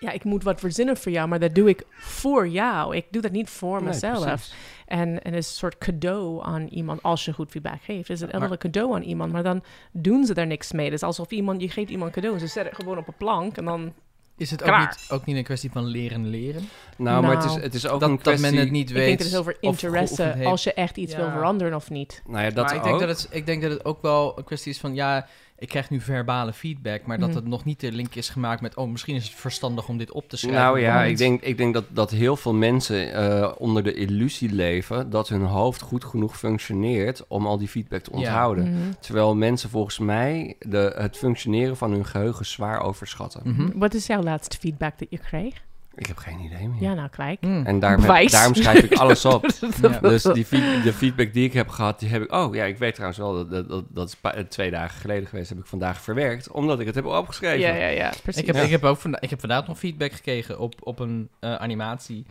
ja, 0.00 0.10
ik 0.10 0.24
moet 0.24 0.42
wat 0.42 0.60
verzinnen 0.60 0.96
voor 0.96 1.12
jou, 1.12 1.28
maar 1.28 1.38
dat 1.40 1.54
doe 1.54 1.68
ik 1.68 1.82
voor 1.90 2.48
jou. 2.48 2.96
Ik 2.96 3.04
doe 3.10 3.22
dat 3.22 3.32
niet 3.32 3.50
voor 3.50 3.78
Nee, 3.82 3.88
mezelf. 3.88 4.24
precies. 4.24 4.54
En, 4.86 5.22
en 5.22 5.32
het 5.32 5.42
is 5.44 5.48
een 5.48 5.56
soort 5.56 5.78
cadeau 5.78 6.44
aan 6.44 6.66
iemand 6.66 7.02
als 7.02 7.24
je 7.24 7.32
goed 7.32 7.50
feedback 7.50 7.82
geeft. 7.82 8.10
Is 8.10 8.20
het 8.20 8.32
wel 8.32 8.50
een 8.50 8.58
cadeau 8.58 8.94
aan 8.94 9.02
iemand, 9.02 9.32
maar 9.32 9.42
dan 9.42 9.62
doen 9.92 10.24
ze 10.24 10.34
er 10.34 10.46
niks 10.46 10.72
mee. 10.72 10.84
Het 10.84 10.94
is 10.94 11.02
alsof 11.02 11.30
iemand, 11.30 11.60
je 11.60 11.68
geeft 11.68 11.90
iemand 11.90 12.12
cadeau. 12.12 12.38
Ze 12.38 12.46
zetten 12.46 12.72
het 12.72 12.82
gewoon 12.82 12.98
op 12.98 13.08
een 13.08 13.14
plank 13.16 13.56
en 13.56 13.64
dan... 13.64 13.92
Is 14.38 14.50
het 14.50 14.62
ook 14.62 14.78
niet, 14.78 15.06
ook 15.08 15.24
niet 15.24 15.36
een 15.36 15.44
kwestie 15.44 15.70
van 15.70 15.84
leren 15.84 16.26
leren? 16.28 16.68
Nou, 16.96 17.22
maar 17.22 17.34
het 17.36 17.44
is, 17.44 17.50
Nou, 17.50 17.60
het 17.62 17.74
is 17.74 17.86
ook 17.86 18.00
Dat, 18.00 18.08
een 18.08 18.14
dat 18.14 18.24
kwestie... 18.24 18.50
men 18.50 18.60
het 18.60 18.70
niet 18.70 18.88
Ik 18.90 18.94
weet. 18.96 19.06
denk 19.06 19.18
dat 19.18 19.28
het 19.28 19.38
over 19.38 19.56
of 19.60 19.82
interesse, 19.82 20.36
als 20.44 20.62
je 20.64 20.72
echt 20.72 20.96
iets 20.96 21.16
wil 21.16 21.30
veranderen 21.30 21.74
of 21.74 21.90
niet. 21.90 22.22
Nou 22.26 22.44
ja, 22.44 22.50
dat 22.50 22.64
maar 22.64 22.74
ik 22.74 22.78
ook. 22.80 22.84
denk 22.86 22.98
dat, 22.98 23.08
het, 23.08 23.28
ik 23.30 23.46
denk 23.46 23.62
dat 23.62 23.70
het 23.70 23.84
ook 23.84 24.02
wel 24.02 24.38
een 24.38 24.44
kwestie 24.44 24.72
is 24.72 24.78
van... 24.78 24.94
Ja, 24.94 25.26
ik 25.58 25.68
krijg 25.68 25.90
nu 25.90 26.00
verbale 26.00 26.52
feedback... 26.52 27.06
maar 27.06 27.18
dat 27.18 27.28
Mhm. 27.28 27.36
het 27.38 27.46
nog 27.46 27.64
niet 27.64 27.80
de 27.80 27.92
link 27.92 28.14
is 28.14 28.28
gemaakt 28.28 28.60
met... 28.60 28.76
oh, 28.76 28.90
misschien 28.90 29.14
is 29.14 29.24
het 29.24 29.32
verstandig 29.34 29.88
om 29.88 29.98
dit 29.98 30.10
op 30.12 30.28
te 30.28 30.36
schrijven. 30.36 30.60
Nou 30.62 30.80
ja, 30.80 31.02
ik 31.04 31.16
denk, 31.16 31.42
ik 31.42 31.56
denk 31.56 31.74
dat, 31.74 31.84
dat 31.88 32.10
heel 32.10 32.36
veel 32.36 32.54
mensen 32.54 33.12
eh, 33.12 33.52
onder 33.58 33.82
de 33.82 33.94
illusie 33.94 34.52
leven 34.52 35.10
dat 35.10 35.28
hun 35.28 35.42
hoofd 35.44 35.80
goed 35.80 36.04
genoeg 36.04 36.38
functioneert 36.38 37.26
om 37.28 37.46
al 37.46 37.58
die 37.58 37.68
feedback 37.68 38.00
te 38.02 38.10
Ja. 38.10 38.16
onthouden. 38.16 38.70
Mhm. 38.70 38.80
Terwijl 39.00 39.34
mensen 39.36 39.70
volgens 39.70 39.98
mij 39.98 40.56
de, 40.58 40.92
het 40.96 41.16
functioneren 41.16 41.76
van 41.76 41.90
hun 41.90 42.04
geheugen 42.06 42.46
zwaar 42.46 42.80
overschatten. 42.80 43.40
Mhm. 43.44 43.78
Wat 43.78 43.94
is 43.94 44.06
jouw 44.06 44.22
laatste 44.22 44.56
feedback 44.58 44.98
dat 44.98 45.08
je 45.10 45.18
kreeg? 45.18 45.64
Ik 45.96 46.06
heb 46.06 46.16
geen 46.16 46.40
idee 46.40 46.68
meer. 46.68 46.82
Ja, 46.82 46.94
nou, 46.94 47.08
kijk. 47.08 47.40
Mm. 47.40 47.66
En 47.66 47.78
daarom, 47.80 48.04
heb- 48.04 48.30
daarom 48.30 48.54
schrijf 48.54 48.82
ik 48.82 48.92
alles 48.94 49.24
op. 49.24 49.46
Ja. 49.82 49.98
Dus 49.98 50.22
die 50.22 50.44
feed- 50.44 50.82
de 50.82 50.92
feedback 50.92 51.32
die 51.32 51.44
ik 51.44 51.52
heb 51.52 51.68
gehad, 51.68 52.00
die 52.00 52.08
heb 52.08 52.22
ik... 52.22 52.32
Oh 52.32 52.54
ja, 52.54 52.64
ik 52.64 52.78
weet 52.78 52.92
trouwens 52.94 53.18
wel, 53.20 53.34
dat, 53.34 53.50
dat, 53.50 53.68
dat, 53.68 53.84
dat 53.88 54.08
is 54.08 54.30
eh, 54.30 54.42
twee 54.42 54.70
dagen 54.70 55.00
geleden 55.00 55.28
geweest, 55.28 55.48
heb 55.48 55.58
ik 55.58 55.66
vandaag 55.66 56.00
verwerkt. 56.00 56.50
Omdat 56.50 56.80
ik 56.80 56.86
het 56.86 56.94
heb 56.94 57.04
opgeschreven. 57.04 57.58
Ja, 57.58 57.74
ja, 57.74 57.86
ja, 57.86 58.12
precies. 58.22 58.40
Ik 58.40 58.46
heb, 58.46 58.56
Ja. 58.56 58.62
ik 58.62 58.70
heb 58.70 58.84
ook 58.84 58.98
vanda- 58.98 59.20
ik 59.20 59.30
heb 59.30 59.40
vandaag 59.40 59.66
nog 59.66 59.78
feedback 59.78 60.12
gekregen 60.12 60.58
op, 60.58 60.74
op 60.80 60.98
een 60.98 61.28
eh, 61.40 61.54
animatie. 61.54 62.24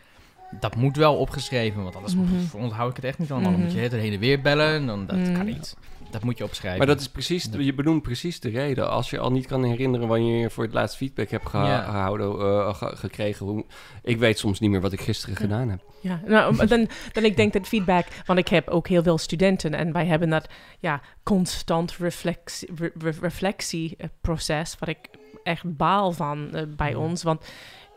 Dat 0.60 0.75
moet 0.75 0.97
wel 0.97 1.15
opgeschreven, 1.15 1.84
want 1.84 1.95
anders 1.95 2.15
Mhm. 2.15 2.63
onthoud 2.63 2.89
ik 2.89 2.95
het 2.95 3.06
echt 3.06 3.19
niet 3.19 3.32
allemaal. 3.32 3.51
Dan 3.51 3.60
Mhm. 3.60 3.69
moet 3.69 3.78
je 3.78 3.84
het 3.84 3.91
heen 3.91 4.13
en 4.13 4.19
weer 4.19 4.41
bellen 4.41 4.73
en 4.73 4.86
dan, 4.86 5.06
dat 5.06 5.17
Mhm. 5.17 5.34
kan 5.34 5.45
niet. 5.45 5.75
Dat 6.15 6.23
moet 6.23 6.38
je 6.38 6.43
opschrijven. 6.43 6.78
Maar 6.78 6.88
dat 6.88 6.99
is 6.99 7.10
precies, 7.10 7.49
je 7.58 7.73
benoemt 7.73 8.01
precies 8.01 8.39
de 8.39 8.49
reden. 8.49 8.89
Als 8.89 9.10
je 9.10 9.19
al 9.19 9.32
niet 9.32 9.45
kan 9.47 9.63
herinneren 9.63 10.08
wanneer 10.08 10.39
je 10.39 10.49
voor 10.49 10.63
het 10.63 10.73
laatst 10.73 10.95
feedback 10.97 11.30
hebt 11.30 11.49
geha- 11.49 11.67
Ja. 11.67 11.84
gehouden, 11.84 12.39
eh, 12.39 12.75
ge- 12.75 12.95
gekregen. 12.95 13.45
Hoe, 13.45 13.65
ik 14.04 14.17
weet 14.17 14.39
soms 14.39 14.60
niet 14.60 14.69
meer 14.69 14.82
wat 14.82 14.91
ik 14.93 15.01
gisteren 15.01 15.36
gedaan 15.36 15.69
heb. 15.69 15.80
Ja, 16.01 16.21
nou, 16.25 16.65
dan, 16.67 16.88
dan 17.12 17.23
ik 17.23 17.36
denk 17.36 17.54
dat 17.54 17.67
feedback, 17.67 18.06
want 18.25 18.39
ik 18.39 18.47
heb 18.47 18.67
ook 18.67 18.88
heel 18.88 19.04
veel 19.04 19.17
studenten 19.17 19.73
en 19.73 19.91
wij 19.91 20.06
hebben 20.06 20.30
dat 20.30 20.47
ja, 20.80 21.01
constant 21.23 21.95
reflectie, 21.97 22.69
re- 22.75 22.91
re- 22.99 23.13
reflectieproces, 23.21 24.75
wat 24.80 24.89
ik 24.89 24.97
echt 25.43 25.78
baal 25.78 26.12
van 26.12 26.54
eh, 26.54 26.63
bij 26.75 26.89
Ja. 26.89 26.97
ons, 26.97 27.23
want 27.23 27.45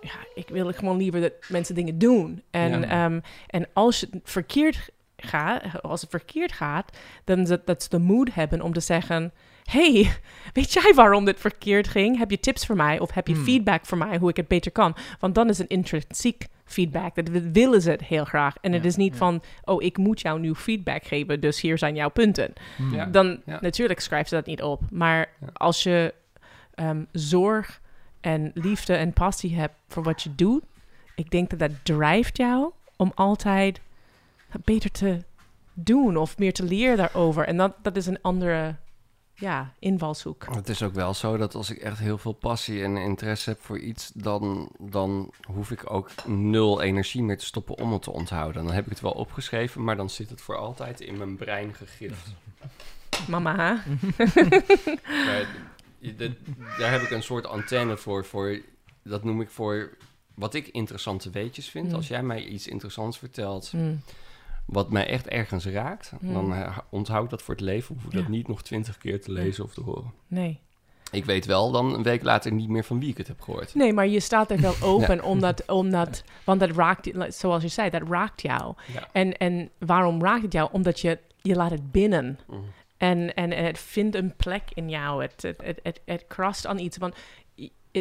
ja, 0.00 0.12
ik 0.34 0.48
wil 0.48 0.72
gewoon 0.72 0.96
liever 0.96 1.20
dat 1.20 1.32
mensen 1.48 1.74
dingen 1.74 1.98
doen. 1.98 2.42
En, 2.50 2.80
Ja. 2.80 3.04
ehm, 3.04 3.20
en 3.46 3.66
als 3.72 4.00
het 4.00 4.10
verkeerd 4.24 4.90
gaat, 5.22 5.82
als 5.82 6.00
het 6.00 6.10
verkeerd 6.10 6.52
gaat, 6.52 6.98
dan 7.24 7.44
dat, 7.44 7.66
dat 7.66 7.82
ze 7.82 7.88
de 7.88 7.98
moed 7.98 8.34
hebben 8.34 8.60
om 8.62 8.72
te 8.72 8.80
zeggen, 8.80 9.32
hey, 9.64 10.12
weet 10.52 10.72
jij 10.72 10.92
waarom 10.94 11.24
dit 11.24 11.40
verkeerd 11.40 11.88
ging? 11.88 12.18
Heb 12.18 12.30
je 12.30 12.40
tips 12.40 12.66
voor 12.66 12.76
mij 12.76 12.98
of 12.98 13.10
heb 13.12 13.26
je 13.28 13.34
Hmm. 13.34 13.44
feedback 13.44 13.86
voor 13.86 13.98
mij 13.98 14.18
hoe 14.18 14.30
ik 14.30 14.36
het 14.36 14.48
beter 14.48 14.72
kan? 14.72 14.96
Want 15.20 15.34
dan 15.34 15.48
is 15.48 15.58
het 15.58 15.68
intrinsiek 15.68 16.46
feedback. 16.64 17.14
Dat 17.14 17.28
wi- 17.28 17.50
willen 17.52 17.82
ze 17.82 17.90
het 17.90 18.04
heel 18.04 18.24
graag. 18.24 18.54
En 18.60 18.72
het 18.72 18.84
is 18.84 18.96
niet 18.96 19.12
ja. 19.12 19.18
van, 19.18 19.42
oh, 19.64 19.82
ik 19.82 19.96
moet 19.96 20.20
jou 20.20 20.40
nu 20.40 20.54
feedback 20.54 21.04
geven, 21.04 21.40
dus 21.40 21.60
hier 21.60 21.78
zijn 21.78 21.94
jouw 21.94 22.08
punten. 22.10 22.52
Hmm. 22.76 22.94
Ja. 22.94 23.04
Dan 23.06 23.40
ja. 23.46 23.58
natuurlijk 23.60 24.00
schrijft 24.00 24.28
ze 24.28 24.34
dat 24.34 24.46
niet 24.46 24.62
op. 24.62 24.82
Maar 24.90 25.28
Ja. 25.40 25.46
als 25.52 25.82
je 25.82 26.14
ehm, 26.74 27.04
zorg 27.12 27.80
en 28.20 28.50
liefde 28.54 28.94
en 28.94 29.12
passie 29.12 29.54
hebt 29.56 29.74
voor 29.88 30.02
wat 30.02 30.22
je 30.22 30.34
doet, 30.34 30.62
ik 31.14 31.30
denk 31.30 31.50
dat 31.50 31.58
dat 31.58 31.70
drijft 31.82 32.36
jou 32.36 32.70
om 32.96 33.12
altijd 33.14 33.80
beter 34.64 34.90
te 34.90 35.24
doen 35.72 36.16
of 36.16 36.38
meer 36.38 36.52
te 36.52 36.64
leren 36.64 36.96
daarover. 36.96 37.46
En 37.46 37.56
dat, 37.56 37.74
dat 37.82 37.96
is 37.96 38.06
een 38.06 38.22
andere 38.22 38.76
ja, 39.34 39.72
invalshoek. 39.78 40.46
Het 40.54 40.68
is 40.68 40.82
ook 40.82 40.94
wel 40.94 41.14
zo 41.14 41.36
dat 41.36 41.54
als 41.54 41.70
ik 41.70 41.78
echt 41.78 41.98
heel 41.98 42.18
veel 42.18 42.32
passie 42.32 42.82
en 42.82 42.96
interesse 42.96 43.50
heb 43.50 43.60
voor 43.60 43.78
iets, 43.78 44.10
dan, 44.14 44.70
dan 44.78 45.30
hoef 45.46 45.70
ik 45.70 45.90
ook 45.90 46.10
nul 46.26 46.82
energie 46.82 47.22
meer 47.22 47.38
te 47.38 47.44
stoppen 47.44 47.78
om 47.78 47.92
het 47.92 48.02
te 48.02 48.10
onthouden. 48.10 48.64
Dan 48.64 48.74
heb 48.74 48.84
ik 48.84 48.90
het 48.90 49.00
wel 49.00 49.12
opgeschreven, 49.12 49.84
maar 49.84 49.96
dan 49.96 50.10
zit 50.10 50.30
het 50.30 50.40
voor 50.40 50.56
altijd 50.56 51.00
in 51.00 51.18
mijn 51.18 51.36
brein 51.36 51.74
gegrift. 51.74 52.26
Mama, 53.28 53.82
daar 56.78 56.90
heb 56.90 57.02
ik 57.02 57.10
een 57.10 57.22
soort 57.22 57.46
antenne 57.46 57.96
voor, 57.96 58.24
voor. 58.24 58.60
Dat 59.02 59.24
noem 59.24 59.40
ik 59.40 59.50
voor 59.50 59.96
wat 60.34 60.54
ik 60.54 60.68
interessante 60.68 61.30
weetjes 61.30 61.68
vind. 61.68 61.88
Mm. 61.88 61.94
Als 61.94 62.08
jij 62.08 62.22
mij 62.22 62.44
iets 62.44 62.66
interessants 62.66 63.18
vertelt, 63.18 63.72
Mm. 63.72 64.02
Wat 64.68 64.90
mij 64.90 65.06
echt 65.06 65.26
ergens 65.28 65.66
raakt, 65.66 66.12
Mm. 66.20 66.32
dan 66.32 66.54
eh, 66.54 66.78
onthoud 66.90 67.24
ik 67.24 67.30
dat 67.30 67.42
voor 67.42 67.54
het 67.54 67.62
leven. 67.62 67.94
Hoef 67.94 68.04
ik 68.04 68.12
Ja. 68.12 68.18
dat 68.18 68.28
niet 68.28 68.48
nog 68.48 68.62
twintig 68.62 68.98
keer 68.98 69.20
te 69.20 69.32
lezen 69.32 69.64
of 69.64 69.74
te 69.74 69.80
horen. 69.80 70.12
Nee. 70.26 70.60
Ik 71.10 71.24
weet 71.24 71.46
wel 71.46 71.70
dan 71.70 71.94
een 71.94 72.02
week 72.02 72.22
later 72.22 72.52
niet 72.52 72.68
meer 72.68 72.84
van 72.84 73.00
wie 73.00 73.08
ik 73.08 73.16
het 73.16 73.26
heb 73.28 73.40
gehoord. 73.40 73.74
Nee, 73.74 73.92
maar 73.92 74.06
je 74.06 74.20
staat 74.20 74.50
er 74.50 74.60
wel 74.60 74.74
open 74.92 75.22
omdat, 75.22 75.66
omdat, 75.68 76.24
want 76.44 76.60
dat 76.60 76.70
raakt, 76.70 77.10
zoals 77.28 77.62
je 77.62 77.68
zei, 77.68 77.90
dat 77.90 78.02
raakt 78.08 78.42
jou. 78.42 78.74
Ja. 78.92 79.08
En, 79.12 79.36
en 79.36 79.70
waarom 79.78 80.22
raakt 80.22 80.42
het 80.42 80.52
jou? 80.52 80.68
Omdat 80.72 81.00
je, 81.00 81.18
je 81.42 81.54
laat 81.54 81.70
het 81.70 81.92
binnen. 81.92 82.38
Mhm. 82.46 82.60
En, 82.96 83.34
en 83.34 83.50
het 83.50 83.78
vindt 83.78 84.14
een 84.14 84.36
plek 84.36 84.62
in 84.74 84.88
jou. 84.88 85.22
Het, 85.22 85.42
het, 85.42 85.60
het, 85.64 85.80
het, 85.82 86.00
het 86.04 86.66
aan 86.66 86.78
iets. 86.78 86.96
Want 86.96 87.14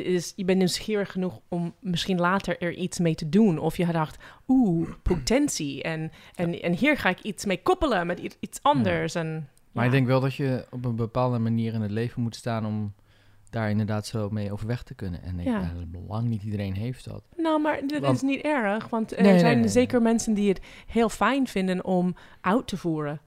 is, 0.04 0.34
je 0.36 0.46
bent 0.46 0.58
nieuwsgierig 0.58 1.12
genoeg 1.12 1.40
om 1.48 1.74
misschien 1.80 2.20
later 2.20 2.62
er 2.62 2.74
iets 2.74 3.00
mee 3.00 3.16
te 3.16 3.30
doen. 3.30 3.58
Of 3.58 3.78
je 3.78 3.86
dacht, 3.92 4.18
oeh, 4.48 4.90
potentie. 5.04 5.84
En, 5.84 6.12
en, 6.36 6.62
en 6.62 6.74
hier 6.74 6.98
ga 6.98 7.10
ik 7.10 7.20
iets 7.22 7.46
mee 7.46 7.62
koppelen 7.62 8.08
met 8.08 8.38
iets 8.40 8.60
anders. 8.62 9.16
En, 9.16 9.50
Maar 9.72 9.86
ik 9.86 9.92
denk 9.92 10.08
wel 10.08 10.20
dat 10.20 10.36
je 10.36 10.66
op 10.72 10.86
een 10.86 10.96
bepaalde 10.96 11.40
manier 11.40 11.74
in 11.74 11.82
het 11.82 11.92
leven 11.92 12.22
moet 12.22 12.36
staan 12.36 12.66
om 12.66 12.94
daar 13.50 13.70
inderdaad 13.70 14.06
zo 14.08 14.30
mee 14.30 14.52
overweg 14.52 14.84
te 14.84 14.94
kunnen. 14.94 15.24
En 15.24 15.40
ik, 15.40 15.46
Ja. 15.46 15.62
eh, 15.62 16.00
lang 16.08 16.28
niet 16.28 16.44
iedereen 16.44 16.74
heeft 16.74 17.06
dat. 17.10 17.24
Nou, 17.38 17.62
maar 17.62 17.82
dat 17.88 18.02
Want- 18.02 18.16
is 18.16 18.22
niet 18.22 18.42
erg. 18.42 18.90
Want 18.90 19.12
er 19.18 19.22
Nee, 19.24 19.40
zijn 19.40 19.52
nee, 19.54 19.62
nee. 19.62 19.70
zeker 19.72 20.02
mensen 20.02 20.34
die 20.34 20.50
het 20.50 20.62
heel 20.88 21.10
fijn 21.10 21.48
vinden 21.48 21.86
om 21.86 22.16
uit 22.42 22.68
te 22.68 22.78
voeren. 22.78 23.20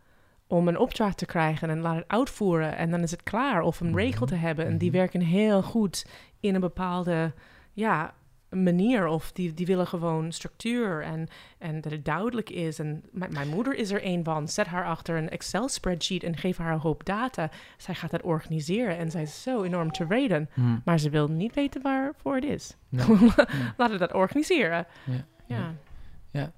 Om 0.47 0.69
een 0.69 0.79
opdracht 0.79 1.19
te 1.19 1.27
krijgen 1.27 1.71
en 1.71 1.81
laat 1.81 1.97
het 1.97 2.09
uitvoeren. 2.09 2.77
En 2.77 2.91
dan 2.91 3.01
is 3.01 3.11
het 3.11 3.23
klaar. 3.23 3.63
Of 3.63 3.81
een 3.81 3.87
Mhm. 3.87 3.97
regel 3.97 4.27
te 4.27 4.35
hebben. 4.35 4.67
En 4.67 4.79
die 4.79 4.89
Mhm. 4.89 4.99
werken 4.99 5.21
heel 5.21 5.63
goed 5.63 6.07
in 6.41 6.55
een 6.55 6.61
bepaalde 6.61 7.33
ja, 7.73 8.15
manier 8.51 9.07
of 9.07 9.33
die, 9.33 9.55
die 9.55 9.67
willen 9.67 9.87
gewoon 9.87 10.33
structuur 10.33 11.03
en, 11.03 11.29
en 11.59 11.81
dat 11.81 11.93
het 11.93 12.05
duidelijk 12.05 12.51
is. 12.51 12.79
En 12.79 13.05
mijn, 13.11 13.33
mijn 13.33 13.49
moeder 13.49 13.75
is 13.75 13.91
er 13.91 14.05
een 14.05 14.25
van. 14.25 14.49
Zet 14.49 14.67
haar 14.67 14.85
achter 14.85 15.17
een 15.17 15.31
Excel-spreadsheet 15.31 16.23
en 16.23 16.37
geef 16.37 16.57
haar 16.57 16.73
een 16.73 16.79
hoop 16.79 17.05
data. 17.05 17.51
Zij 17.77 17.95
gaat 17.95 18.11
dat 18.11 18.23
organiseren 18.23 18.97
en 18.97 19.11
zij 19.11 19.23
is 19.23 19.43
zo 19.43 19.63
enorm 19.63 19.93
tevreden. 19.93 20.49
Hm. 20.55 20.79
Maar 20.85 20.99
ze 20.99 21.11
wil 21.11 21.29
niet 21.29 21.55
weten 21.55 21.83
waarvoor 21.83 22.35
het 22.35 22.45
is. 22.45 22.77
Nee. 22.89 23.07
Laten 23.77 23.93
we 23.93 23.99
dat 23.99 24.15
organiseren. 24.15 24.87
Ja. 25.47 25.75
Ja. 26.31 26.53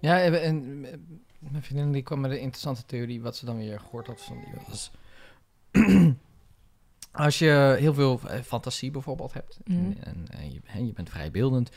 Ja, 0.00 0.20
en, 0.20 0.42
en 0.42 0.84
eh, 0.84 0.98
mijn 1.38 1.62
vriendin 1.62 1.92
die 1.92 2.02
kwam 2.02 2.20
met 2.20 2.30
een 2.30 2.40
interessante 2.40 2.84
theorie, 2.84 3.22
wat 3.22 3.36
ze 3.36 3.44
dan 3.44 3.56
weer 3.56 3.80
gehoord 3.80 4.06
had 4.06 4.22
van 4.22 4.36
die 4.36 4.54
was. 4.68 4.90
Als 7.16 7.38
je 7.38 7.76
heel 7.78 7.94
veel 7.94 8.20
eh, 8.28 8.40
fantasie 8.40 8.90
bijvoorbeeld 8.90 9.32
hebt, 9.32 9.58
Mhm. 9.64 9.78
en, 9.78 9.96
en, 10.00 10.26
en 10.30 10.52
je, 10.52 10.60
en 10.66 10.86
je 10.86 10.92
bent 10.92 11.10
vrijbeeldend, 11.10 11.70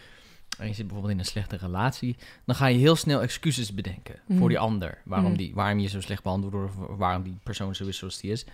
en 0.57 0.67
je 0.67 0.73
zit 0.73 0.83
bijvoorbeeld 0.85 1.13
in 1.13 1.19
een 1.19 1.25
slechte 1.25 1.55
relatie, 1.57 2.15
dan 2.45 2.55
ga 2.55 2.67
je 2.67 2.77
heel 2.77 2.95
snel 2.95 3.21
excuses 3.21 3.73
bedenken 3.73 4.15
Mhm. 4.27 4.37
voor 4.39 4.49
die 4.49 4.59
ander. 4.59 4.97
Waarom, 5.05 5.29
Mhm. 5.29 5.37
die, 5.37 5.53
waarom 5.53 5.79
je 5.79 5.87
zo 5.87 6.01
slecht 6.01 6.23
behandeld 6.23 6.53
wordt, 6.53 6.71
of 6.89 6.97
waarom 6.97 7.23
die 7.23 7.37
persoon 7.43 7.75
zo 7.75 7.85
is 7.87 7.97
zoals 7.97 8.19
die 8.19 8.31
is. 8.31 8.45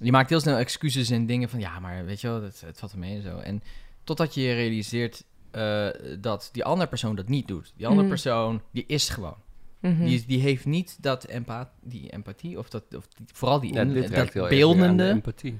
Je 0.00 0.10
maakt 0.10 0.30
heel 0.30 0.40
snel 0.40 0.56
excuses 0.56 1.10
en 1.10 1.26
dingen 1.26 1.48
van, 1.48 1.60
ja, 1.60 1.78
maar 1.80 2.04
weet 2.04 2.20
je 2.20 2.28
wel, 2.28 2.42
het, 2.42 2.60
het 2.60 2.78
valt 2.78 2.92
er 2.92 2.98
mee 2.98 3.16
en 3.16 3.22
zo. 3.22 3.38
En 3.38 3.62
totdat 4.04 4.34
je 4.34 4.40
je 4.40 4.54
realiseert 4.54 5.24
eh, 5.50 5.88
dat 6.18 6.48
die 6.52 6.64
andere 6.64 6.88
persoon 6.88 7.16
dat 7.16 7.28
niet 7.28 7.48
doet. 7.48 7.72
Die 7.76 7.86
andere 7.86 8.06
Mhm. 8.06 8.14
persoon, 8.14 8.60
die 8.70 8.84
is 8.86 9.08
gewoon. 9.08 9.36
Mhm. 9.80 10.04
Die, 10.04 10.14
is- 10.14 10.26
die 10.26 10.40
heeft 10.40 10.64
niet 10.64 10.96
dat 11.00 11.24
empa 11.24 11.70
die 11.82 12.10
empathie, 12.10 12.58
of, 12.58 12.68
dat, 12.68 12.82
of 12.96 13.06
die- 13.06 13.26
vooral 13.32 13.60
die 13.60 13.72
Ja, 13.74 13.80
in- 13.80 14.10
dat 14.10 14.32
beeldende. 14.48 15.08
empathie. 15.08 15.58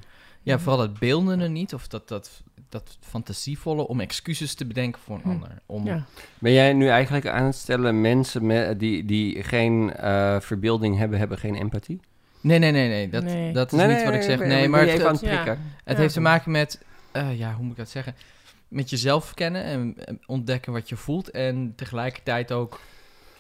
Ja, 0.53 0.59
vooral 0.59 0.79
dat 0.79 0.99
beeldende 0.99 1.49
niet, 1.49 1.75
of 1.75 1.89
dat, 1.89 2.09
dat, 2.09 2.43
dat 2.69 2.99
fantasievolle 3.01 3.89
om 3.89 4.01
excuses 4.01 4.55
te 4.55 4.67
bedenken 4.67 5.01
voor 5.03 5.15
een 5.17 5.23
Hm. 5.23 5.29
ander. 5.31 5.49
Om, 5.67 5.87
ja. 5.87 6.05
Ben 6.39 6.53
jij 6.53 6.73
nu 6.73 6.89
eigenlijk 6.89 7.27
aan 7.27 7.45
het 7.45 7.55
stellen, 7.55 8.01
mensen 8.01 8.47
met, 8.47 8.79
die, 8.81 9.05
die 9.05 9.43
geen 9.43 9.93
eh, 9.95 10.41
verbeelding 10.41 10.99
hebben, 10.99 11.19
hebben 11.19 11.39
geen 11.39 11.55
empathie? 11.55 12.01
Nee, 12.41 12.59
nee, 12.59 12.73
nee, 12.73 12.89
nee. 12.89 13.09
Dat, 13.09 13.23
Nee. 13.25 13.53
dat 13.53 13.73
is 13.73 13.79
niet 13.87 14.05
wat 14.05 14.15
ik 14.15 14.23
zeg. 14.23 14.39
Nee, 14.39 14.69
maar 14.69 14.85
je 14.85 14.91
het, 14.91 15.03
het, 15.03 15.11
het 15.11 15.21
Ja. 15.21 15.27
prikken. 15.43 15.63
het 15.85 15.97
Ja. 15.97 16.03
heeft 16.03 16.15
te 16.15 16.21
maken 16.21 16.51
met, 16.51 16.83
eh, 17.13 17.39
ja, 17.39 17.53
hoe 17.55 17.63
moet 17.63 17.73
ik 17.73 17.79
dat 17.79 17.89
zeggen? 17.89 18.15
Met 18.69 18.91
jezelf 18.91 19.35
kennen 19.35 19.65
en 19.65 19.97
ontdekken 20.27 20.73
wat 20.73 20.89
je 20.89 20.97
voelt. 20.97 21.31
En 21.31 21.73
tegelijkertijd 21.77 22.53
ook... 22.53 22.81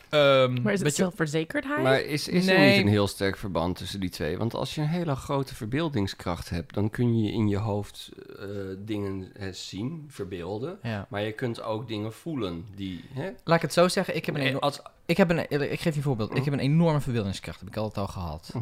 ehm, 0.08 0.62
Maar 0.62 0.72
is 0.72 0.82
het 0.82 0.94
zelfverzekerdheid? 0.94 1.82
Maar 1.82 2.00
is, 2.00 2.28
is 2.28 2.46
er 2.46 2.58
niet 2.58 2.80
een 2.80 2.88
heel 2.88 3.06
sterk 3.06 3.36
verband 3.36 3.76
tussen 3.76 4.00
die 4.00 4.10
twee? 4.10 4.38
Want 4.38 4.54
als 4.54 4.74
je 4.74 4.80
een 4.80 4.88
hele 4.88 5.16
grote 5.16 5.54
verbeeldingskracht 5.54 6.50
hebt, 6.50 6.74
dan 6.74 6.90
kun 6.90 7.22
je 7.22 7.32
in 7.32 7.48
je 7.48 7.56
hoofd 7.56 8.10
eh, 8.38 8.46
dingen 8.78 9.32
zien, 9.50 10.04
verbeelden. 10.08 10.78
Ja. 10.82 11.06
Maar 11.10 11.22
je 11.22 11.32
kunt 11.32 11.62
ook 11.62 11.88
dingen 11.88 12.12
voelen 12.12 12.64
die... 12.74 13.04
Hè? 13.12 13.30
Laat 13.44 13.56
ik 13.56 13.62
het 13.62 13.72
zo 13.72 13.88
zeggen, 13.88 14.16
ik 14.16 14.26
heb 14.26 14.34
een, 14.34 14.42
Eh, 14.42 14.58
als, 14.58 14.80
ik 15.06 15.16
heb 15.16 15.30
een, 15.30 15.50
ik 15.50 15.80
geef 15.80 15.82
je 15.82 15.96
een 15.96 16.02
voorbeeld. 16.02 16.36
Ik 16.36 16.44
heb 16.44 16.52
een 16.52 16.60
enorme 16.60 17.00
verbeeldingskracht, 17.00 17.60
heb 17.60 17.68
ik 17.68 17.76
altijd 17.76 18.06
al 18.06 18.12
gehad. 18.12 18.50
Hm. 18.52 18.58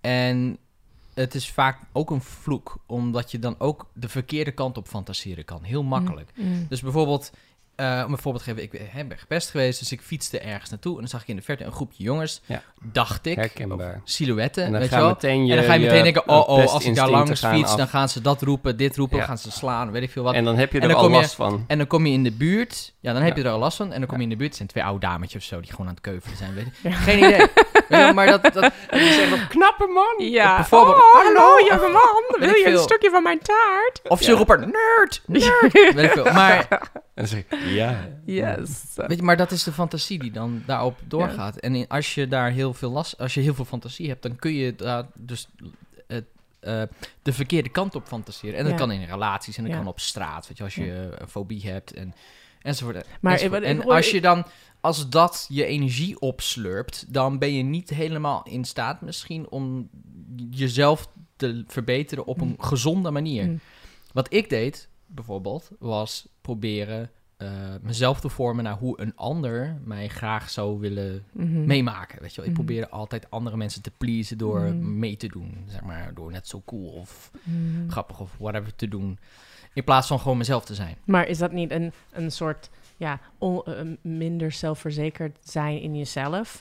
En 0.00 0.58
het 1.14 1.34
is 1.34 1.50
vaak 1.50 1.80
ook 1.92 2.10
een 2.10 2.20
vloek, 2.20 2.76
omdat 2.86 3.30
je 3.30 3.38
dan 3.38 3.54
ook 3.58 3.86
de 3.92 4.08
verkeerde 4.08 4.52
kant 4.52 4.76
op 4.76 4.88
fantaseren 4.88 5.44
kan. 5.44 5.62
Heel 5.62 5.82
makkelijk. 5.82 6.30
Mm. 6.34 6.66
Dus 6.68 6.80
bijvoorbeeld, 6.80 7.32
eh, 7.78 8.02
om 8.06 8.12
een 8.12 8.18
voorbeeld 8.18 8.44
te 8.44 8.50
geven, 8.54 8.62
ik 8.62 8.90
ben 8.94 9.08
ben 9.08 9.18
gepest 9.18 9.50
geweest, 9.50 9.78
dus 9.78 9.92
ik 9.92 10.00
fietste 10.00 10.38
ergens 10.38 10.70
naartoe 10.70 10.92
en 10.94 10.98
dan 11.00 11.08
zag 11.08 11.22
ik 11.22 11.28
in 11.28 11.36
de 11.36 11.42
verte 11.42 11.64
een 11.64 11.72
groepje 11.72 12.02
jongens, 12.04 12.40
Ja. 12.46 12.62
dacht 12.82 13.26
ik, 13.26 13.36
Herkenbaar. 13.36 14.00
silhouetten, 14.04 14.64
en 14.64 14.70
dan 14.70 14.80
weet 14.80 14.88
je 14.90 14.94
ga 14.94 15.00
wel. 15.00 15.10
meteen 15.10 15.44
je 15.46 15.50
en 15.50 15.56
dan 15.58 15.66
ga 15.66 15.72
je 15.74 15.80
meteen 15.86 16.02
denken, 16.02 16.22
je 16.26 16.32
oh 16.32 16.48
oh, 16.48 16.72
als 16.72 16.84
ik 16.84 16.94
daar 16.94 17.10
langs 17.10 17.46
fiets, 17.46 17.70
af. 17.70 17.76
dan 17.76 17.88
gaan 17.88 18.08
ze 18.08 18.20
dat 18.20 18.42
roepen, 18.42 18.76
dit 18.76 18.96
roepen, 18.96 19.18
Ja. 19.18 19.24
gaan 19.24 19.38
ze 19.38 19.50
slaan, 19.50 19.90
weet 19.90 20.02
ik 20.02 20.10
veel 20.10 20.22
wat. 20.22 20.34
En 20.34 20.44
dan 20.44 20.56
heb 20.56 20.72
je 20.72 20.80
er 20.80 20.94
al 20.94 21.04
je- 21.08 21.10
last 21.10 21.34
van. 21.34 21.64
En 21.66 21.78
dan 21.78 21.86
kom 21.86 22.06
je 22.06 22.12
in 22.12 22.22
de 22.22 22.32
buurt. 22.32 22.92
Ja, 23.00 23.12
dan 23.12 23.22
heb 23.22 23.36
Ja. 23.36 23.42
je 23.42 23.48
er 23.48 23.54
al 23.54 23.58
last 23.60 23.76
van. 23.76 23.92
En 23.92 23.98
dan 23.98 24.08
kom 24.08 24.16
je 24.16 24.22
in 24.22 24.28
de 24.28 24.36
buurt. 24.36 24.48
Het 24.48 24.56
zijn 24.56 24.68
twee 24.68 24.84
oude 24.84 25.00
dametjes 25.06 25.42
of 25.42 25.48
zo 25.48 25.60
die 25.60 25.70
gewoon 25.70 25.86
aan 25.86 25.92
het 25.92 26.02
keuvelen 26.02 26.36
zijn. 26.36 26.54
Weet 26.54 26.66
ik. 26.66 26.72
Ja. 26.82 26.90
Geen 26.90 27.18
idee. 27.18 27.46
Wel, 27.88 28.12
maar 28.12 28.26
dat, 28.26 28.42
dat, 28.42 28.54
Die 28.90 29.12
zeggen 29.12 29.30
nog, 29.38 29.48
knappe 29.48 29.86
man! 29.86 30.28
Ja. 30.30 30.56
bijvoorbeeld- 30.56 30.96
Oh, 30.96 31.12
hallo, 31.14 31.58
jonge 31.68 31.92
man. 31.92 32.40
Wil 32.48 32.54
je 32.54 32.66
een 32.66 32.78
stukje 32.78 33.10
van 33.10 33.22
mijn 33.22 33.38
taart? 33.38 34.00
of 34.08 34.22
ze 34.22 34.30
Ja. 34.30 34.36
roepen 34.36 34.60
nerd, 34.60 35.22
nerd. 35.26 35.72
weet 35.72 35.98
ik 35.98 36.10
veel. 36.10 36.24
Maar, 36.32 36.66
En 36.70 36.80
dan 37.14 37.26
zeg 37.26 37.38
ik, 37.38 37.58
ja. 37.66 38.08
Yes. 38.24 38.82
weet 38.94 39.16
je, 39.18 39.22
maar 39.22 39.36
dat 39.36 39.50
is 39.50 39.62
de 39.62 39.72
fantasie 39.72 40.18
die 40.18 40.30
dan 40.30 40.62
daarop 40.66 40.98
doorgaat. 41.04 41.56
En 41.56 41.74
in- 41.74 41.88
als 41.88 42.14
je 42.14 42.28
daar 42.28 42.50
heel 42.50 42.74
veel 42.74 42.90
last, 42.90 43.18
als 43.18 43.34
je 43.34 43.40
heel 43.40 43.54
veel 43.54 43.64
fantasie 43.64 44.08
hebt, 44.08 44.22
dan 44.22 44.36
kun 44.36 44.52
je 44.54 44.74
daar 44.74 45.04
dus 45.14 45.48
het, 46.06 46.24
eh, 46.60 46.82
de 47.22 47.32
verkeerde 47.32 47.68
kant 47.68 47.94
op 47.94 48.06
fantaseren. 48.06 48.56
En 48.58 48.62
dat 48.62 48.72
Ja. 48.72 48.78
kan 48.78 48.90
in 48.90 49.04
relaties 49.04 49.56
en 49.56 49.62
dat 49.62 49.72
Ja. 49.72 49.78
kan 49.78 49.86
op 49.88 50.00
straat. 50.00 50.48
Weet 50.48 50.56
je, 50.58 50.64
als 50.64 50.74
je 50.74 51.08
een 51.18 51.28
fobie 51.28 51.70
hebt 51.70 51.92
en 51.94 52.14
enzovoort. 52.68 53.06
Maar 53.20 53.32
enzovoort. 53.32 53.62
en 53.62 53.84
als 53.84 54.10
je 54.10 54.20
dan, 54.20 54.44
als 54.80 55.08
dat 55.08 55.46
je 55.48 55.64
energie 55.64 56.20
opslurpt, 56.20 57.12
dan 57.12 57.38
ben 57.38 57.52
je 57.54 57.62
niet 57.62 57.90
helemaal 57.90 58.42
in 58.44 58.64
staat 58.64 59.00
misschien 59.00 59.48
om 59.50 59.88
jezelf 60.50 61.08
te 61.36 61.64
verbeteren 61.66 62.26
op 62.26 62.40
een 62.40 62.56
gezonde 62.58 63.10
manier. 63.10 63.46
Mm. 63.46 63.60
Wat 64.12 64.32
ik 64.32 64.48
deed, 64.48 64.88
bijvoorbeeld, 65.06 65.70
was 65.78 66.28
proberen 66.40 67.10
eh, 67.36 67.50
mezelf 67.82 68.20
te 68.20 68.28
vormen 68.28 68.64
naar 68.64 68.78
hoe 68.78 69.00
een 69.00 69.16
ander 69.16 69.80
mij 69.84 70.08
graag 70.08 70.50
zou 70.50 70.78
willen 70.78 71.24
Mhm. 71.32 71.64
meemaken. 71.66 72.20
Weet 72.20 72.30
je 72.34 72.36
wel? 72.40 72.50
Ik 72.50 72.56
Mhm. 72.56 72.64
probeerde 72.64 72.90
altijd 72.90 73.30
andere 73.30 73.56
mensen 73.56 73.82
te 73.82 73.90
pleasen 73.98 74.38
door 74.38 74.60
Mhm. 74.60 74.98
mee 74.98 75.16
te 75.16 75.26
doen. 75.28 75.64
Zeg 75.66 75.82
maar, 75.82 76.14
door 76.14 76.30
net 76.32 76.48
zo 76.48 76.62
cool 76.66 76.86
of 76.88 77.30
grappig 77.88 78.20
of 78.20 78.34
whatever 78.38 78.74
te 78.76 78.88
doen. 78.88 79.18
In 79.78 79.84
plaats 79.84 80.06
van 80.06 80.20
gewoon 80.20 80.36
mezelf 80.38 80.64
te 80.64 80.74
zijn. 80.74 80.96
Maar 81.04 81.26
is 81.26 81.38
dat 81.38 81.52
niet 81.52 81.70
een, 81.70 81.92
een 82.12 82.30
soort 82.32 82.70
ja, 82.96 83.20
on- 83.38 83.64
eh, 83.64 83.74
minder 84.02 84.52
zelfverzekerd 84.52 85.38
zijn 85.42 85.80
in 85.80 85.96
jezelf? 85.96 86.60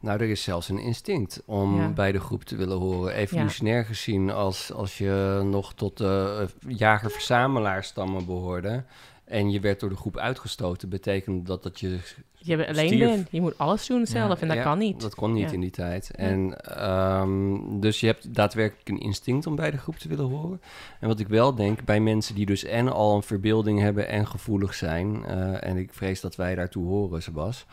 Nou, 0.00 0.20
er 0.20 0.28
is 0.30 0.42
zelfs 0.42 0.68
een 0.68 0.78
instinct 0.78 1.42
om 1.46 1.80
Ja. 1.80 1.88
bij 1.88 2.12
de 2.12 2.20
groep 2.20 2.44
te 2.44 2.56
willen 2.56 2.78
horen. 2.78 3.14
Evolutionair 3.14 3.84
gezien, 3.84 4.30
als, 4.30 4.72
als 4.72 4.98
je 4.98 5.40
nog 5.44 5.74
tot 5.74 5.96
de 5.96 6.48
uh, 6.66 6.76
jager-verzamelaar-stammen 6.76 8.26
behoorde... 8.26 8.84
en 9.28 9.50
je 9.50 9.60
werd 9.60 9.80
door 9.80 9.88
de 9.88 9.96
groep 9.96 10.16
uitgestoten, 10.16 10.88
betekende 10.88 11.42
dat 11.42 11.62
dat 11.62 11.80
je 11.80 11.98
Je 12.34 12.56
bent 12.56 12.68
alleen 12.68 12.86
Stierf. 12.88 13.10
bent. 13.14 13.28
Je 13.30 13.40
moet 13.40 13.58
alles 13.58 13.86
doen 13.86 14.06
zelf 14.06 14.40
en 14.40 14.48
dat 14.48 14.56
Ja, 14.56 14.62
kan 14.62 14.78
niet. 14.78 15.00
Dat 15.00 15.14
kon 15.14 15.32
niet 15.32 15.46
Ja. 15.48 15.52
in 15.54 15.60
die 15.60 15.70
tijd. 15.70 16.10
En 16.10 16.60
ehm, 16.60 17.80
dus 17.80 18.00
je 18.00 18.06
hebt 18.06 18.34
daadwerkelijk 18.34 18.88
een 18.88 19.00
instinct 19.00 19.46
om 19.46 19.56
bij 19.56 19.70
de 19.70 19.78
groep 19.78 19.96
te 19.96 20.08
willen 20.08 20.24
horen. 20.28 20.60
En 21.00 21.08
wat 21.08 21.20
ik 21.20 21.28
wel 21.28 21.54
denk, 21.54 21.84
bij 21.84 22.00
mensen 22.00 22.34
die 22.34 22.46
dus 22.46 22.64
en 22.64 22.92
al 22.92 23.16
een 23.16 23.22
verbeelding 23.22 23.80
hebben 23.80 24.08
en 24.08 24.26
gevoelig 24.26 24.74
zijn, 24.74 25.24
eh, 25.24 25.64
en 25.68 25.76
ik 25.76 25.92
vrees 25.92 26.20
dat 26.20 26.36
wij 26.36 26.54
daartoe 26.54 26.86
horen, 26.86 27.22
Sebas, 27.22 27.66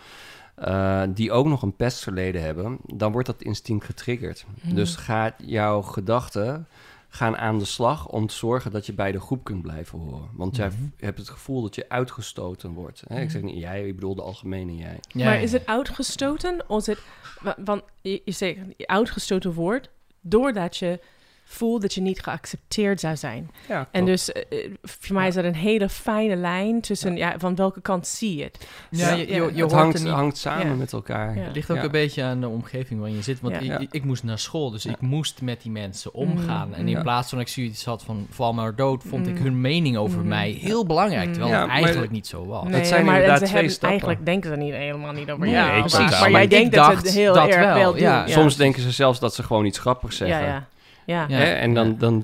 eh, 0.56 1.04
die 1.10 1.32
ook 1.32 1.46
nog 1.46 1.62
een 1.62 1.76
pestverleden 1.76 2.42
hebben, 2.42 2.78
dan 2.86 3.12
wordt 3.12 3.28
dat 3.28 3.42
instinct 3.42 3.86
getriggerd. 3.86 4.46
Mhm. 4.64 4.76
Dus 4.76 4.96
gaat 4.96 5.34
jouw 5.38 5.82
gedachten 5.82 6.68
gaan 7.16 7.38
aan 7.38 7.58
de 7.60 7.66
slag 7.66 8.08
om 8.08 8.28
te 8.28 8.34
zorgen 8.36 8.72
dat 8.72 8.86
je 8.86 8.94
bij 8.94 9.12
de 9.12 9.20
groep 9.20 9.44
kunt 9.44 9.62
blijven 9.62 10.00
horen. 10.00 10.30
Want 10.34 10.56
jij 10.56 10.68
Mhm. 10.68 10.78
hebt 10.98 11.18
het 11.18 11.30
gevoel 11.30 11.62
dat 11.62 11.76
je 11.76 11.90
uitgestoten 11.90 12.72
wordt. 12.72 13.04
Hè? 13.08 13.22
Ik 13.22 13.32
zeg 13.32 13.42
niet 13.42 13.60
jij, 13.60 13.88
ik 13.88 13.96
bedoel 13.96 14.16
de 14.16 14.22
algemene 14.22 14.76
jij. 14.76 15.00
Ja, 15.08 15.26
maar 15.26 15.34
ja, 15.36 15.40
is 15.42 15.52
het 15.52 15.66
uitgestoten? 15.66 16.64
Of 16.70 16.80
is 16.80 16.86
het, 16.88 17.00
wa- 17.42 17.58
want 17.66 17.82
je, 18.02 18.22
je 18.26 18.32
zegt 18.32 18.58
uitgestoten 18.78 19.54
wordt 19.54 19.90
doordat 20.22 20.78
je 20.78 21.00
voelt 21.48 21.82
dat 21.82 21.94
je 21.94 22.02
niet 22.02 22.22
geaccepteerd 22.24 23.00
zou 23.00 23.16
zijn. 23.18 23.52
Ja, 23.68 23.88
En 23.92 24.06
dus 24.06 24.32
eh, 24.32 24.42
eh, 24.66 24.72
voor 24.84 25.16
mij 25.16 25.28
is 25.28 25.34
dat 25.34 25.44
een 25.44 25.56
hele 25.56 25.90
fijne 25.90 26.36
lijn 26.36 26.82
tussen 26.82 27.16
ja. 27.16 27.36
van 27.38 27.56
welke 27.56 27.82
kant 27.82 28.08
zie 28.08 28.36
je 28.38 28.44
het. 28.44 28.68
Ja, 28.90 29.10
je, 29.14 29.28
je, 29.28 29.34
je 29.54 29.62
het 29.64 29.72
hangt, 29.72 30.04
niet 30.04 30.14
hangt 30.14 30.38
samen 30.38 30.68
Ja. 30.68 30.74
met 30.74 30.94
elkaar. 30.94 31.36
Ja. 31.38 31.42
Het 31.44 31.56
ligt 31.56 31.72
ook 31.72 31.78
Ja. 31.78 31.84
een 31.84 31.92
beetje 31.92 32.24
aan 32.24 32.40
de 32.42 32.48
omgeving 32.48 33.00
waarin 33.00 33.18
je 33.18 33.24
zit. 33.24 33.42
Want 33.42 33.54
Ja. 33.56 33.60
ik, 33.60 33.82
Ja. 33.82 33.88
ik, 33.92 34.04
moest 34.04 34.24
naar 34.24 34.40
school, 34.40 34.72
dus 34.72 34.84
Ja. 34.84 34.92
ik 34.92 35.02
moest 35.02 35.42
met 35.42 35.62
die 35.62 35.72
mensen 35.72 36.14
omgaan. 36.14 36.74
En 36.74 36.82
in 36.88 36.88
Ja. 36.96 37.02
plaats 37.02 37.30
van 37.30 37.38
dat 37.38 37.48
ik 37.48 37.54
zoiets 37.54 37.86
had 37.86 38.04
van 38.04 38.28
val 38.30 38.54
maar 38.54 38.76
dood, 38.76 39.04
vond 39.08 39.28
ik 39.28 39.38
Mm. 39.38 39.44
hun 39.44 39.62
mening 39.62 39.98
over 39.98 40.20
Mm. 40.20 40.28
mij 40.28 40.50
heel 40.50 40.86
belangrijk. 40.86 41.32
Terwijl 41.32 41.54
Ja, 41.54 41.60
het 41.60 41.68
maar- 41.68 41.78
eigenlijk 41.78 42.12
niet 42.12 42.28
zo 42.28 42.46
was. 42.46 42.68
Nee, 42.68 42.86
zijn 42.86 43.06
maar 43.06 43.14
inderdaad 43.14 43.38
ze 43.40 43.44
twee 43.44 43.54
hebben, 43.56 43.72
stappen. 43.72 43.90
eigenlijk 43.90 44.26
denken 44.26 44.50
ze 44.50 44.56
niet 44.56 44.74
helemaal 44.74 45.12
niet 45.14 45.32
over 45.32 45.46
Nee, 45.46 45.54
jou. 45.54 45.82
dacht- 45.82 46.00
Maar 46.00 46.20
maar 46.20 46.32
jij 46.32 46.44
ik 46.44 46.50
denkt 46.50 46.76
dat 46.76 47.08
ze 47.08 47.20
heel 47.20 47.34
dat 47.34 47.48
erg 47.48 47.56
wel, 47.66 47.74
wel 47.76 47.92
doen. 47.92 48.02
ja. 48.02 48.28
Soms 48.28 48.56
denken 48.56 48.82
ze 48.82 48.92
zelfs 48.92 49.20
dat 49.20 49.36
ze 49.36 49.44
gewoon 49.44 49.66
iets 49.66 49.80
grappigs 49.80 50.18
ja, 50.18 50.26
zeggen. 50.28 50.68
Ja. 51.06 51.26
Ja. 51.28 51.38
Ja. 51.38 51.38
Hè? 51.38 51.54
En 51.54 51.74
dan, 51.74 51.96
dan 51.98 52.24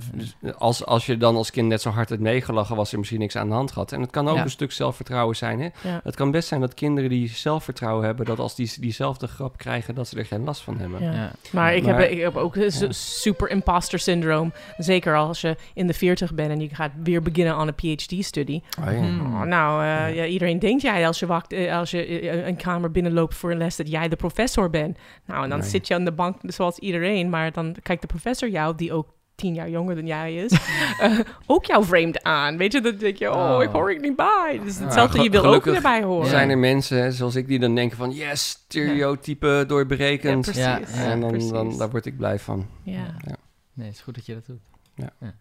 als, 0.57 0.85
als 0.85 1.05
je 1.05 1.17
dan 1.17 1.35
als 1.35 1.51
kind 1.51 1.67
net 1.67 1.81
zo 1.81 1.89
hard 1.89 2.09
hebt 2.09 2.21
meegelachen, 2.21 2.75
was 2.75 2.91
er 2.91 2.97
misschien 2.97 3.19
niks 3.19 3.35
aan 3.35 3.47
de 3.47 3.53
hand 3.53 3.71
gehad. 3.71 3.91
En 3.91 4.01
het 4.01 4.09
kan 4.09 4.27
ook 4.27 4.35
Ja. 4.35 4.43
een 4.43 4.49
stuk 4.49 4.71
zelfvertrouwen 4.71 5.35
zijn. 5.35 5.59
Hè? 5.59 5.65
Ja. 5.89 6.01
Het 6.03 6.15
kan 6.15 6.31
best 6.31 6.47
zijn 6.47 6.61
dat 6.61 6.73
kinderen 6.73 7.09
die 7.09 7.27
zelfvertrouwen 7.29 8.05
hebben, 8.05 8.25
dat 8.25 8.39
als 8.39 8.55
die 8.55 8.71
diezelfde 8.79 9.27
grap 9.27 9.57
krijgen, 9.57 9.95
dat 9.95 10.07
ze 10.07 10.17
er 10.17 10.25
geen 10.25 10.43
last 10.43 10.61
van 10.61 10.77
hebben. 10.79 11.03
Ja. 11.03 11.11
Ja. 11.11 11.31
Maar 11.51 11.75
ik, 11.75 11.83
Maar- 11.85 11.99
heb, 11.99 12.09
ik 12.11 12.19
heb 12.19 12.35
ook 12.35 12.55
super 12.89 13.49
imposter 13.49 13.99
syndroom. 13.99 14.53
Zeker 14.77 15.15
als 15.17 15.41
je 15.41 15.55
in 15.73 15.87
de 15.87 15.93
40 15.93 16.33
bent 16.33 16.51
en 16.51 16.59
je 16.59 16.69
gaat 16.75 16.91
weer 17.03 17.21
beginnen 17.21 17.55
aan 17.55 17.67
een 17.67 17.75
PhD-studie. 17.75 18.63
Oh, 18.79 18.85
ja. 18.85 18.91
Hmm. 18.91 19.33
Oh, 19.35 19.41
nou, 19.41 19.83
eh, 19.83 20.15
ja, 20.15 20.25
iedereen 20.25 20.59
denkt 20.59 20.81
jij 20.81 21.07
als 21.07 21.19
je, 21.19 21.25
wacht, 21.25 21.53
eh, 21.53 21.77
als 21.77 21.91
je 21.91 22.05
eh, 22.05 22.47
een 22.47 22.55
kamer 22.55 22.91
binnenloopt 22.91 23.35
voor 23.35 23.51
een 23.51 23.57
les 23.57 23.75
dat 23.75 23.89
jij 23.89 24.07
de 24.07 24.15
professor 24.15 24.69
bent. 24.69 24.97
Nou, 25.25 25.43
en 25.43 25.49
dan 25.49 25.59
Nee. 25.59 25.67
zit 25.69 25.87
je 25.87 25.93
aan 25.93 26.05
de 26.05 26.11
bank 26.11 26.37
zoals 26.43 26.77
iedereen, 26.79 27.29
maar 27.29 27.51
dan 27.51 27.75
kijkt 27.83 28.01
de 28.01 28.07
professor 28.07 28.49
jou, 28.49 28.70
die 28.77 28.93
ook 28.93 29.13
tien 29.35 29.53
jaar 29.53 29.69
jonger 29.69 29.95
dan 29.95 30.05
jij 30.05 30.35
is, 30.35 30.51
eh, 30.99 31.19
ook 31.45 31.65
jou 31.65 31.85
vreemd 31.85 32.23
aan. 32.23 32.57
Weet 32.57 32.71
je, 32.71 32.81
dan 32.81 32.95
denk 32.97 33.17
je, 33.17 33.31
oh, 33.31 33.55
Oh. 33.55 33.63
ik 33.63 33.69
hoor 33.69 33.91
ik 33.91 34.01
niet 34.01 34.15
bij. 34.15 34.59
Dus 34.63 34.77
Ja, 34.77 34.83
hetzelfde, 34.83 35.21
je 35.23 35.29
wil 35.29 35.45
ook 35.45 35.65
erbij 35.67 36.03
horen. 36.03 36.29
Zijn 36.29 36.49
er 36.49 36.57
mensen 36.57 37.13
zoals 37.13 37.35
ik 37.35 37.47
die 37.47 37.59
dan 37.59 37.75
denken 37.75 37.97
van... 37.97 38.11
Yes, 38.11 38.49
stereotype 38.49 39.63
doorberekend. 39.67 40.55
Ja, 40.55 40.61
Ja, 40.61 40.75
precies. 40.79 40.95
ja, 40.95 41.11
en 41.11 41.19
dan, 41.21 41.29
precies. 41.31 41.49
dan, 41.51 41.77
daar 41.77 41.89
word 41.89 42.05
ik 42.05 42.17
blij 42.17 42.39
van. 42.39 42.67
Ja. 42.83 43.15
Ja, 43.25 43.35
Nee, 43.73 43.87
het 43.87 43.95
is 43.95 44.01
goed 44.01 44.15
dat 44.15 44.25
je 44.25 44.33
dat 44.33 44.45
doet. 44.45 44.61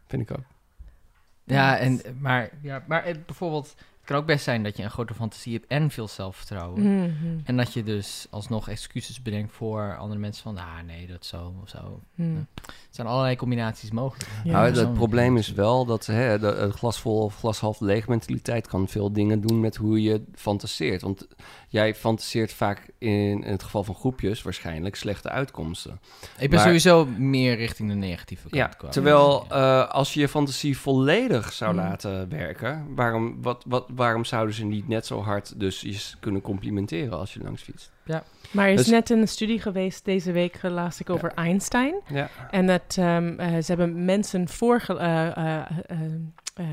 vind 0.07 0.23
ik 0.23 0.39
ook. 0.39 0.45
Ja, 1.45 1.79
en, 1.79 2.01
maar, 2.21 2.51
ja, 2.63 2.85
maar 2.87 3.05
eh, 3.05 3.15
bijvoorbeeld, 3.27 3.75
kan 4.11 4.19
ook 4.19 4.27
best 4.27 4.45
zijn 4.45 4.63
dat 4.63 4.77
je 4.77 4.83
een 4.83 4.91
grote 4.91 5.15
fantasie 5.15 5.53
hebt 5.53 5.67
en 5.67 5.91
veel 5.91 6.09
zelfvertrouwen. 6.09 6.83
Mhm. 6.83 7.39
En 7.45 7.57
dat 7.57 7.73
je 7.73 7.83
dus 7.83 8.27
alsnog 8.31 8.69
excuses 8.69 9.23
bedenkt 9.23 9.53
voor 9.53 9.97
andere 9.97 10.21
mensen 10.21 10.43
van, 10.43 10.59
ah 10.59 10.83
nee, 10.87 11.07
dat 11.07 11.27
zo 11.27 11.55
of 11.63 11.69
zo. 11.69 12.01
Mhm. 12.15 12.37
Er 12.67 12.75
zijn 12.91 13.07
allerlei 13.07 13.37
combinaties 13.37 13.91
mogelijk. 13.91 14.31
Ja. 14.45 14.53
nou, 14.53 14.75
het 14.75 14.95
probleem 14.95 15.37
is 15.37 15.53
wel 15.53 15.85
dat 15.85 16.07
hè, 16.07 16.39
de, 16.39 16.47
het 16.47 16.75
glas 16.75 17.01
vol 17.01 17.23
of 17.23 17.37
glas 17.37 17.61
half 17.61 17.81
leeg 17.81 18.09
mentaliteit 18.09 18.67
kan 18.67 18.89
veel 18.89 19.13
dingen 19.13 19.41
doen 19.41 19.61
met 19.61 19.77
hoe 19.77 20.03
je 20.03 20.23
fantaseert. 20.35 21.03
Want 21.03 21.29
jij 21.73 21.95
fantaseert 21.95 22.53
vaak 22.53 22.91
in, 22.99 23.11
in 23.45 23.51
het 23.53 23.63
geval 23.63 23.85
van 23.85 23.95
groepjes 23.95 24.43
waarschijnlijk 24.43 24.97
slechte 24.97 25.29
uitkomsten. 25.29 26.01
Ik 26.39 26.39
ben 26.39 26.51
Maar- 26.51 26.61
sowieso 26.67 27.07
meer 27.07 27.57
richting 27.57 27.89
de 27.89 27.95
negatieve 27.95 28.43
kant. 28.43 28.55
Ja, 28.55 28.67
qua- 28.67 28.89
terwijl 28.89 29.47
Ja. 29.49 29.83
eh, 29.85 29.91
als 29.91 30.15
je 30.15 30.21
je 30.21 30.29
fantasie 30.29 30.79
volledig 30.79 31.53
zou 31.53 31.73
Mm. 31.73 31.79
laten 31.79 32.29
werken, 32.29 32.87
waarom, 32.95 33.43
wat, 33.43 33.65
wat, 33.67 33.87
waarom 33.95 34.25
zouden 34.25 34.55
ze 34.55 34.65
niet 34.65 34.89
net 34.89 35.07
zo 35.07 35.23
hard 35.23 35.61
dus 35.61 35.81
je 35.81 36.01
kunnen 36.21 36.41
complimenteren 36.41 37.19
als 37.19 37.35
je 37.35 37.41
langs 37.43 37.63
fietst? 37.63 37.91
Maar 38.51 38.67
er 38.67 38.73
is 38.73 38.77
Dus- 38.79 38.87
net 38.89 39.11
een 39.11 39.29
studie 39.29 39.61
geweest 39.61 40.05
deze 40.05 40.33
week, 40.33 40.59
las 40.63 41.01
ik, 41.01 41.11
over 41.11 41.33
Einstein. 41.35 41.95
Ja. 42.09 42.29
En 42.51 42.67
dat 42.67 42.97
ehm, 42.99 43.35
eh, 43.39 43.49
ze 43.49 43.65
hebben 43.67 44.05
mensen 44.05 44.49
voorge 44.49 44.99
eh, 44.99 45.27
eh, 45.37 45.57
eh, 45.87 45.99
eh, 46.55 46.67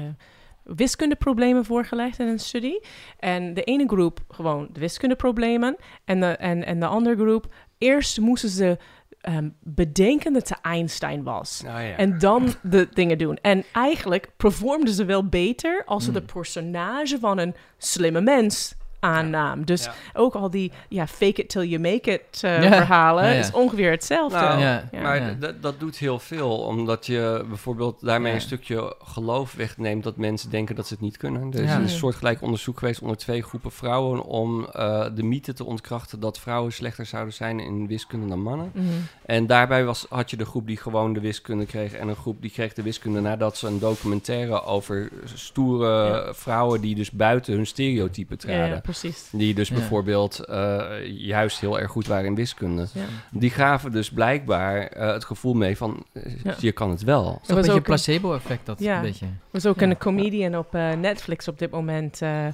wiskundeproblemen 0.76 1.66
voorgelegd 1.66 2.20
in 2.20 2.28
een 2.28 2.40
studie. 2.40 2.84
En 3.20 3.54
de 3.54 3.64
ene 3.64 3.88
groep 3.88 4.20
gewoon 4.30 4.68
de 4.74 4.80
wiskundeproblemen. 4.80 5.76
En 6.06 6.20
de, 6.20 6.26
en, 6.26 6.66
en 6.66 6.80
de 6.80 6.86
andere 6.86 7.16
groep, 7.16 7.54
eerst 7.78 8.20
moesten 8.20 8.50
ze 8.50 8.78
ehm, 9.22 9.50
bedenken 9.60 10.34
dat 10.34 10.48
ze 10.48 10.56
Einstein 10.62 11.24
was. 11.24 11.62
Nou 11.64 11.82
ja. 11.82 11.96
En 11.96 12.20
dan 12.20 12.54
de 12.64 12.88
dingen 12.92 13.18
doen. 13.18 13.38
En 13.42 13.64
eigenlijk 13.72 14.30
performden 14.38 14.94
ze 14.94 15.06
wel 15.06 15.28
beter 15.30 15.84
als 15.86 16.04
ze 16.04 16.12
de 16.12 16.22
personage 16.22 17.20
van 17.20 17.38
een 17.38 17.56
slimme 17.78 18.22
mens 18.22 18.76
aannam. 19.00 19.66
Dus 19.66 19.84
Ja. 19.86 19.94
ook 20.14 20.36
al 20.36 20.50
die 20.50 20.72
ja, 20.90 21.08
fake 21.08 21.42
it 21.42 21.50
till 21.50 21.64
you 21.68 21.82
make 21.82 22.12
it 22.12 22.44
eh, 22.44 22.64
Ja. 22.64 22.70
verhalen 22.72 23.24
Ja, 23.24 23.32
ja. 23.32 23.40
is 23.40 23.52
ongeveer 23.52 23.92
hetzelfde. 23.92 24.40
Nou, 24.40 24.60
Ja. 24.60 24.90
Ja. 24.92 25.02
Maar 25.02 25.36
dat 25.62 25.80
doet 25.80 25.98
heel 25.98 26.20
veel, 26.20 26.58
omdat 26.60 27.06
je 27.06 27.46
bijvoorbeeld 27.48 28.06
daarmee 28.06 28.30
Ja. 28.30 28.36
een 28.36 28.42
stukje 28.44 28.96
geloof 29.04 29.54
wegneemt 29.54 30.04
dat 30.04 30.18
mensen 30.18 30.50
denken 30.50 30.76
dat 30.76 30.88
ze 30.88 30.94
het 30.94 31.02
niet 31.04 31.18
kunnen. 31.18 31.52
Er 31.54 31.64
is 31.64 31.70
Ja. 31.70 31.80
een 31.80 31.90
soortgelijk 31.90 32.42
onderzoek 32.42 32.80
geweest 32.80 33.02
onder 33.02 33.18
twee 33.18 33.44
groepen 33.44 33.72
vrouwen 33.72 34.24
om 34.24 34.66
eh, 34.66 35.06
de 35.16 35.24
mythe 35.24 35.54
te 35.54 35.64
ontkrachten 35.66 36.20
dat 36.20 36.40
vrouwen 36.40 36.74
slechter 36.74 37.06
zouden 37.06 37.34
zijn 37.34 37.60
in 37.60 37.88
wiskunde 37.88 38.28
dan 38.28 38.42
mannen. 38.42 38.72
Mhm. 38.74 38.86
En 39.26 39.48
daarbij 39.48 39.86
was, 39.86 40.06
had 40.10 40.30
je 40.30 40.38
de 40.38 40.46
groep 40.46 40.68
die 40.68 40.78
gewoon 40.78 41.14
de 41.14 41.20
wiskunde 41.20 41.66
kreeg 41.66 41.94
en 41.94 42.08
een 42.08 42.16
groep 42.16 42.42
die 42.42 42.52
kreeg 42.52 42.74
de 42.74 42.82
wiskunde 42.82 43.22
nadat 43.22 43.58
ze 43.58 43.68
een 43.68 43.80
documentaire 43.80 44.64
over 44.64 45.10
stoere 45.34 46.08
Ja. 46.26 46.34
vrouwen 46.34 46.82
die 46.82 46.96
dus 46.96 47.12
buiten 47.12 47.54
hun 47.54 47.66
stereotype 47.68 48.34
Ja, 48.34 48.38
traden. 48.38 48.68
ja, 48.68 48.80
precies. 48.88 49.28
Die 49.32 49.54
dus 49.54 49.68
Ja. 49.70 49.76
bijvoorbeeld 49.76 50.40
eh, 50.46 50.86
juist 51.06 51.60
heel 51.60 51.80
erg 51.80 51.92
goed 51.92 52.08
waren 52.08 52.26
in 52.26 52.36
wiskunde. 52.36 52.88
Ja. 52.94 53.06
Die 53.32 53.50
gaven 53.50 53.92
dus 53.92 54.10
blijkbaar 54.12 54.88
eh, 54.88 55.14
het 55.14 55.26
gevoel 55.26 55.54
mee 55.54 55.78
van, 55.78 56.06
Ja. 56.44 56.56
je 56.60 56.72
kan 56.72 56.90
het 56.90 57.04
wel. 57.04 57.26
Het 57.34 57.42
is 57.44 57.50
een 57.50 57.56
was 57.56 57.56
beetje 57.56 57.72
ook 57.72 57.78
een 57.78 57.84
placebo-effect, 57.84 58.66
dat 58.66 58.80
Ja. 58.80 58.96
een 58.96 59.02
beetje. 59.02 59.26
Er 59.26 59.32
was 59.52 59.66
ook 59.66 59.80
Ja. 59.80 59.86
een 59.88 59.98
comedian 59.98 60.58
op 60.58 60.76
eh, 60.76 60.92
Netflix 60.92 61.48
op 61.48 61.60
dit 61.60 61.72
moment. 61.72 62.22
eh, 62.22 62.48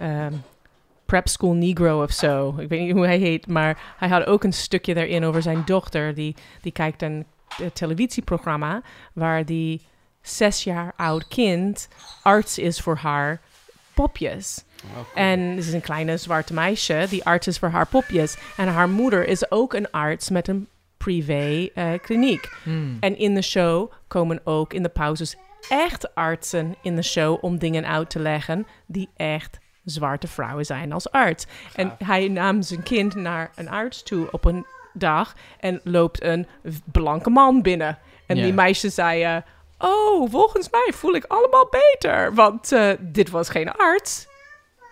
ehm, 0.00 0.32
Prep 1.06 1.28
School 1.28 1.52
Negro 1.54 2.02
of 2.02 2.10
zo. 2.12 2.54
Ik 2.58 2.68
weet 2.68 2.80
niet 2.80 2.92
hoe 2.92 3.06
hij 3.06 3.18
heet, 3.18 3.46
maar 3.46 3.94
hij 3.96 4.08
had 4.08 4.24
ook 4.26 4.44
een 4.44 4.52
stukje 4.52 4.94
daarin 4.94 5.24
over 5.24 5.42
zijn 5.42 5.62
dochter. 5.64 6.14
Die, 6.14 6.34
die 6.60 6.72
kijkt 6.72 7.02
een 7.02 7.26
televisieprogramma 7.72 8.82
waar 9.12 9.44
die 9.44 9.80
zes 10.22 10.64
jaar 10.64 10.92
oud 10.96 11.28
kind 11.28 11.88
arts 12.22 12.58
is 12.58 12.80
voor 12.80 12.96
haar 12.96 13.40
popjes. 13.94 14.64
En 15.14 15.62
ze 15.62 15.68
is 15.68 15.72
een 15.74 15.80
kleine 15.80 16.16
zwarte 16.16 16.54
meisje 16.54 17.06
die 17.10 17.24
arts 17.24 17.46
is 17.46 17.58
voor 17.58 17.68
haar 17.68 17.86
popjes. 17.86 18.36
En 18.56 18.68
haar 18.68 18.88
moeder 18.88 19.28
is 19.28 19.50
ook 19.50 19.74
een 19.74 19.90
arts 19.90 20.30
met 20.30 20.48
een 20.48 20.68
privé 20.96 21.68
eh, 21.74 21.92
kliniek. 22.02 22.48
Hmm. 22.62 22.96
En 23.00 23.18
in 23.18 23.34
de 23.34 23.42
show 23.42 23.92
komen 24.08 24.40
ook 24.44 24.72
in 24.72 24.82
de 24.82 24.88
pauzes 24.88 25.36
echt 25.68 26.14
artsen 26.14 26.74
in 26.82 26.96
de 26.96 27.02
show 27.02 27.44
om 27.44 27.58
dingen 27.58 27.86
uit 27.86 28.10
te 28.10 28.18
leggen 28.18 28.66
die 28.86 29.08
echt 29.16 29.58
zwarte 29.84 30.28
vrouwen 30.28 30.64
zijn 30.64 30.92
als 30.92 31.10
arts. 31.10 31.46
En 31.74 31.94
hij 32.04 32.28
nam 32.28 32.62
zijn 32.62 32.82
kind 32.82 33.14
naar 33.14 33.50
een 33.54 33.68
arts 33.68 34.02
toe 34.02 34.28
op 34.30 34.44
een 34.44 34.66
dag 34.92 35.34
en 35.60 35.80
loopt 35.84 36.22
een 36.22 36.46
blanke 36.92 37.30
man 37.30 37.62
binnen. 37.62 37.98
En 38.26 38.36
Ja. 38.36 38.42
die 38.42 38.52
meisje 38.52 38.88
zei, 38.88 39.22
eh, 39.22 39.36
oh, 39.78 40.30
volgens 40.30 40.70
mij 40.70 40.92
voel 40.94 41.14
ik 41.14 41.24
allemaal 41.24 41.68
beter, 41.70 42.34
want 42.34 42.72
eh, 42.72 42.90
dit 43.00 43.30
was 43.30 43.48
geen 43.48 43.72
arts. 43.72 44.26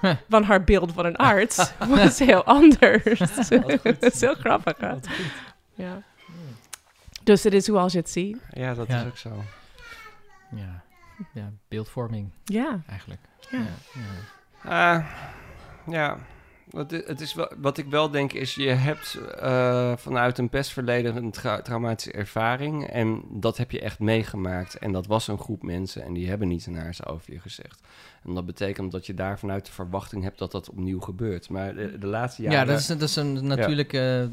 Huh. 0.04 0.16
Want 0.28 0.44
haar 0.44 0.64
beeld 0.64 0.92
van 0.92 1.04
een 1.04 1.16
arts 1.16 1.72
was 1.88 2.18
heel 2.18 2.44
anders. 2.44 3.18
Dat 3.82 4.02
is 4.02 4.20
heel 4.20 4.34
grappig, 4.34 4.76
hè? 4.78 4.94
Ja. 5.74 6.02
Dus 7.22 7.42
het 7.44 7.52
is 7.52 7.64
zoals 7.64 7.92
je 7.92 7.98
het 7.98 8.10
ziet. 8.10 8.38
Ja, 8.50 8.74
dat 8.74 8.86
Ja. 8.86 9.00
is 9.00 9.06
ook 9.06 9.16
zo. 9.16 9.42
Ja. 10.50 10.82
ja, 11.32 11.50
beeldvorming 11.68 12.30
Ja. 12.44 12.80
eigenlijk. 12.88 13.20
Ja. 13.50 13.64
Ah, 14.64 15.04
ja, 15.86 16.08
wat, 16.08 16.18
het 16.74 17.20
is 17.20 17.34
wel, 17.34 17.52
wat 17.60 17.78
ik 17.78 17.86
wel 17.86 18.10
denk 18.10 18.32
is, 18.32 18.54
je 18.54 18.68
hebt 18.68 19.18
eh, 19.40 19.92
vanuit 19.96 20.38
een 20.38 20.48
pestverleden 20.48 21.16
een 21.16 21.30
tra- 21.30 21.62
traumatische 21.62 22.12
ervaring. 22.12 22.86
En 22.86 23.22
dat 23.30 23.56
heb 23.56 23.70
je 23.70 23.80
echt 23.80 23.98
meegemaakt. 23.98 24.74
En 24.78 24.92
dat 24.92 25.06
was 25.06 25.28
een 25.28 25.38
groep 25.38 25.62
mensen 25.62 26.02
en 26.02 26.12
die 26.12 26.28
hebben 26.28 26.48
niet 26.48 26.66
naars 26.66 27.06
over 27.06 27.32
je 27.32 27.40
gezegd. 27.40 27.80
En 28.24 28.34
dat 28.34 28.46
betekent 28.46 28.92
dat 28.92 29.06
je 29.06 29.14
daar 29.14 29.38
vanuit 29.38 29.66
de 29.66 29.72
verwachting 29.72 30.22
hebt 30.22 30.38
dat 30.38 30.52
dat 30.52 30.70
opnieuw 30.70 31.00
gebeurt. 31.00 31.48
Maar 31.48 31.74
de, 31.74 31.98
de 31.98 32.06
laatste 32.06 32.42
Ja, 32.42 32.50
jaren... 32.50 32.66
dat, 32.66 32.78
is, 32.78 32.86
dat 32.86 33.02
is 33.02 33.16
een 33.16 33.46
natuurlijke 33.46 34.28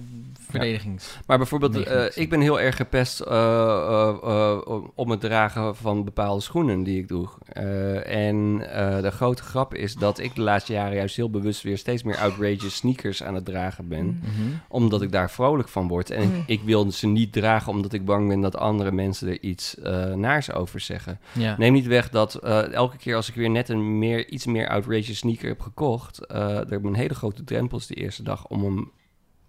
verdedigings... 0.50 1.18
Maar 1.26 1.38
bijvoorbeeld, 1.38 1.84
eh, 1.84 2.06
ik 2.14 2.30
ben 2.30 2.42
heel 2.42 2.60
erg 2.60 2.76
gepest 2.76 3.20
eh, 3.20 3.36
eh, 3.38 4.16
eh, 4.24 4.82
om 4.96 5.10
het 5.10 5.20
dragen 5.20 5.76
van 5.76 6.04
bepaalde 6.04 6.42
schoenen 6.42 6.84
die 6.84 7.00
ik 7.00 7.08
droeg. 7.08 7.38
Eh, 7.48 8.28
en 8.28 8.62
eh, 8.72 9.02
de 9.02 9.12
grote 9.12 9.44
grap 9.44 9.74
is 9.74 9.96
dat 9.96 10.20
ik 10.20 10.36
de 10.36 10.42
laatste 10.42 10.74
jaren 10.74 10.96
juist 10.96 11.16
heel 11.16 11.30
bewust 11.30 11.62
weer 11.62 11.78
steeds 11.78 12.04
meer 12.04 12.18
outrageous 12.32 12.76
sneakers 12.76 13.24
aan 13.24 13.36
het 13.36 13.46
dragen 13.46 13.88
ben. 13.88 14.06
Mm. 14.06 14.20
Mhm. 14.22 14.56
Omdat 14.68 15.02
ik 15.02 15.12
daar 15.12 15.32
vrolijk 15.32 15.70
van 15.70 15.88
word. 15.88 16.10
En 16.10 16.30
Mm. 16.30 16.36
ik, 16.36 16.44
ik 16.48 16.62
wil 16.62 16.92
ze 16.92 17.08
niet 17.08 17.34
dragen 17.34 17.72
omdat 17.72 17.94
ik 17.94 18.06
bang 18.06 18.28
ben 18.28 18.42
dat 18.42 18.58
andere 18.58 18.92
mensen 18.92 19.28
er 19.28 19.42
iets 19.42 19.78
eh, 19.78 20.14
naars 20.14 20.52
over 20.52 20.80
zeggen. 20.80 21.20
Ja. 21.32 21.56
Neem 21.58 21.74
niet 21.74 21.88
weg 21.88 22.10
dat 22.10 22.36
eh, 22.36 22.74
elke 22.74 22.98
keer 22.98 23.16
als 23.16 23.30
ik 23.30 23.36
weer 23.36 23.50
net 23.50 23.70
een 23.70 23.98
meer, 24.00 24.30
iets 24.30 24.46
meer 24.46 24.70
outrageous 24.70 25.18
sneaker 25.18 25.48
heb 25.48 25.60
gekocht, 25.62 26.26
eh 26.26 26.40
er 26.50 26.70
hebben 26.70 26.86
een 26.90 26.96
hele 27.00 27.16
grote 27.16 27.44
drempels 27.44 27.88
de 27.88 27.96
eerste 27.96 28.24
dag 28.24 28.48
om 28.48 28.64
hem 28.64 28.92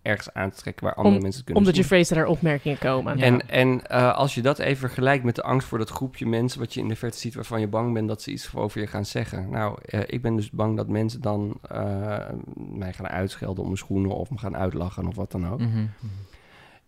ergens 0.02 0.32
aan 0.32 0.50
te 0.50 0.56
trekken 0.56 0.84
waar 0.84 0.94
andere 0.94 1.16
Om- 1.16 1.22
mensen 1.22 1.40
het 1.40 1.50
kunnen 1.50 1.62
Omdat 1.68 1.82
je 1.82 1.88
vreest 1.88 2.08
dat 2.08 2.18
er 2.18 2.26
opmerkingen 2.26 2.78
komen. 2.78 3.18
Ja. 3.18 3.24
En, 3.24 3.48
en 3.48 3.86
eh, 3.86 4.14
als 4.14 4.34
je 4.34 4.42
dat 4.42 4.58
even 4.58 4.76
vergelijkt 4.78 5.24
met 5.24 5.34
de 5.34 5.42
angst 5.42 5.68
voor 5.68 5.78
dat 5.78 5.90
groepje 5.90 6.26
mensen 6.26 6.60
wat 6.60 6.74
je 6.74 6.80
in 6.80 6.88
de 6.88 6.96
verte 6.96 7.18
ziet 7.18 7.34
waarvan 7.34 7.60
je 7.60 7.68
bang 7.68 7.92
bent 7.92 8.08
dat 8.08 8.22
ze 8.22 8.30
iets 8.30 8.54
over 8.54 8.80
je 8.80 8.86
gaan 8.86 9.04
zeggen. 9.04 9.50
Nou, 9.50 9.78
eh, 9.84 10.00
ik 10.06 10.22
ben 10.22 10.36
dus 10.36 10.50
bang 10.50 10.76
dat 10.76 10.88
mensen 10.88 11.20
dan 11.20 11.58
eh, 11.70 12.18
mij 12.54 12.92
gaan 12.92 13.08
uitschelden 13.08 13.58
om 13.60 13.66
mijn 13.66 13.78
schoenen 13.78 14.10
of 14.16 14.30
me 14.30 14.38
gaan 14.38 14.56
uitlachen 14.56 15.06
of 15.06 15.14
wat 15.16 15.30
dan 15.30 15.48
ook. 15.48 15.58
Mhm. 15.60 15.84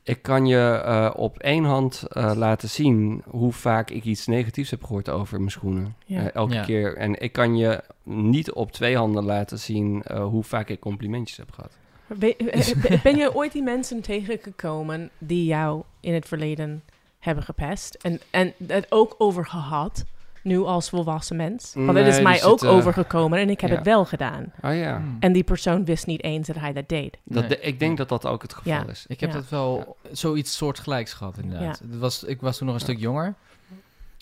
Ik 0.02 0.22
kan 0.22 0.46
je 0.46 0.80
eh, 0.84 1.10
op 1.16 1.38
één 1.38 1.64
hand 1.64 2.02
eh, 2.08 2.32
laten 2.36 2.68
zien 2.68 3.22
hoe 3.28 3.52
vaak 3.52 3.90
ik 3.90 4.04
iets 4.04 4.26
negatiefs 4.26 4.70
heb 4.70 4.84
gehoord 4.84 5.08
over 5.10 5.38
mijn 5.38 5.50
schoenen. 5.50 5.94
Ja. 6.06 6.20
Eh, 6.20 6.34
elke 6.34 6.54
Ja. 6.54 6.62
keer. 6.64 6.96
En 6.96 7.20
ik 7.20 7.32
kan 7.32 7.56
je 7.56 7.82
niet 8.02 8.52
op 8.52 8.72
twee 8.72 8.96
handen 8.96 9.24
laten 9.24 9.58
zien 9.58 10.02
eh, 10.02 10.24
hoe 10.24 10.44
vaak 10.44 10.68
ik 10.68 10.80
complimentjes 10.80 11.36
heb 11.36 11.50
gehad. 11.50 11.78
Ben, 12.06 12.38
eh, 12.38 13.02
ben 13.02 13.16
je 13.16 13.34
ooit 13.34 13.52
die 13.52 13.62
mensen 13.62 14.00
tegengekomen 14.00 15.10
die 15.18 15.44
jou 15.44 15.82
in 16.00 16.14
het 16.14 16.28
verleden 16.28 16.82
hebben 17.18 17.44
gepest? 17.44 17.94
En, 17.94 18.20
en 18.30 18.52
het 18.66 18.86
ook 18.88 19.14
over 19.18 19.46
gehad, 19.46 20.04
nu 20.42 20.58
als 20.58 20.88
volwassen 20.88 21.36
mens? 21.36 21.72
Want 21.74 21.98
het 21.98 22.06
is 22.06 22.22
mij 22.22 22.44
ook 22.44 22.58
zitten- 22.58 22.68
overgekomen 22.68 23.38
en 23.38 23.50
ik 23.50 23.60
heb 23.60 23.70
ja. 23.70 23.76
het 23.76 23.84
wel 23.84 24.04
gedaan. 24.04 24.52
Oh 24.62 24.74
ja. 24.76 24.96
Hmm. 24.96 25.16
En 25.20 25.32
die 25.32 25.44
persoon 25.44 25.84
wist 25.84 26.06
niet 26.06 26.22
eens 26.22 26.46
dat 26.46 26.56
hij 26.56 26.72
dat 26.72 26.88
deed. 26.88 27.18
Dat, 27.24 27.48
Nee. 27.48 27.58
de- 27.58 27.60
ik 27.60 27.78
denk 27.78 27.96
dat 27.96 28.08
dat 28.08 28.26
ook 28.26 28.42
het 28.42 28.54
geval 28.54 28.72
Ja. 28.72 28.86
is. 28.88 29.04
Ik 29.08 29.20
heb 29.20 29.30
Ja. 29.30 29.36
dat 29.36 29.48
wel 29.48 29.96
zoiets 30.12 30.56
soortgelijks 30.56 31.12
gehad, 31.12 31.38
inderdaad. 31.38 31.78
Het 31.78 31.98
was, 31.98 32.24
ik 32.24 32.40
was 32.40 32.56
toen 32.56 32.66
nog 32.66 32.74
een 32.76 32.80
stuk 32.82 32.98
jonger. 32.98 33.34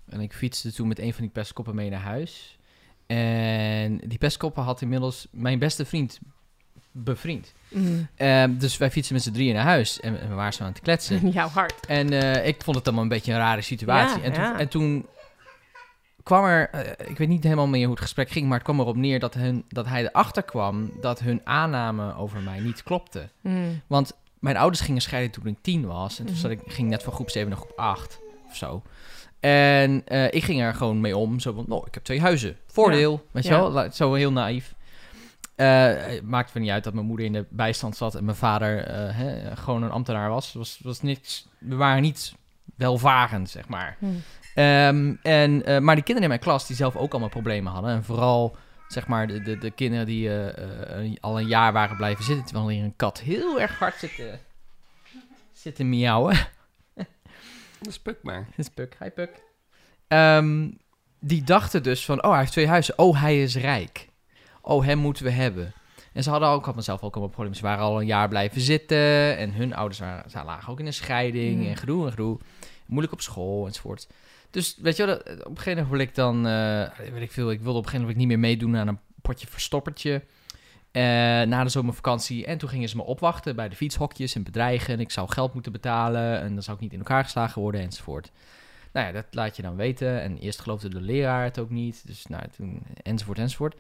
En 0.09 0.21
ik 0.21 0.33
fietste 0.33 0.73
toen 0.73 0.89
met 0.89 0.99
een 0.99 1.13
van 1.13 1.23
die 1.23 1.31
pestkoppen 1.33 1.75
mee 1.75 1.91
naar 1.91 2.01
huis. 2.01 2.59
En 3.07 3.97
die 4.07 4.19
pestkoppen 4.19 4.63
had 4.63 4.81
inmiddels 4.81 5.27
mijn 5.31 5.59
beste 5.59 5.85
vriend 5.85 6.19
bevriend. 6.93 7.53
Mm. 7.69 8.09
Ehm, 8.17 8.57
dus 8.59 8.77
wij 8.77 8.91
fietsen 8.91 9.15
met 9.15 9.23
z'n 9.23 9.33
drieën 9.33 9.55
naar 9.55 9.65
huis 9.65 10.01
en, 10.01 10.21
en 10.21 10.29
we 10.29 10.35
waren 10.35 10.53
zo 10.53 10.63
aan 10.63 10.69
het 10.73 10.81
kletsen. 10.81 11.29
Jouw 11.31 11.49
hart. 11.49 11.87
En 11.87 12.13
eh, 12.13 12.47
ik 12.47 12.63
vond 12.63 12.77
het 12.77 12.85
allemaal 12.87 13.03
een 13.03 13.09
beetje 13.11 13.33
een 13.33 13.39
rare 13.39 13.61
situatie. 13.61 14.19
Ja, 14.21 14.25
en, 14.25 14.33
toen, 14.33 14.43
ja. 14.43 14.59
en 14.59 14.69
toen 14.69 15.07
kwam 16.23 16.45
er, 16.45 16.69
eh, 16.71 17.09
ik 17.11 17.19
weet 17.19 17.29
niet 17.29 17.43
helemaal 17.45 17.67
meer 17.67 17.83
hoe 17.83 17.95
het 17.95 18.03
gesprek 18.03 18.31
ging, 18.31 18.47
maar 18.47 18.55
het 18.55 18.65
kwam 18.67 18.81
erop 18.81 18.97
neer 18.97 19.19
dat, 19.21 19.35
hun, 19.35 19.65
dat 19.69 19.87
hij 19.87 20.03
erachter 20.07 20.43
kwam 20.43 20.93
dat 21.01 21.21
hun 21.21 21.41
aanname 21.45 22.17
over 22.17 22.41
mij 22.41 22.61
niet 22.61 22.83
klopte. 22.83 23.29
Mm. 23.41 23.81
Want 23.87 24.13
mijn 24.39 24.57
ouders 24.57 24.81
gingen 24.85 25.03
scheiden 25.03 25.31
toen 25.31 25.47
ik 25.47 25.57
tien 25.61 25.87
was. 25.87 26.19
En 26.19 26.25
toen 26.25 26.35
Mhm. 26.35 26.43
zat 26.43 26.51
ik, 26.51 26.61
ging 26.67 26.87
ik 26.87 26.93
net 26.93 27.03
van 27.03 27.13
groep 27.13 27.31
7 27.31 27.49
naar 27.49 27.59
groep 27.59 27.79
8 27.79 28.19
of 28.49 28.57
zo. 28.57 28.83
En 29.41 30.03
eh, 30.07 30.33
ik 30.33 30.45
ging 30.45 30.61
er 30.63 30.75
gewoon 30.75 31.01
mee 31.01 31.17
om. 31.17 31.41
Zo 31.41 31.53
van, 31.53 31.65
nou, 31.69 31.85
ik 31.87 31.95
heb 31.95 32.03
twee 32.05 32.21
huizen. 32.21 32.57
Voordeel, 32.67 33.27
weet 33.31 33.45
je 33.45 33.51
Ja. 33.51 33.71
wel? 33.73 33.93
Zo 33.93 34.15
heel 34.15 34.33
naïef. 34.33 34.75
Eh, 35.55 35.95
het 35.97 36.23
maakte 36.23 36.53
me 36.55 36.61
niet 36.61 36.71
uit 36.73 36.85
dat 36.85 36.95
mijn 36.95 37.07
moeder 37.07 37.27
in 37.27 37.33
de 37.33 37.47
bijstand 37.51 37.97
zat 37.97 38.15
en 38.15 38.25
mijn 38.25 38.37
vader 38.37 38.85
eh, 38.85 39.17
hè, 39.17 39.57
gewoon 39.57 39.83
een 39.83 39.91
ambtenaar 39.91 40.31
was. 40.31 40.53
was, 40.53 40.81
was 40.83 41.03
niks, 41.03 41.49
we 41.59 41.75
waren 41.75 42.03
niet 42.03 42.35
welvarend, 42.77 43.51
zeg 43.51 43.69
maar. 43.69 43.97
Mm. 43.99 44.23
Ehm, 44.55 45.15
en, 45.23 45.65
eh, 45.65 45.79
maar 45.79 45.95
die 45.95 46.05
kinderen 46.05 46.23
in 46.23 46.29
mijn 46.29 46.41
klas 46.41 46.67
die 46.67 46.77
zelf 46.77 46.97
ook 46.97 47.11
allemaal 47.11 47.29
problemen 47.29 47.73
hadden. 47.73 47.91
En 47.91 48.05
vooral 48.05 48.57
zeg 48.89 49.07
maar 49.07 49.27
de, 49.27 49.43
de, 49.43 49.59
de 49.59 49.71
kinderen 49.71 50.07
die 50.07 50.29
eh, 50.29 51.05
eh, 51.05 51.17
al 51.21 51.41
een 51.41 51.47
jaar 51.47 51.73
waren 51.73 51.97
blijven 51.97 52.25
zitten. 52.25 52.45
Terwijl 52.45 52.69
hier 52.69 52.85
een 52.85 52.97
kat 52.97 53.21
heel 53.21 53.61
erg 53.61 53.79
hard 53.79 53.99
zit 53.99 54.17
te, 54.17 54.39
zit 55.53 55.75
te 55.75 55.85
miauwen. 55.85 56.37
Dat 57.79 57.89
is 57.89 57.99
Puk 57.99 58.19
maar. 58.23 58.47
Dat 58.57 58.59
is 58.59 58.69
Puk. 58.69 58.97
Hi 58.99 59.11
Puk. 59.11 59.43
Ehm, 60.09 60.71
die 61.21 61.43
dachten 61.43 61.83
dus 61.83 62.05
van, 62.05 62.25
oh 62.25 62.31
hij 62.31 62.39
heeft 62.39 62.53
twee 62.53 62.69
huizen. 62.69 62.99
Oh 62.99 63.21
hij 63.21 63.43
is 63.43 63.57
rijk. 63.57 64.09
Oh 64.63 64.85
hem 64.85 64.99
moeten 64.99 65.25
we 65.25 65.31
hebben. 65.31 65.73
En 66.13 66.23
ze 66.23 66.31
hadden 66.31 66.49
ook, 66.49 66.59
ik 66.59 66.65
had 66.65 66.75
mezelf 66.77 67.03
ook 67.03 67.13
allemaal 67.13 67.29
problemen. 67.33 67.57
Ze 67.59 67.63
waren 67.65 67.85
al 67.85 68.01
een 68.01 68.07
jaar 68.07 68.29
blijven 68.29 68.61
zitten. 68.61 69.37
En 69.37 69.53
hun 69.55 69.75
ouders 69.75 70.01
waren, 70.01 70.31
ze 70.31 70.43
lagen 70.45 70.73
ook 70.73 70.81
in 70.81 70.87
een 70.87 70.93
scheiding. 70.93 71.61
Mm. 71.61 71.67
En 71.67 71.77
gedoe 71.77 72.05
en 72.05 72.11
gedoe. 72.11 72.39
Moeilijk 72.87 73.13
op 73.13 73.21
school 73.21 73.67
enzovoort. 73.67 74.07
Dus 74.51 74.77
weet 74.83 74.97
je 74.97 75.07
wel, 75.07 75.15
dat- 75.15 75.29
op 75.29 75.51
een 75.51 75.57
gegeven 75.57 75.71
moment 75.73 75.89
wil 75.91 75.99
ik 76.01 76.15
dan, 76.15 76.47
eh, 76.47 77.11
weet 77.13 77.23
ik 77.23 77.33
veel, 77.33 77.51
ik 77.51 77.61
wilde 77.61 77.79
op 77.79 77.85
een 77.85 77.91
gegeven 77.91 78.01
moment 78.01 78.17
niet 78.17 78.27
meer 78.27 78.39
meedoen 78.39 78.77
aan 78.77 78.89
een 78.89 78.99
potje 79.23 79.47
verstoppertje. 79.47 80.23
eh, 80.93 81.03
na 81.43 81.63
de 81.63 81.69
zomervakantie. 81.69 82.47
En 82.47 82.59
toen 82.59 82.69
gingen 82.69 82.89
ze 82.89 82.97
me 82.97 83.03
opwachten 83.03 83.57
bij 83.57 83.69
de 83.69 83.77
fietshokjes 83.77 84.35
en 84.35 84.43
bedreigen. 84.43 84.95
En 84.95 85.01
ik 85.01 85.11
zou 85.11 85.29
geld 85.31 85.55
moeten 85.55 85.73
betalen. 85.73 86.41
En 86.41 86.53
dan 86.55 86.63
zou 86.63 86.77
ik 86.77 86.83
niet 86.83 86.93
in 86.93 86.99
elkaar 86.99 87.25
geslagen 87.25 87.63
worden 87.63 87.81
enzovoort. 87.81 88.31
Nou 88.93 89.07
ja, 89.07 89.13
dat 89.13 89.25
laat 89.31 89.57
je 89.57 89.63
dan 89.63 89.77
weten. 89.77 90.21
En 90.23 90.39
eerst 90.39 90.61
geloofde 90.61 90.89
de 90.89 91.01
leraar 91.01 91.45
het 91.45 91.59
ook 91.59 91.71
niet. 91.71 92.03
Dus 92.07 92.27
nou, 92.27 92.43
toen, 92.57 92.83
enzovoort 93.03 93.39
enzovoort. 93.39 93.75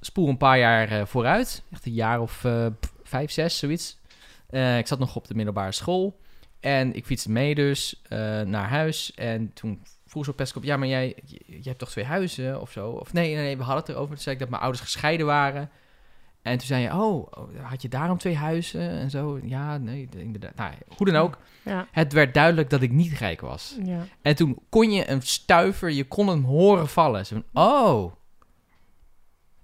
Spoel 0.00 0.28
een 0.28 0.36
paar 0.36 0.58
jaar 0.58 0.88
eh, 0.88 1.06
vooruit. 1.06 1.62
Echt 1.72 1.86
een 1.86 1.92
jaar 1.92 2.20
of 2.20 2.44
eh, 2.44 2.66
vijf, 3.02 3.30
zes, 3.30 3.58
zoiets. 3.58 3.98
Eh, 4.50 4.78
ik 4.78 4.86
zat 4.86 4.98
nog 4.98 5.16
op 5.16 5.26
de 5.26 5.34
middelbare 5.34 5.72
school. 5.72 6.20
En 6.60 6.94
ik 6.94 7.06
fietste 7.06 7.30
mee 7.30 7.54
dus 7.54 8.02
naar 8.44 8.68
huis. 8.68 9.14
En 9.14 9.52
toen 9.52 9.82
vroeg 10.06 10.24
ze 10.24 10.30
op 10.30 10.36
Pestkop... 10.36 10.62
Ja, 10.62 10.76
maar 10.76 10.88
jij, 10.88 11.16
je, 11.24 11.40
je 11.46 11.68
hebt 11.68 11.78
toch 11.78 11.90
twee 11.90 12.04
huizen 12.04 12.60
of 12.60 12.70
zo? 12.70 12.90
Of 12.90 13.12
nee, 13.12 13.34
nee, 13.34 13.44
nee, 13.44 13.56
we 13.56 13.62
hadden 13.62 13.84
het 13.84 13.94
erover. 13.94 14.14
Toen 14.14 14.22
zei 14.22 14.34
ik 14.34 14.40
dat 14.40 14.50
mijn 14.50 14.62
ouders 14.62 14.84
gescheiden 14.84 15.26
waren. 15.26 15.70
En 16.42 16.58
toen 16.58 16.66
zei 16.66 16.82
je... 16.82 16.92
Oh, 16.92 17.26
oh, 17.30 17.48
had 17.62 17.82
je 17.82 17.88
daarom 17.88 18.18
twee 18.18 18.36
huizen 18.36 18.90
en 18.90 19.10
zo? 19.10 19.40
Ja, 19.42 19.78
nee, 19.78 20.08
inderdaad. 20.16 20.54
Nou, 20.54 20.72
hoe 20.96 21.06
dan 21.06 21.22
ook. 21.22 21.38
Ja. 21.62 21.86
Het 21.90 22.12
werd 22.12 22.34
duidelijk 22.34 22.70
dat 22.70 22.82
ik 22.82 22.90
niet 22.90 23.18
rijk 23.18 23.40
was. 23.40 23.76
Ja. 23.84 24.06
En 24.22 24.36
toen 24.36 24.58
kon 24.68 24.90
je 24.90 25.10
een 25.10 25.22
stuiver, 25.22 25.90
je 25.90 26.04
kon 26.04 26.28
hem 26.28 26.44
horen 26.44 26.88
vallen. 26.88 27.26
Zo 27.26 27.42
oh. 27.52 28.12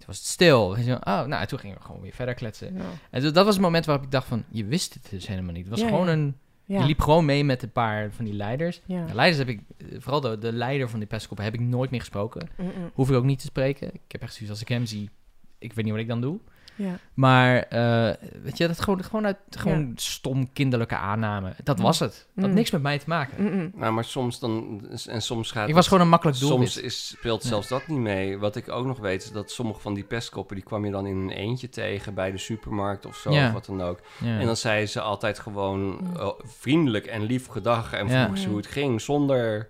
Toen 0.06 0.14
was 0.14 0.16
het 0.16 0.26
stil. 0.26 0.76
En 0.76 0.94
oh, 1.06 1.24
nou, 1.24 1.46
toen 1.46 1.58
gingen 1.58 1.76
we 1.76 1.82
gewoon 1.82 2.00
weer 2.00 2.12
verder 2.12 2.34
kletsen. 2.34 2.74
Ja. 2.74 2.82
En 3.10 3.22
dat 3.22 3.44
was 3.44 3.54
het 3.54 3.62
moment 3.62 3.84
waarop 3.86 4.04
ik 4.04 4.10
dacht 4.10 4.26
van, 4.28 4.44
je 4.48 4.64
wist 4.64 4.94
het 4.94 5.06
dus 5.10 5.26
helemaal 5.26 5.52
niet. 5.52 5.60
Het 5.66 5.70
was 5.70 5.80
Ja, 5.80 5.88
gewoon 5.88 6.08
een, 6.08 6.36
je 6.64 6.84
liep 6.84 7.00
gewoon 7.00 7.24
mee 7.24 7.44
met 7.44 7.62
een 7.62 7.72
paar 7.72 8.10
van 8.12 8.24
die 8.24 8.34
leiders. 8.34 8.80
De 9.06 9.14
leiders 9.14 9.38
heb 9.38 9.48
ik, 9.48 9.60
eh, 9.76 9.86
vooral 9.98 10.20
de, 10.20 10.38
de 10.38 10.52
leider 10.52 10.88
van 10.88 10.98
die 10.98 11.08
pestkop 11.08 11.38
heb 11.38 11.54
ik 11.54 11.60
nooit 11.60 11.90
meer 11.90 12.00
gesproken. 12.00 12.48
Hoef 12.92 13.10
ik 13.10 13.16
ook 13.16 13.24
niet 13.24 13.38
te 13.38 13.44
spreken. 13.46 13.94
Ik 13.94 14.00
heb 14.12 14.22
echt 14.22 14.32
zoiets 14.32 14.50
als 14.50 14.60
ik 14.60 14.68
hem 14.68 14.86
zie, 14.86 15.10
ik 15.58 15.72
weet 15.72 15.84
niet 15.84 15.94
wat 15.94 16.02
ik 16.02 16.08
dan 16.08 16.20
doe. 16.20 16.38
Ja. 16.76 16.98
Maar, 17.14 17.56
eh, 17.62 18.14
weet 18.42 18.56
je, 18.58 18.66
dat 18.66 18.80
gewoon, 18.80 19.04
gewoon 19.04 19.26
uit 19.26 19.36
gewoon 19.50 19.92
stom 19.94 20.52
kinderlijke 20.52 20.96
aanname. 20.96 21.52
Dat 21.64 21.76
Mm. 21.76 21.82
was 21.82 21.98
het. 21.98 22.12
Dat 22.34 22.40
had 22.44 22.48
Mm. 22.48 22.54
niks 22.56 22.70
met 22.70 22.82
mij 22.82 22.98
te 22.98 23.04
maken. 23.08 23.72
Nou, 23.74 23.92
maar 23.92 24.04
soms 24.04 24.38
dan... 24.38 24.80
En 25.08 25.22
soms 25.22 25.50
gaat 25.50 25.60
Ik 25.62 25.66
het- 25.66 25.76
was 25.76 25.86
gewoon 25.88 26.02
een 26.02 26.08
makkelijk 26.08 26.38
doelwit. 26.38 26.70
Soms 26.70 26.84
is, 26.84 27.06
speelt 27.08 27.42
Ja. 27.42 27.48
zelfs 27.48 27.68
dat 27.68 27.86
niet 27.86 27.98
mee. 27.98 28.38
Wat 28.38 28.56
ik 28.56 28.68
ook 28.70 28.86
nog 28.86 28.98
weet 28.98 29.22
is 29.22 29.32
dat 29.32 29.50
sommige 29.50 29.80
van 29.80 29.94
die 29.94 30.04
pestkoppen... 30.04 30.56
die 30.56 30.64
kwam 30.64 30.84
je 30.84 30.90
dan 30.90 31.06
in 31.06 31.16
een 31.16 31.30
eentje 31.30 31.68
tegen 31.68 32.14
bij 32.14 32.30
de 32.30 32.38
supermarkt 32.38 33.06
of 33.06 33.16
zo, 33.16 33.30
Ja. 33.30 33.46
of 33.46 33.52
wat 33.52 33.66
dan 33.66 33.82
ook. 33.82 34.00
Ja. 34.18 34.38
En 34.38 34.46
dan 34.46 34.56
zeiden 34.56 34.88
ze 34.88 35.00
altijd 35.00 35.38
gewoon 35.38 35.80
Mm. 35.86 36.16
eh, 36.16 36.28
vriendelijk 36.44 37.06
en 37.06 37.22
lief 37.22 37.46
gedag... 37.46 37.92
en 37.92 38.06
Ja. 38.08 38.12
vroegen 38.22 38.38
ze 38.38 38.48
hoe 38.48 38.56
het 38.56 38.66
ging, 38.66 39.00
zonder 39.00 39.68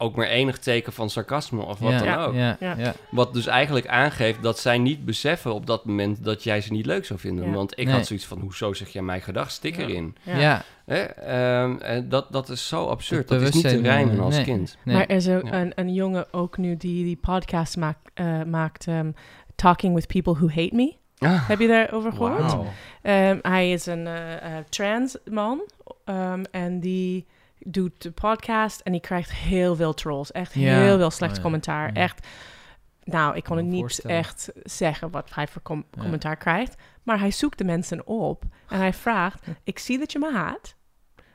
ook 0.00 0.16
maar 0.16 0.26
enig 0.26 0.58
teken 0.58 0.92
van 0.92 1.10
sarcasme 1.10 1.62
of 1.62 1.78
wat 1.78 1.92
ja, 1.92 1.98
dan 1.98 2.06
Ja. 2.08 2.24
ook. 2.24 2.34
Ja, 2.34 2.56
Ja. 2.60 2.74
ja. 2.78 2.92
Wat 3.10 3.34
dus 3.34 3.46
eigenlijk 3.46 3.86
aangeeft 3.86 4.42
dat 4.42 4.58
zij 4.58 4.78
niet 4.78 5.04
beseffen 5.04 5.54
op 5.54 5.66
dat 5.66 5.84
moment... 5.84 6.24
dat 6.24 6.42
jij 6.44 6.60
ze 6.60 6.72
niet 6.72 6.86
leuk 6.86 7.04
zou 7.04 7.18
vinden. 7.18 7.46
Ja. 7.46 7.52
Want 7.54 7.78
ik 7.78 7.86
Nee. 7.86 7.94
had 7.94 8.06
zoiets 8.06 8.26
van, 8.26 8.38
hoezo 8.40 8.72
zeg 8.72 8.88
jij 8.88 9.02
mij 9.02 9.20
gedag? 9.20 9.50
Stik 9.50 9.76
Ja. 9.76 9.82
erin. 9.82 10.16
Ja. 10.22 10.38
Ja. 10.38 10.62
Hè? 10.86 10.98
Ehm, 11.02 11.76
en 11.80 12.08
dat, 12.08 12.26
dat 12.32 12.48
is 12.48 12.68
zo 12.68 12.86
absurd. 12.86 13.28
Dat 13.28 13.40
is 13.40 13.44
niet 13.44 13.52
te 13.52 13.68
bewustzijn, 13.68 13.94
rijmen 13.94 14.16
eh, 14.18 14.24
als 14.24 14.34
nee. 14.34 14.44
kind. 14.44 14.76
Nee. 14.84 14.96
Maar 14.96 15.06
er 15.06 15.16
is 15.16 15.28
ook 15.28 15.46
Ja. 15.46 15.60
een, 15.60 15.72
een 15.74 15.94
jongen 15.94 16.32
ook 16.32 16.56
nu 16.58 16.76
die 16.76 17.04
die 17.04 17.16
podcast 17.16 17.76
maakt, 17.76 18.10
eh, 18.14 18.42
maakt 18.42 18.86
ehm, 18.86 19.10
Talking 19.54 19.94
with 19.94 20.06
People 20.06 20.32
Who 20.34 20.48
Hate 20.48 20.74
Me. 20.74 20.94
Ah, 21.18 21.48
Heb 21.48 21.58
je 21.60 21.66
daarover 21.66 22.12
gehoord? 22.12 22.56
Ehm, 23.02 23.38
hij 23.42 23.72
is 23.72 23.86
een 23.86 24.06
eh, 24.06 24.34
eh, 24.34 24.64
trans 24.68 25.16
man 25.30 25.60
ehm, 26.04 26.42
en 26.50 26.80
die 26.80 27.26
doet 27.66 28.02
de 28.02 28.10
podcast 28.10 28.80
en 28.80 28.92
die 28.92 29.00
krijgt 29.00 29.32
heel 29.32 29.76
veel 29.76 29.94
trolls. 29.94 30.32
Echt 30.32 30.54
Ja. 30.54 30.80
heel 30.80 30.98
veel 30.98 31.10
slecht 31.10 31.36
Oh 31.36 31.42
commentaar. 31.42 31.86
Ja. 31.86 32.00
Echt, 32.00 32.26
nou, 33.04 33.36
ik 33.36 33.44
kon 33.44 33.56
Kan 33.56 33.64
het 33.66 33.74
niet 33.74 34.00
echt 34.04 34.50
zeggen 34.62 35.10
wat 35.10 35.34
hij 35.34 35.46
voor 35.48 35.62
com- 35.62 35.84
Ja. 35.90 36.00
commentaar 36.02 36.36
krijgt. 36.36 36.74
Maar 37.02 37.18
hij 37.18 37.30
zoekt 37.30 37.58
de 37.58 37.64
mensen 37.64 38.06
op 38.06 38.44
en 38.68 38.78
hij 38.78 38.92
vraagt, 38.92 39.46
ik 39.64 39.78
zie 39.78 39.98
dat 39.98 40.12
je 40.12 40.18
me 40.18 40.32
haat. 40.32 40.74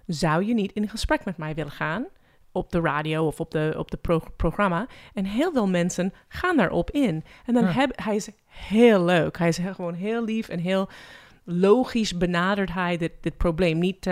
Zou 0.08 0.46
je 0.46 0.54
niet 0.54 0.72
in 0.72 0.90
gesprek 0.90 1.26
met 1.26 1.38
mij 1.38 1.54
willen 1.54 1.72
gaan? 1.72 2.06
Op 2.52 2.72
de 2.72 2.80
radio 2.80 3.26
of 3.26 3.40
op 3.40 3.52
de, 3.52 3.74
op 3.78 3.92
de 3.92 3.98
pro- 3.98 4.24
programma. 4.38 4.88
En 5.14 5.26
heel 5.26 5.52
veel 5.52 5.68
mensen 5.68 6.14
gaan 6.28 6.58
daarop 6.58 6.92
in. 6.92 7.24
En 7.46 7.54
dan 7.54 7.66
heb, 7.66 7.92
hij 8.02 8.16
is 8.16 8.30
heel 8.46 9.04
leuk. 9.06 9.38
Hij 9.38 9.48
is 9.48 9.58
gewoon 9.74 9.94
heel 9.94 10.24
lief 10.24 10.48
en 10.50 10.60
heel 10.60 10.90
logisch 11.44 12.18
benadert 12.18 12.74
hij 12.74 12.98
dit, 12.98 13.12
dit 13.22 13.38
probleem. 13.38 13.80
Niet, 13.80 14.08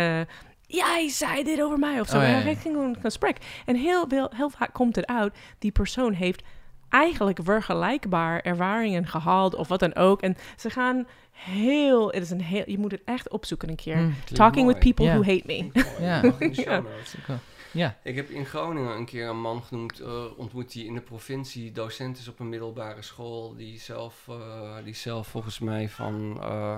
jij 0.73 1.09
zei 1.09 1.43
dit 1.43 1.61
over 1.61 1.79
mij 1.79 1.99
of 1.99 2.07
zo. 2.07 2.17
Oh, 2.17 2.23
ja, 2.23 2.29
ja. 2.29 2.35
Hij 2.41 2.55
ging 2.55 2.73
gewoon 2.73 2.93
een 2.95 3.01
gesprek. 3.01 3.37
En 3.65 3.75
heel, 3.75 4.05
veel, 4.07 4.29
heel 4.35 4.49
vaak 4.49 4.73
komt 4.73 4.95
het 4.95 5.05
uit, 5.05 5.33
die 5.59 5.71
persoon 5.71 6.13
heeft 6.13 6.43
eigenlijk 6.89 7.39
vergelijkbaar 7.43 8.39
ervaringen 8.39 9.07
gehaald 9.07 9.55
of 9.55 9.67
wat 9.67 9.79
dan 9.79 9.95
ook. 9.95 10.21
En 10.21 10.35
ze 10.57 10.69
gaan 10.69 11.07
heel, 11.31 12.11
het 12.11 12.23
is 12.23 12.29
een 12.29 12.41
heel, 12.41 12.63
je 12.65 12.77
moet 12.77 12.91
het 12.91 13.01
echt 13.05 13.29
opzoeken 13.29 13.69
een 13.69 13.75
keer. 13.75 13.97
Mm. 13.97 14.15
Talking 14.33 14.67
with 14.67 14.79
people 14.79 15.05
Ja. 15.05 15.19
who 15.19 15.23
hate 15.23 15.43
me. 15.45 15.69
Ja. 15.99 16.21
Ja. 16.51 16.83
Ja. 17.71 17.97
Ik 18.03 18.15
heb 18.15 18.29
in 18.29 18.45
Groningen 18.45 18.95
een 18.95 19.05
keer 19.05 19.27
een 19.27 19.41
man 19.41 19.63
genoemd, 19.63 19.99
eh, 19.99 20.25
ontmoet 20.37 20.71
die 20.71 20.85
in 20.85 20.93
de 20.93 21.01
provincie 21.01 21.71
docent 21.71 22.17
is 22.17 22.27
op 22.27 22.39
een 22.39 22.49
middelbare 22.49 23.01
school. 23.01 23.55
Die 23.55 23.79
zelf, 23.79 24.25
eh, 24.29 24.75
die 24.83 24.95
zelf 24.95 25.27
volgens 25.27 25.59
mij 25.59 25.89
van, 25.89 26.37
eh, 26.41 26.77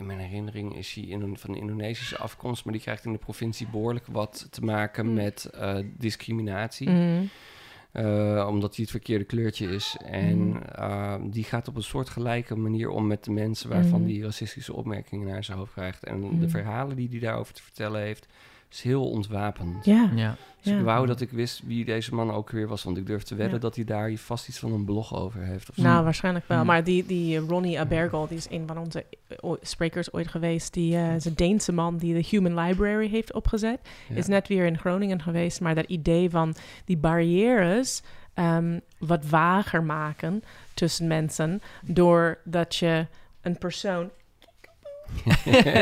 in 0.00 0.06
mijn 0.06 0.18
herinnering 0.18 0.76
is 0.76 0.94
hij 0.94 1.04
in, 1.04 1.36
van 1.36 1.56
Indonesische 1.56 2.18
afkomst, 2.18 2.64
maar 2.64 2.72
die 2.72 2.82
krijgt 2.82 3.04
in 3.04 3.12
de 3.12 3.18
provincie 3.18 3.66
behoorlijk 3.70 4.06
wat 4.06 4.46
te 4.50 4.60
maken 4.64 5.06
Mm. 5.06 5.14
met 5.14 5.44
eh, 5.44 5.78
discriminatie. 5.98 6.88
Mm. 6.88 7.28
Eh, 7.92 8.46
omdat 8.50 8.74
hij 8.74 8.82
het 8.82 8.90
verkeerde 8.90 9.24
kleurtje 9.24 9.70
is. 9.70 9.96
En 10.04 10.38
Mm. 10.38 10.62
eh, 10.62 11.14
die 11.22 11.44
gaat 11.44 11.68
op 11.68 11.76
een 11.76 11.82
soort 11.82 12.08
gelijke 12.08 12.56
manier 12.56 12.88
om 12.88 13.06
met 13.06 13.24
de 13.24 13.30
mensen 13.30 13.68
waarvan 13.70 14.04
die 14.04 14.22
racistische 14.22 14.72
opmerkingen 14.74 15.26
naar 15.26 15.44
zijn 15.44 15.58
hoofd 15.58 15.72
krijgt. 15.72 16.04
En 16.04 16.38
de 16.38 16.48
verhalen 16.48 16.96
die 16.96 17.08
hij 17.10 17.18
daarover 17.18 17.54
te 17.54 17.62
vertellen 17.62 18.00
heeft, 18.00 18.26
is 18.70 18.82
heel 18.82 19.10
ontwapend. 19.10 19.84
Ja. 19.84 20.10
Ja. 20.14 20.36
Dus 20.62 20.72
Ja. 20.72 20.78
ik 20.78 20.84
wou 20.84 21.06
dat 21.06 21.20
ik 21.20 21.30
wist 21.30 21.62
wie 21.64 21.84
deze 21.84 22.14
man 22.14 22.30
ook 22.30 22.50
weer 22.50 22.68
was. 22.68 22.82
Want 22.82 22.96
ik 22.96 23.06
durf 23.06 23.22
te 23.22 23.34
wedden 23.34 23.54
Ja. 23.54 23.60
dat 23.60 23.74
hij 23.74 23.84
daar 23.84 24.12
vast 24.12 24.48
iets 24.48 24.58
van 24.58 24.72
een 24.72 24.84
blog 24.84 25.14
over 25.16 25.42
heeft. 25.42 25.68
Of 25.70 25.74
zo. 25.74 25.82
Nou, 25.82 26.04
waarschijnlijk 26.04 26.48
wel. 26.48 26.58
Mm. 26.58 26.66
Maar 26.66 26.84
die, 26.84 27.06
die 27.06 27.36
eh, 27.38 27.48
Ronnie 27.48 27.80
Abergel, 27.80 28.26
die 28.28 28.36
is 28.36 28.46
een 28.50 28.66
van 28.66 28.78
onze 28.78 29.04
eh, 29.28 29.50
sprekers 29.62 30.12
ooit 30.12 30.28
geweest. 30.28 30.72
Die 30.72 30.96
eh, 30.96 31.14
is 31.14 31.24
een 31.24 31.34
Deense 31.34 31.72
man 31.72 31.96
die 31.96 32.14
de 32.14 32.26
Human 32.28 32.58
Library 32.64 33.08
heeft 33.08 33.32
opgezet. 33.32 33.78
Ja. 34.08 34.16
Is 34.16 34.26
net 34.26 34.48
weer 34.48 34.66
in 34.66 34.78
Groningen 34.78 35.22
geweest. 35.22 35.60
Maar 35.60 35.74
dat 35.74 35.84
idee 35.86 36.30
van 36.30 36.54
die 36.84 36.96
barrières 36.96 38.02
ehm, 38.34 38.78
wat 38.98 39.24
vager 39.24 39.82
maken 39.82 40.42
tussen 40.74 41.06
mensen. 41.06 41.60
Doordat 41.82 42.76
je 42.76 43.06
een 43.40 43.58
persoon... 43.58 44.10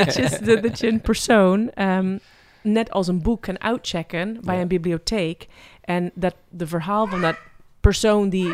dat, 0.02 0.14
je, 0.14 0.58
dat 0.62 0.78
je 0.78 0.88
een 0.88 1.00
persoon 1.00 1.70
ehm, 1.70 2.18
net 2.62 2.90
als 2.90 3.06
een 3.08 3.22
boek 3.22 3.42
kan 3.42 3.60
uitchecken 3.60 4.38
bij 4.42 4.54
Ja. 4.54 4.60
een 4.60 4.68
bibliotheek. 4.68 5.46
En 5.80 6.10
dat 6.14 6.34
de 6.48 6.66
verhaal 6.66 7.06
van 7.06 7.20
dat 7.20 7.36
persoon 7.80 8.28
die 8.28 8.52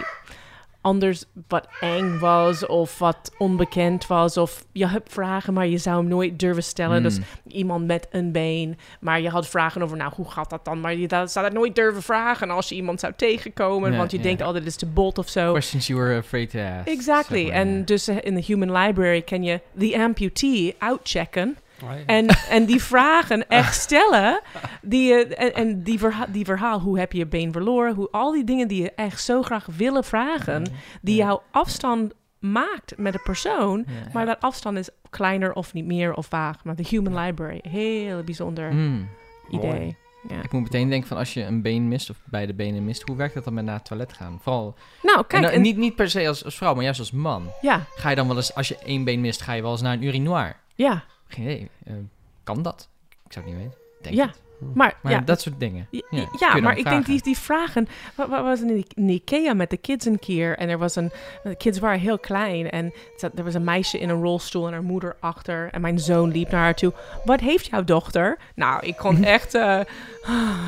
anders 0.81 1.25
wat 1.49 1.69
eng 1.81 2.19
was 2.19 2.67
of 2.67 2.99
wat 2.99 3.33
onbekend 3.39 4.07
was. 4.07 4.37
Of 4.37 4.65
je 4.73 4.87
hebt 4.89 5.13
vragen, 5.13 5.53
maar 5.55 5.67
je 5.67 5.79
zou 5.79 5.97
hem 5.97 6.09
nooit 6.09 6.39
durven 6.39 6.63
stellen. 6.63 7.03
Dus 7.03 7.19
Mm. 7.19 7.25
iemand 7.49 7.87
met 7.87 8.07
een 8.11 8.33
been. 8.33 8.79
Maar 9.01 9.21
je 9.21 9.29
had 9.29 9.49
vragen 9.49 9.83
over, 9.83 9.97
nou, 9.97 10.13
hoe 10.17 10.31
gaat 10.31 10.51
dat 10.51 10.65
dan? 10.65 10.81
Maar 10.81 10.95
je 10.95 11.09
zou 11.09 11.29
dat 11.47 11.53
nooit 11.53 11.75
durven 11.75 12.03
vragen 12.03 12.51
als 12.51 12.69
je 12.69 12.75
iemand 12.75 13.01
zou 13.01 13.13
tegenkomen. 13.17 13.97
Want 13.97 14.11
je 14.11 14.21
denkt, 14.21 14.43
oh, 14.43 14.53
dit 14.53 14.67
is 14.67 14.77
te 14.77 14.87
bot 14.87 15.19
of 15.19 15.29
zo. 15.29 15.51
Questions 15.53 15.87
you 15.87 16.01
were 16.01 16.19
afraid 16.19 16.51
to 16.51 16.59
ask. 16.61 16.89
Exactly. 16.89 17.51
En 17.51 17.85
dus 17.85 18.09
eh, 18.09 18.17
in 18.21 18.35
de 18.35 18.41
Human 18.43 18.73
Library 18.73 19.23
kan 19.23 19.43
je 19.43 19.61
the 19.79 19.97
amputee 19.99 20.75
outchecken. 20.79 21.57
Oh, 21.85 21.91
En, 22.07 22.27
en 22.51 22.65
die 22.65 22.83
vragen 22.83 23.49
echt 23.49 23.75
stellen. 23.81 24.41
Die, 24.83 25.09
je- 25.15 25.27
en 25.37 25.55
en 25.55 25.83
die, 25.83 25.99
verha 25.99 26.27
die 26.27 26.45
verhaal, 26.45 26.81
hoe 26.81 26.99
heb 26.99 27.13
je 27.13 27.19
je 27.19 27.27
been 27.27 27.53
verloren? 27.53 27.95
Hoe, 27.95 28.09
al 28.11 28.33
die 28.33 28.45
dingen 28.45 28.69
die 28.69 28.83
je 28.83 28.93
echt 28.93 29.23
zo 29.23 29.43
graag 29.43 29.67
willen 29.77 30.05
vragen. 30.05 30.67
Die 31.03 31.17
jouw 31.17 31.43
afstand 31.51 32.13
maakt 32.39 32.95
met 32.97 33.13
de 33.13 33.21
persoon. 33.25 33.87
Maar 34.13 34.27
dat 34.27 34.41
afstand 34.41 34.79
is 34.79 34.89
kleiner 35.11 35.53
of 35.53 35.73
niet 35.73 35.85
meer 35.87 36.15
of 36.15 36.27
vaag. 36.27 36.65
Maar 36.65 36.77
de 36.77 36.85
Human 36.89 37.19
Library, 37.25 37.61
heel 37.69 38.23
bijzonder 38.23 38.73
Mm. 38.73 39.09
Mooi. 39.51 39.67
idee. 39.67 39.97
Ja. 40.29 40.43
Ik 40.43 40.53
moet 40.53 40.63
meteen 40.63 40.89
denken 40.89 41.09
van 41.09 41.17
als 41.17 41.35
je 41.35 41.43
een 41.45 41.63
been 41.63 41.89
mist 41.89 42.11
of 42.11 42.17
beide 42.25 42.55
benen 42.55 42.85
mist, 42.85 43.03
hoe 43.03 43.17
werkt 43.17 43.35
dat 43.35 43.45
dan 43.45 43.55
met 43.55 43.65
naar 43.65 43.75
het 43.75 43.85
toilet 43.85 44.13
gaan? 44.13 44.39
Vooral 44.43 44.75
Nou, 45.03 45.25
kijk. 45.27 45.45
en- 45.45 45.61
niet, 45.63 45.77
niet 45.77 45.95
per 45.95 46.11
se 46.11 46.29
als, 46.29 46.45
als 46.45 46.57
vrouw, 46.57 46.75
maar 46.75 46.83
juist 46.85 46.99
als 47.01 47.11
man. 47.13 47.51
ja, 47.61 47.81
Ga 47.95 48.11
je 48.11 48.17
dan 48.17 48.27
wel 48.27 48.37
eens, 48.37 48.55
als 48.55 48.69
je 48.69 48.79
één 48.79 49.05
been 49.05 49.21
mist, 49.21 49.43
ga 49.43 49.53
je 49.53 49.63
wel 49.63 49.71
eens 49.71 49.81
naar 49.83 49.93
een 49.93 50.03
urinoir? 50.03 50.57
ja, 50.75 51.05
Geen 51.35 51.45
idee. 51.45 51.71
Eh, 51.85 51.95
kan 52.43 52.63
dat? 52.63 52.89
Ik 53.27 53.33
zou 53.33 53.45
het 53.45 53.55
niet 53.55 53.65
weten. 53.65 53.79
Denk 54.03 54.15
Ja. 54.17 54.27
het. 54.27 54.41
maar, 54.75 54.99
Maar 55.03 55.13
ja, 55.13 55.21
dat 55.21 55.41
soort 55.41 55.61
dingen. 55.61 55.89
Ja, 56.39 56.61
maar 56.61 56.79
ik 56.79 56.85
denk 56.85 57.07
die, 57.07 57.23
die 57.23 57.39
vragen... 57.39 57.87
Wat, 58.15 58.29
wat 58.29 58.43
was 58.43 58.61
in, 58.61 58.85
in 58.95 59.09
Ikea 59.09 59.55
met 59.55 59.71
de 59.71 59.77
kids 59.77 60.07
een 60.07 60.19
keer? 60.19 60.57
En 60.59 60.69
er 60.69 60.79
was 60.79 60.97
een... 60.97 61.11
De 61.43 61.55
kids 61.57 61.79
waren 61.79 61.99
heel 62.01 62.19
klein. 62.19 62.71
En 62.71 62.93
zat- 63.17 63.39
er 63.39 63.45
was 63.45 63.55
een 63.55 63.65
meisje 63.65 63.99
in 63.99 64.09
een 64.09 64.23
rolstoel 64.23 64.67
en 64.67 64.73
haar 64.73 64.83
moeder 64.83 65.17
achter. 65.21 65.69
En 65.71 65.81
mijn 65.81 65.99
zoon 65.99 66.31
liep 66.31 66.51
naar 66.51 66.61
haar 66.61 66.75
toe. 66.75 66.93
Wat 67.25 67.41
heeft 67.41 67.67
jouw 67.67 67.85
dochter? 67.85 68.39
Nou, 68.55 68.87
ik 68.87 68.97
kon 68.97 69.25
echt 69.37 69.55
eh, 69.55 69.81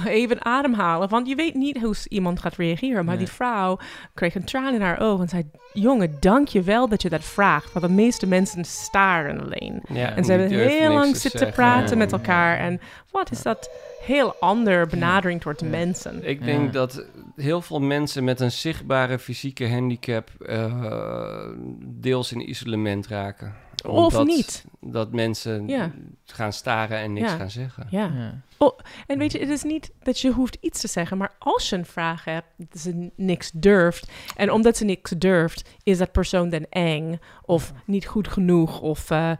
even 0.05 0.45
ademhalen. 0.45 1.09
Want 1.09 1.29
je 1.29 1.35
weet 1.35 1.55
niet 1.55 1.81
hoe 1.81 1.95
iemand 2.09 2.41
gaat 2.41 2.57
reageren. 2.57 3.05
Maar 3.05 3.17
Nee. 3.17 3.25
die 3.25 3.35
vrouw 3.35 3.79
kreeg 4.15 4.35
een 4.35 4.45
traan 4.45 4.75
in 4.75 4.81
haar 4.83 5.01
ogen. 5.01 5.23
En 5.23 5.29
zei... 5.29 5.51
Jongen, 5.73 6.17
dank 6.21 6.49
je 6.49 6.63
wel 6.63 6.89
dat 6.89 7.03
je 7.03 7.09
dat 7.09 7.25
vraagt. 7.25 7.73
Want 7.73 7.87
de 7.87 7.93
meeste 7.93 8.27
mensen 8.27 8.65
staren 8.65 9.41
alleen. 9.41 9.83
Ja, 9.89 10.17
En 10.17 10.25
ze 10.25 10.33
hebben 10.33 10.51
heel 10.51 10.93
lang 10.93 11.13
te 11.13 11.19
zitten 11.21 11.39
zeggen. 11.41 11.57
praten 11.57 11.91
Ja. 11.91 11.97
met 11.97 12.13
elkaar. 12.13 12.59
En 12.59 12.81
wat 13.11 13.31
is 13.31 13.43
dat 13.43 13.71
heel 14.03 14.35
ander 14.41 14.87
benadering 14.87 15.41
towards 15.41 15.63
Ja. 15.63 15.69
mensen. 15.69 16.29
Ik 16.29 16.45
denk 16.45 16.65
Ja. 16.65 16.71
dat 16.73 17.05
heel 17.37 17.63
veel 17.63 17.81
mensen 17.81 18.25
met 18.25 18.41
een 18.41 18.51
zichtbare 18.53 19.19
fysieke 19.19 19.69
handicap 19.71 20.31
eh, 20.47 21.47
deels 21.85 22.33
in 22.33 22.49
isolement 22.51 23.07
raken. 23.07 23.55
Of 23.85 24.25
niet. 24.25 24.65
Dat 24.81 25.13
mensen 25.13 25.69
Ja. 25.69 25.93
gaan 26.25 26.53
staren 26.53 26.99
en 26.99 27.13
niks 27.13 27.31
Ja. 27.31 27.37
gaan 27.37 27.51
zeggen. 27.51 27.87
Ja. 27.91 28.11
Ja. 28.15 28.43
En 29.07 29.19
weet 29.19 29.33
je, 29.33 29.39
het 29.39 29.49
is 29.49 29.63
niet 29.63 29.93
dat 30.03 30.21
je 30.21 30.33
hoeft 30.33 30.57
iets 30.61 30.81
te 30.81 30.89
zeggen, 30.89 31.17
maar 31.19 31.35
als 31.39 31.69
je 31.71 31.77
een 31.77 31.87
vraag 31.87 32.25
hebt, 32.25 32.47
dat 32.57 32.81
ze 32.81 33.11
niks 33.17 33.51
durft. 33.55 34.11
En 34.37 34.51
omdat 34.53 34.77
ze 34.77 34.85
niks 34.85 35.11
durft, 35.11 35.69
is 35.83 35.99
dat 35.99 36.13
persoon 36.13 36.49
dan 36.51 36.67
eng 36.71 37.19
of 37.43 37.73
niet 37.87 38.07
goed 38.07 38.29
genoeg 38.29 38.81
of 38.81 39.11
eh, 39.11 39.31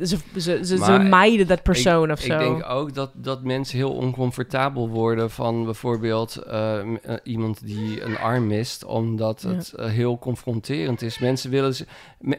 ze, 0.00 0.16
ze, 0.36 0.40
ze, 0.40 0.64
ze 0.64 0.76
Maar 0.76 1.02
mijden 1.02 1.46
dat 1.46 1.62
persoon 1.62 2.10
of 2.12 2.24
Ik 2.24 2.32
zo. 2.32 2.38
denk 2.38 2.64
ook 2.68 2.94
dat, 2.94 3.10
dat 3.14 3.42
mensen 3.42 3.76
heel 3.76 3.92
oncomfortabel 3.92 4.88
worden 4.88 5.30
van 5.30 5.64
bijvoorbeeld 5.64 6.36
eh, 6.36 6.78
eh, 6.78 6.86
iemand 7.22 7.66
die 7.66 8.02
een 8.02 8.18
arm 8.18 8.46
mist, 8.46 8.84
omdat 8.84 9.42
Ja. 9.42 9.54
het 9.54 9.72
eh, 9.72 9.86
heel 9.88 10.18
confronterend 10.18 11.02
is. 11.02 11.18
Mensen, 11.18 11.50
willen 11.50 11.74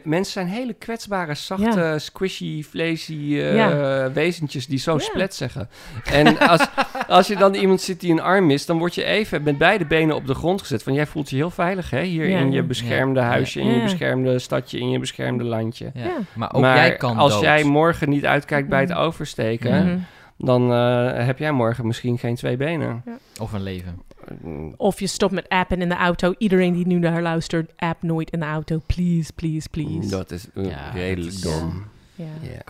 mensen 0.04 0.32
zijn 0.32 0.46
hele 0.46 0.72
kwetsbare, 0.72 1.34
zachte, 1.34 1.94
squishy, 1.98 2.62
vleesy 2.62 3.12
eh, 3.14 3.54
Ja. 3.54 4.12
wezentjes 4.12 4.66
die 4.66 4.78
zo 4.78 4.92
Ja. 4.92 4.98
splet 4.98 5.34
zeggen. 5.34 5.68
En 6.12 6.38
als, 6.38 6.66
als 7.08 7.26
je 7.26 7.36
dan 7.36 7.54
iemand 7.54 7.80
ziet 7.80 8.00
die 8.00 8.12
een 8.12 8.20
arm 8.20 8.46
mist, 8.46 8.66
dan 8.66 8.78
word 8.78 8.94
je 8.94 9.04
even 9.04 9.42
met 9.42 9.58
beide 9.58 9.86
benen 9.86 10.16
op 10.16 10.26
de 10.26 10.34
grond 10.34 10.60
gezet. 10.60 10.82
Van 10.82 10.92
jij 10.92 11.06
voelt 11.06 11.30
je 11.30 11.36
heel 11.36 11.50
veilig 11.50 11.90
hè, 11.90 12.02
hier 12.02 12.28
Ja. 12.28 12.38
in 12.38 12.52
je 12.52 12.62
beschermde 12.62 13.20
Ja. 13.20 13.26
huisje, 13.26 13.60
in 13.60 13.74
je 13.74 13.82
beschermde 13.82 14.38
stadje, 14.38 14.78
in 14.78 14.90
je 14.90 14.98
beschermde 14.98 15.44
landje. 15.44 15.90
Ja. 15.94 16.04
Ja. 16.04 16.16
Maar 16.34 16.52
ook 16.54 16.60
maar 16.60 16.76
jij 16.76 16.96
kan 16.96 17.16
als 17.16 17.32
dood. 17.32 17.42
Jij 17.56 17.64
morgen 17.64 18.08
niet 18.08 18.24
uitkijkt 18.26 18.68
bij 18.68 18.80
het 18.80 18.92
oversteken, 18.92 19.84
Mhm. 19.86 19.98
dan 20.36 20.72
eh, 20.72 21.24
heb 21.26 21.38
jij 21.38 21.52
morgen 21.52 21.86
misschien 21.86 22.18
geen 22.18 22.34
twee 22.34 22.56
benen. 22.56 23.04
Of 23.40 23.52
een 23.52 23.62
leven. 23.62 24.02
Mm, 24.42 24.74
Of 24.76 25.00
je 25.00 25.06
stopt 25.06 25.32
met 25.32 25.48
appen 25.48 25.80
in 25.82 25.88
de 25.88 25.94
auto. 25.94 26.34
Iedereen 26.38 26.72
die 26.72 26.86
nu 26.86 26.98
naar 26.98 27.22
luistert, 27.22 27.72
app 27.76 28.02
nooit 28.02 28.30
in 28.30 28.40
de 28.40 28.46
auto. 28.46 28.82
Please, 28.86 29.32
please, 29.32 29.68
please. 29.68 30.08
Dat 30.08 30.30
is 30.30 30.46
eh, 30.54 30.64
Ja, 30.70 30.90
redelijk 30.90 31.42
dat 31.42 31.52
is- 31.52 31.58
dom. 31.58 31.84
Ja. 32.14 32.24
Ja. 32.42 32.60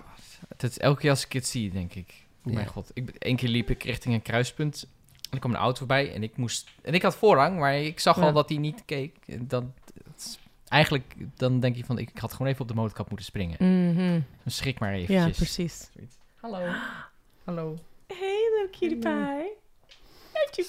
Het 0.49 0.71
is 0.71 0.79
elke 0.79 1.01
keer 1.01 1.11
als 1.11 1.25
ik 1.25 1.33
het 1.33 1.47
zie, 1.47 1.71
denk 1.71 1.95
ik. 1.95 2.15
Ja. 2.43 2.53
Mijn 2.55 2.67
god. 2.67 2.91
Ik, 2.95 3.11
één 3.19 3.37
keer 3.37 3.49
liep 3.49 3.71
ik 3.71 3.83
richting 3.83 4.15
een 4.15 4.23
kruispunt. 4.23 4.87
En 5.23 5.29
er 5.35 5.39
kwam 5.39 5.51
een 5.53 5.61
auto 5.61 5.79
voorbij 5.79 6.15
en 6.15 6.23
ik 6.23 6.37
moest... 6.37 6.69
En 6.83 6.95
ik 6.95 7.03
had 7.03 7.17
voorrang, 7.17 7.59
maar 7.59 7.77
ik 7.79 8.01
zag 8.01 8.17
Ja. 8.17 8.23
al 8.23 8.33
dat 8.33 8.49
hij 8.49 8.59
niet 8.59 8.83
keek. 8.87 9.17
En 9.27 9.45
Dan, 9.49 9.73
eigenlijk, 10.69 11.15
dan 11.37 11.61
denk 11.61 11.77
je 11.77 11.85
van... 11.85 11.99
Ik 11.99 12.11
had 12.19 12.33
gewoon 12.33 12.49
even 12.49 12.61
op 12.63 12.69
de 12.69 12.75
motorkap 12.75 13.09
moeten 13.09 13.27
springen. 13.27 13.59
Dan 14.43 14.53
schrik 14.53 14.79
maar 14.79 14.97
Ja, 14.99 15.03
eventjes. 15.03 15.37
precies. 15.37 15.89
Hallo. 16.41 16.61
Hallo. 17.45 17.79
Hey, 18.07 18.51
little 18.61 18.79
cutie 18.79 18.99
pie. 18.99 19.57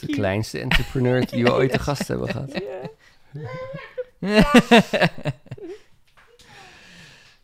De 0.08 0.14
kleinste 0.14 0.60
entrepreneur 0.60 1.26
die 1.26 1.44
we 1.44 1.54
ooit 1.60 1.72
te 1.72 1.80
gast 1.80 2.08
hebben 2.08 2.30
gehad. 2.30 2.62
Ja. 2.62 2.90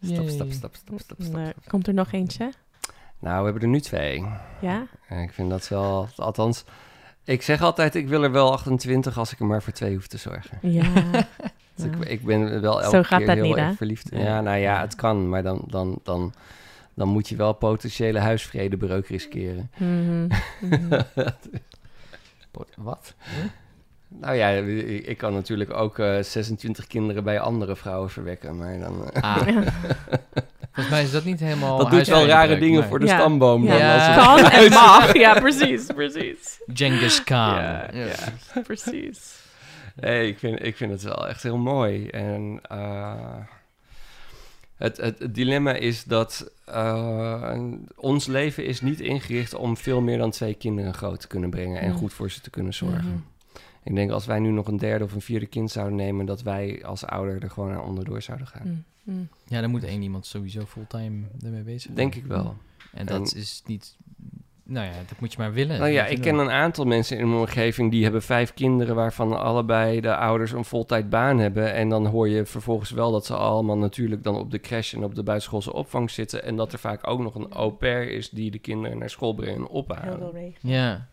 Stap, 0.01 0.29
stap, 0.29 0.51
stap, 0.51 0.75
stap, 0.75 0.99
stap, 0.99 1.17
stap. 1.21 1.35
Nee, 1.35 1.53
Komt 1.67 1.87
er 1.87 1.93
nog 1.93 2.11
eentje? 2.11 2.51
Nou, 3.19 3.37
we 3.37 3.43
hebben 3.43 3.61
er 3.61 3.67
nu 3.67 3.79
twee. 3.79 4.25
Ja? 4.61 4.87
En 5.07 5.19
ik 5.19 5.33
vind 5.33 5.49
dat 5.49 5.67
wel, 5.67 6.07
althans, 6.15 6.63
ik 7.23 7.41
zeg 7.41 7.61
altijd, 7.61 7.95
ik 7.95 8.07
wil 8.07 8.23
er 8.23 8.31
wel 8.31 8.51
28 8.51 9.17
als 9.17 9.31
ik 9.33 9.39
er 9.39 9.45
maar 9.45 9.63
voor 9.63 9.73
twee 9.73 9.93
hoef 9.95 10.07
te 10.07 10.17
zorgen. 10.17 10.57
Ja. 10.61 10.83
Dus 11.75 11.85
ik, 11.85 11.93
Ja. 11.99 12.05
ik 12.09 12.23
ben 12.25 12.61
wel 12.61 12.81
elke 12.81 12.95
Zo 12.95 13.03
gaat 13.03 13.17
keer 13.17 13.27
dat 13.27 13.35
heel 13.35 13.45
niet, 13.45 13.55
erg 13.55 13.75
verliefd. 13.77 14.09
Ja, 14.11 14.41
nou 14.41 14.57
ja, 14.57 14.81
het 14.81 14.95
kan, 14.95 15.29
maar 15.29 15.43
dan, 15.43 15.61
dan, 15.67 15.99
dan, 16.03 16.33
dan 16.93 17.07
moet 17.07 17.29
je 17.29 17.35
wel 17.35 17.53
potentiële 17.53 18.19
huisvredebreuk 18.19 19.07
riskeren. 19.07 19.69
Mhm. 19.77 20.27
Wat? 22.77 23.13
Nou 24.07 24.35
ja, 24.35 24.49
ik 24.49 25.05
ik 25.07 25.17
kan 25.17 25.33
natuurlijk 25.33 25.73
ook 25.73 25.99
eh, 25.99 26.19
26 26.21 26.87
kinderen 26.87 27.23
bij 27.23 27.39
andere 27.39 27.75
vrouwen 27.75 28.09
verwekken, 28.09 28.57
maar 28.57 28.79
dan... 28.79 29.09
eh, 29.11 29.21
Ah, 29.35 29.47
Ja. 29.47 29.63
volgens 30.73 30.89
mij 30.89 31.03
is 31.03 31.11
dat 31.11 31.23
niet 31.23 31.39
helemaal... 31.39 31.77
dat 31.77 31.91
doet 31.91 32.07
wel 32.07 32.25
rare 32.25 32.57
dingen 32.57 32.79
maar- 32.79 32.89
voor 32.89 32.99
de 32.99 33.05
Ja. 33.05 33.17
stamboom. 33.19 33.63
Ja. 33.63 33.69
dan 33.69 33.79
Ja. 33.79 33.93
als 33.95 34.05
het- 34.05 34.49
Kan 34.51 34.51
en 34.61 34.69
mag. 34.71 35.13
Ja, 35.17 35.39
precies, 35.39 35.85
precies. 35.85 36.59
Genghis 36.73 37.23
Khan. 37.23 37.55
Ja, 37.55 37.89
ja. 37.93 38.61
Precies. 38.63 39.43
Nee, 39.95 40.27
ik 40.27 40.39
vind, 40.39 40.65
ik 40.65 40.75
vind 40.75 40.91
het 40.91 41.01
wel 41.01 41.27
echt 41.27 41.43
heel 41.43 41.57
mooi. 41.57 42.07
En 42.07 42.59
eh, 42.61 43.37
het, 44.75 44.97
het, 44.97 45.19
het 45.19 45.35
dilemma 45.35 45.73
is 45.73 46.03
dat 46.03 46.51
eh, 46.65 47.61
ons 47.95 48.25
leven 48.27 48.65
is 48.65 48.81
niet 48.81 48.99
ingericht 48.99 49.53
om 49.53 49.77
veel 49.77 50.01
meer 50.01 50.17
dan 50.17 50.31
twee 50.31 50.53
kinderen 50.53 50.93
groot 50.93 51.19
te 51.21 51.27
kunnen 51.27 51.49
brengen 51.49 51.81
en 51.81 51.89
Mm. 51.91 51.97
goed 51.97 52.13
voor 52.13 52.31
ze 52.31 52.41
te 52.41 52.49
kunnen 52.49 52.73
zorgen. 52.73 53.07
Mhm. 53.09 53.17
Ik 53.83 53.95
denk 53.95 54.11
als 54.11 54.25
wij 54.25 54.39
nu 54.39 54.49
nog 54.51 54.67
een 54.67 54.77
derde 54.77 55.03
of 55.03 55.13
een 55.13 55.21
vierde 55.21 55.45
kind 55.45 55.71
zouden 55.71 55.95
nemen, 55.95 56.25
dat 56.25 56.41
wij 56.41 56.85
als 56.85 57.05
ouder 57.05 57.43
er 57.43 57.49
gewoon 57.49 57.71
aan 57.71 57.83
onderdoor 57.83 58.21
zouden 58.21 58.47
gaan. 58.47 58.85
Mhm. 59.03 59.17
Ja, 59.47 59.61
dan 59.61 59.69
moet 59.69 59.83
één 59.83 60.01
iemand 60.01 60.25
sowieso 60.25 60.65
fulltime 60.65 61.25
ermee 61.43 61.63
bezig 61.63 61.81
zijn. 61.81 61.95
Denk 61.95 62.15
ik 62.15 62.25
wel. 62.25 62.55
En 62.93 63.05
dat 63.05 63.35
is 63.35 63.61
niet... 63.65 63.95
Nou 64.67 64.85
ja, 64.85 64.93
dat 65.07 65.19
moet 65.19 65.31
je 65.31 65.37
maar 65.37 65.53
willen. 65.53 65.79
Nou 65.79 65.91
ja, 65.91 66.05
ik 66.05 66.21
ken 66.21 66.37
een 66.37 66.51
aantal 66.51 66.85
mensen 66.85 67.17
in 67.17 67.27
mijn 67.27 67.39
omgeving 67.39 67.91
die 67.91 68.03
hebben 68.03 68.21
vijf 68.21 68.53
kinderen 68.53 68.95
waarvan 68.95 69.39
allebei 69.39 70.01
de 70.01 70.15
ouders 70.15 70.51
een 70.51 70.65
voltijd 70.65 71.09
baan 71.09 71.39
hebben. 71.39 71.73
En 71.73 71.89
dan 71.89 72.05
hoor 72.05 72.29
je 72.29 72.45
vervolgens 72.45 72.91
wel 72.91 73.11
dat 73.11 73.25
ze 73.25 73.35
allemaal 73.35 73.77
natuurlijk 73.77 74.23
dan 74.23 74.35
op 74.35 74.51
de 74.51 74.59
crash 74.59 74.93
en 74.93 75.03
op 75.03 75.15
de 75.15 75.23
buitenschoolse 75.23 75.73
opvang 75.73 76.11
zitten. 76.11 76.43
En 76.43 76.55
dat 76.55 76.73
er 76.73 76.79
vaak 76.79 77.07
ook 77.07 77.19
nog 77.19 77.35
een 77.35 77.51
au 77.51 77.71
pair 77.71 78.11
is 78.11 78.29
die 78.29 78.51
de 78.51 78.59
kinderen 78.59 78.97
naar 78.97 79.09
school 79.09 79.33
brengen 79.33 79.55
en 79.55 79.61
Heel 79.61 79.69
ophalen. 79.69 80.53
Ja. 80.61 81.07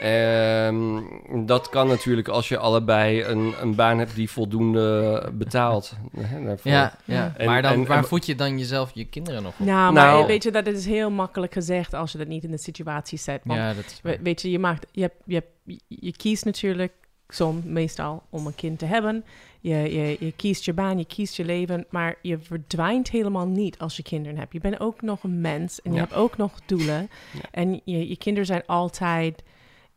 Ehm, 0.00 1.00
dat 1.46 1.68
kan 1.68 1.86
natuurlijk 1.88 2.28
als 2.28 2.48
je 2.48 2.58
allebei 2.58 3.24
een, 3.24 3.54
een 3.60 3.74
baan 3.74 3.98
hebt 3.98 4.14
die 4.14 4.30
voldoende 4.30 5.22
betaalt. 5.32 5.92
hè, 6.16 6.44
daarvoor. 6.44 6.70
Ja, 6.70 6.98
ja. 7.04 7.32
En- 7.36 7.46
maar 7.46 7.62
dan, 7.62 7.72
en- 7.72 7.86
waar 7.86 7.98
en- 7.98 8.04
voed 8.04 8.26
je 8.26 8.34
dan 8.34 8.58
jezelf 8.58 8.90
je 8.94 9.04
kinderen 9.04 9.42
nog 9.42 9.52
op? 9.58 9.66
Nou, 9.66 9.92
maar 9.92 10.06
Nou- 10.06 10.26
weet 10.26 10.42
je, 10.42 10.50
dat 10.50 10.66
is 10.66 10.86
heel 10.86 11.10
makkelijk 11.10 11.52
gezegd 11.52 11.94
als 11.94 12.12
je 12.12 12.18
dat 12.18 12.26
niet 12.26 12.44
in 12.44 12.50
de 12.50 12.58
situatie 12.58 13.18
zet. 13.18 13.40
Want 13.44 13.58
ja, 13.60 13.74
dat 13.74 14.00
weet 14.22 14.42
je, 14.42 14.50
je, 14.50 14.58
maakt, 14.58 14.86
je, 14.92 15.00
hebt, 15.00 15.14
je, 15.24 15.34
hebt, 15.34 15.80
je 15.88 16.16
kiest 16.16 16.44
natuurlijk 16.44 16.92
som, 17.28 17.62
meestal 17.64 18.22
om 18.30 18.46
een 18.46 18.54
kind 18.54 18.78
te 18.78 18.84
hebben. 18.86 19.24
Je, 19.60 19.74
je, 19.76 20.16
je 20.20 20.32
kiest 20.36 20.64
je 20.64 20.72
baan, 20.72 20.98
je 20.98 21.04
kiest 21.04 21.36
je 21.36 21.44
leven, 21.44 21.86
maar 21.90 22.14
je 22.22 22.38
verdwijnt 22.38 23.10
helemaal 23.10 23.46
niet 23.46 23.78
als 23.78 23.96
je 23.96 24.02
kinderen 24.02 24.38
hebt. 24.38 24.52
Je 24.52 24.60
bent 24.60 24.80
ook 24.80 25.02
nog 25.02 25.22
een 25.22 25.40
mens 25.40 25.82
en 25.82 25.90
je 25.90 25.96
Ja. 25.96 26.02
hebt 26.02 26.14
ook 26.14 26.36
nog 26.36 26.52
doelen. 26.66 27.08
Ja. 27.32 27.40
En 27.50 27.80
je, 27.84 28.08
je 28.08 28.16
kinderen 28.16 28.46
zijn 28.46 28.62
altijd 28.66 29.42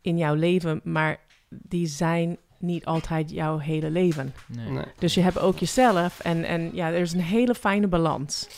in 0.00 0.16
jouw 0.16 0.34
leven, 0.34 0.80
maar 0.84 1.20
die 1.48 1.86
zijn 1.86 2.38
niet 2.58 2.84
altijd 2.84 3.30
jouw 3.30 3.58
hele 3.58 3.90
leven. 3.90 4.34
Nee. 4.46 4.70
Nee. 4.70 4.84
Dus 4.98 5.14
je 5.14 5.20
hebt 5.20 5.38
ook 5.38 5.58
jezelf 5.58 6.20
en, 6.20 6.44
en 6.44 6.70
ja, 6.72 6.88
er 6.88 7.00
is 7.00 7.12
een 7.12 7.20
hele 7.20 7.54
fijne 7.54 7.86
balans. 7.86 8.48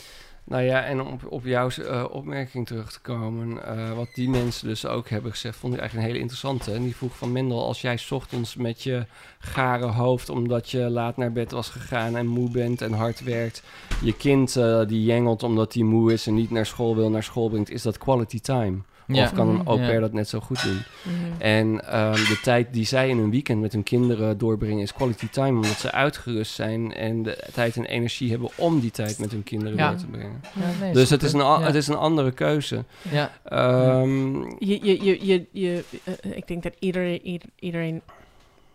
Nou 0.45 0.63
ja, 0.63 0.83
en 0.83 1.01
om 1.01 1.07
op, 1.07 1.31
op 1.31 1.45
jouw 1.45 1.69
eh, 1.69 2.05
opmerking 2.11 2.67
terug 2.67 2.91
te 2.91 3.01
komen, 3.01 3.65
eh, 3.65 3.93
wat 3.93 4.07
die 4.13 4.29
mensen 4.29 4.67
dus 4.67 4.85
ook 4.85 5.09
hebben 5.09 5.31
gezegd, 5.31 5.57
vond 5.57 5.73
ik 5.73 5.79
eigenlijk 5.79 6.07
een 6.07 6.13
hele 6.13 6.23
interessante. 6.23 6.71
En 6.73 6.83
die 6.83 6.95
vroeg 6.95 7.17
van 7.17 7.31
Mendel, 7.31 7.65
als 7.65 7.81
jij 7.81 7.97
's 7.97 8.11
ochtends 8.11 8.55
met 8.55 8.83
je 8.83 9.05
gare 9.39 9.85
hoofd, 9.85 10.29
omdat 10.29 10.69
je 10.69 10.89
laat 10.89 11.17
naar 11.17 11.31
bed 11.31 11.51
was 11.51 11.69
gegaan 11.69 12.17
en 12.17 12.27
moe 12.27 12.49
bent 12.49 12.81
en 12.81 12.93
hard 12.93 13.23
werkt, 13.23 13.63
je 14.01 14.15
kind 14.15 14.55
eh, 14.55 14.87
die 14.87 15.03
jengelt 15.03 15.43
omdat 15.43 15.73
hij 15.73 15.83
moe 15.83 16.13
is 16.13 16.27
en 16.27 16.33
niet 16.33 16.51
naar 16.51 16.65
school 16.65 16.95
wil, 16.95 17.09
naar 17.09 17.23
school 17.23 17.49
brengt, 17.49 17.69
is 17.69 17.81
dat 17.81 17.97
quality 17.97 18.39
time? 18.39 18.81
Ja. 19.07 19.23
Of 19.23 19.33
kan 19.33 19.47
een 19.49 19.65
au 19.65 19.77
pair 19.77 19.93
Ja. 19.93 19.99
dat 19.99 20.13
net 20.13 20.27
zo 20.29 20.39
goed 20.39 20.63
doen? 20.63 20.81
Mhm. 21.03 21.41
En 21.41 21.87
ehm, 21.87 22.13
de 22.13 22.39
tijd 22.43 22.67
die 22.73 22.85
zij 22.85 23.09
in 23.09 23.17
hun 23.17 23.29
weekend 23.29 23.61
met 23.61 23.73
hun 23.73 23.83
kinderen 23.83 24.37
doorbrengen 24.37 24.81
is 24.81 24.93
quality 24.93 25.27
time, 25.29 25.55
omdat 25.55 25.79
ze 25.79 25.91
uitgerust 25.91 26.53
zijn 26.53 26.93
en 26.93 27.23
de 27.23 27.43
tijd 27.53 27.75
en 27.77 27.85
energie 27.85 28.29
hebben 28.29 28.49
om 28.55 28.79
die 28.79 28.91
tijd 28.91 29.19
met 29.19 29.31
hun 29.31 29.43
kinderen 29.43 29.77
Ja. 29.77 29.89
door 29.89 29.97
te 29.99 30.05
brengen. 30.05 30.41
Ja, 30.59 30.61
nee, 30.81 30.93
Dus 30.93 31.09
het 31.09 31.23
is, 31.23 31.33
een, 31.33 31.61
het 31.61 31.75
is 31.75 31.87
een 31.87 31.95
andere 31.97 32.31
keuze. 32.31 32.83
Ja. 33.11 33.31
Ehm, 33.43 34.35
Je, 34.41 34.79
je, 34.81 35.03
je, 35.03 35.25
je, 35.25 35.45
je, 35.51 35.83
eh, 36.03 36.37
ik 36.37 36.47
denk 36.47 36.63
dat 36.63 36.73
iedereen, 36.79 37.21
ieder- 37.25 37.49
iedereen 37.59 38.01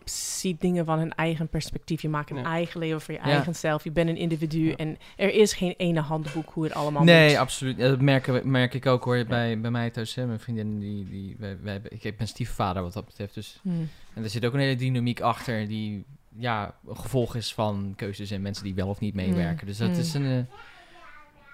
ziet 0.09 0.61
dingen 0.61 0.85
van 0.85 0.99
hun 0.99 1.13
eigen 1.15 1.47
perspectief. 1.47 2.01
Je 2.01 2.09
maakt 2.09 2.29
een 2.29 2.37
Ja. 2.37 2.43
eigen 2.43 2.79
leven 2.79 3.01
voor 3.01 3.13
je 3.13 3.19
eigen 3.19 3.55
zelf. 3.55 3.83
Je 3.83 3.91
bent 3.91 4.09
een 4.09 4.17
individu 4.17 4.71
en 4.71 4.97
er 5.17 5.33
is 5.33 5.53
geen 5.53 5.73
ene 5.77 5.99
handboek 5.99 6.49
hoe 6.53 6.63
het 6.63 6.73
allemaal 6.73 7.03
Nee, 7.03 7.29
moet. 7.29 7.37
absoluut. 7.37 7.77
Ja, 7.77 7.87
Dat 7.87 8.01
merken 8.01 8.51
merk 8.51 8.73
ik 8.73 8.85
ook 8.85 9.03
hoor. 9.03 9.25
Bij, 9.25 9.59
bij 9.59 9.71
mij 9.71 9.89
thuis, 9.89 10.15
hè. 10.15 10.25
mijn 10.25 10.39
vriendin, 10.39 10.79
die, 10.79 11.09
die, 11.09 11.35
wij, 11.39 11.57
wij, 11.61 11.73
hebben- 11.73 11.91
ik 11.99 12.17
ben 12.17 12.27
stiefvader 12.27 12.83
wat 12.83 12.93
dat 12.93 13.05
betreft. 13.05 13.33
Dus. 13.33 13.59
Hmm. 13.61 13.89
En 14.13 14.23
er 14.23 14.29
zit 14.29 14.45
ook 14.45 14.53
een 14.53 14.59
hele 14.59 14.75
dynamiek 14.75 15.21
achter 15.21 15.67
die 15.67 16.05
ja, 16.37 16.75
een 16.87 16.97
gevolg 16.97 17.35
is 17.35 17.53
van 17.53 17.93
keuzes 17.95 18.31
en 18.31 18.41
mensen 18.41 18.63
die 18.63 18.75
wel 18.75 18.87
of 18.87 18.99
niet 18.99 19.13
meewerken. 19.13 19.67
Dus 19.67 19.77
dat 19.77 19.89
Mm. 19.89 19.99
is 19.99 20.13
een... 20.13 20.25
eh, 20.25 20.55